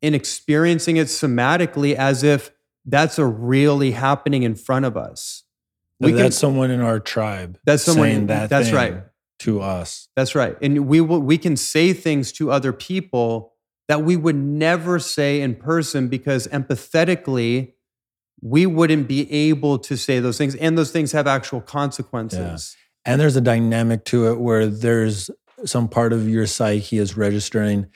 [0.00, 2.52] and experiencing it somatically as if
[2.84, 5.42] that's a really happening in front of us.
[5.98, 7.58] We that's can, someone in our tribe.
[7.64, 8.48] That's someone that.
[8.48, 9.02] That's right
[9.40, 10.08] to us.
[10.16, 10.56] That's right.
[10.62, 13.54] And we will we can say things to other people
[13.88, 17.72] that we would never say in person because empathetically
[18.40, 22.76] we wouldn't be able to say those things and those things have actual consequences.
[22.76, 23.12] Yeah.
[23.12, 25.30] And there's a dynamic to it where there's
[25.64, 27.86] some part of your psyche is registering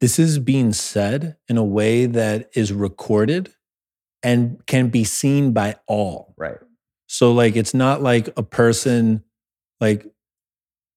[0.00, 3.52] this is being said in a way that is recorded
[4.22, 6.34] and can be seen by all.
[6.38, 6.56] Right.
[7.06, 9.24] So like it's not like a person
[9.80, 10.06] like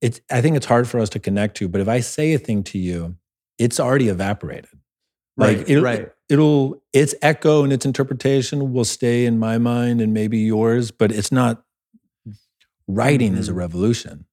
[0.02, 1.68] it's I think it's hard for us to connect to.
[1.68, 3.16] But if I say a thing to you,
[3.58, 4.70] it's already evaporated.
[5.36, 6.10] Like right, it'll, right.
[6.30, 11.12] it'll its echo and its interpretation will stay in my mind and maybe yours, but
[11.12, 11.64] it's not
[12.88, 13.40] writing mm-hmm.
[13.40, 13.60] is a mm-hmm.
[13.60, 14.26] revolution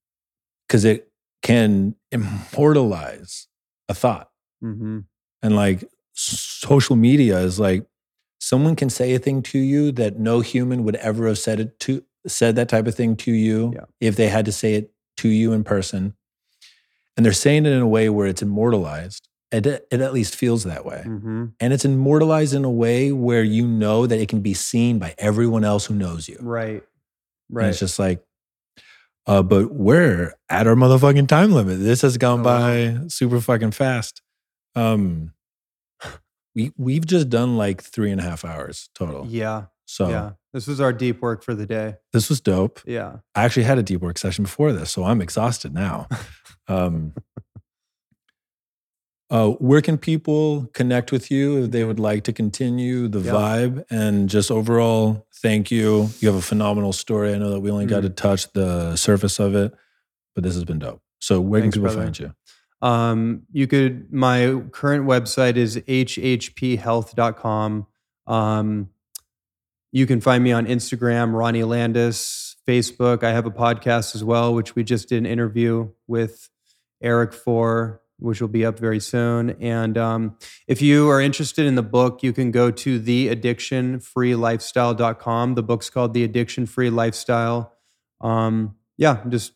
[0.66, 1.10] because it
[1.42, 3.48] can immortalize
[3.88, 4.30] a thought.
[4.62, 5.00] Mm-hmm.
[5.42, 7.86] And like social media is like
[8.38, 11.78] someone can say a thing to you that no human would ever have said it
[11.80, 13.84] to said that type of thing to you yeah.
[14.00, 16.14] if they had to say it to you in person.
[17.16, 19.28] And they're saying it in a way where it's immortalized.
[19.52, 21.02] It, it at least feels that way.
[21.04, 21.46] Mm-hmm.
[21.58, 25.14] And it's immortalized in a way where you know that it can be seen by
[25.18, 26.38] everyone else who knows you.
[26.40, 26.84] Right.
[27.48, 27.64] Right.
[27.64, 28.24] And it's just like,
[29.26, 31.80] uh, but we're at our motherfucking time limit.
[31.80, 33.08] This has gone oh, by wow.
[33.08, 34.22] super fucking fast.
[34.74, 35.32] Um,
[36.54, 39.26] we we've just done like three and a half hours total.
[39.26, 39.66] Yeah.
[39.84, 41.96] So yeah, this was our deep work for the day.
[42.12, 42.80] This was dope.
[42.86, 43.16] Yeah.
[43.34, 46.06] I actually had a deep work session before this, so I'm exhausted now.
[46.68, 47.14] um,
[49.30, 53.32] uh, where can people connect with you if they would like to continue the yeah.
[53.32, 56.08] vibe and just overall thank you?
[56.18, 57.32] You have a phenomenal story.
[57.32, 59.72] I know that we only mm got to touch the surface of it,
[60.34, 61.02] but this has been dope.
[61.20, 62.06] So where Thanks, can people brother.
[62.06, 62.34] find you?
[62.82, 67.86] Um, you could, my current website is hhphealth.com.
[68.26, 68.90] Um,
[69.92, 73.22] you can find me on Instagram, Ronnie Landis, Facebook.
[73.22, 76.48] I have a podcast as well, which we just did an interview with
[77.02, 79.50] Erick for, which will be up very soon.
[79.60, 85.54] And um, if you are interested in the book, you can go to theaddictionfreelifestyle.com.
[85.54, 87.74] The book's called The Addiction Free Lifestyle.
[88.20, 89.52] Um, yeah, just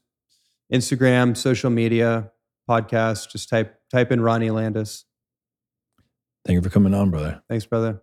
[0.73, 2.31] Instagram, social media,
[2.69, 3.31] podcast.
[3.31, 5.05] Just type type in Ronnie Landis.
[6.45, 7.43] Thank you for coming on, brother.
[7.49, 8.03] Thanks, brother.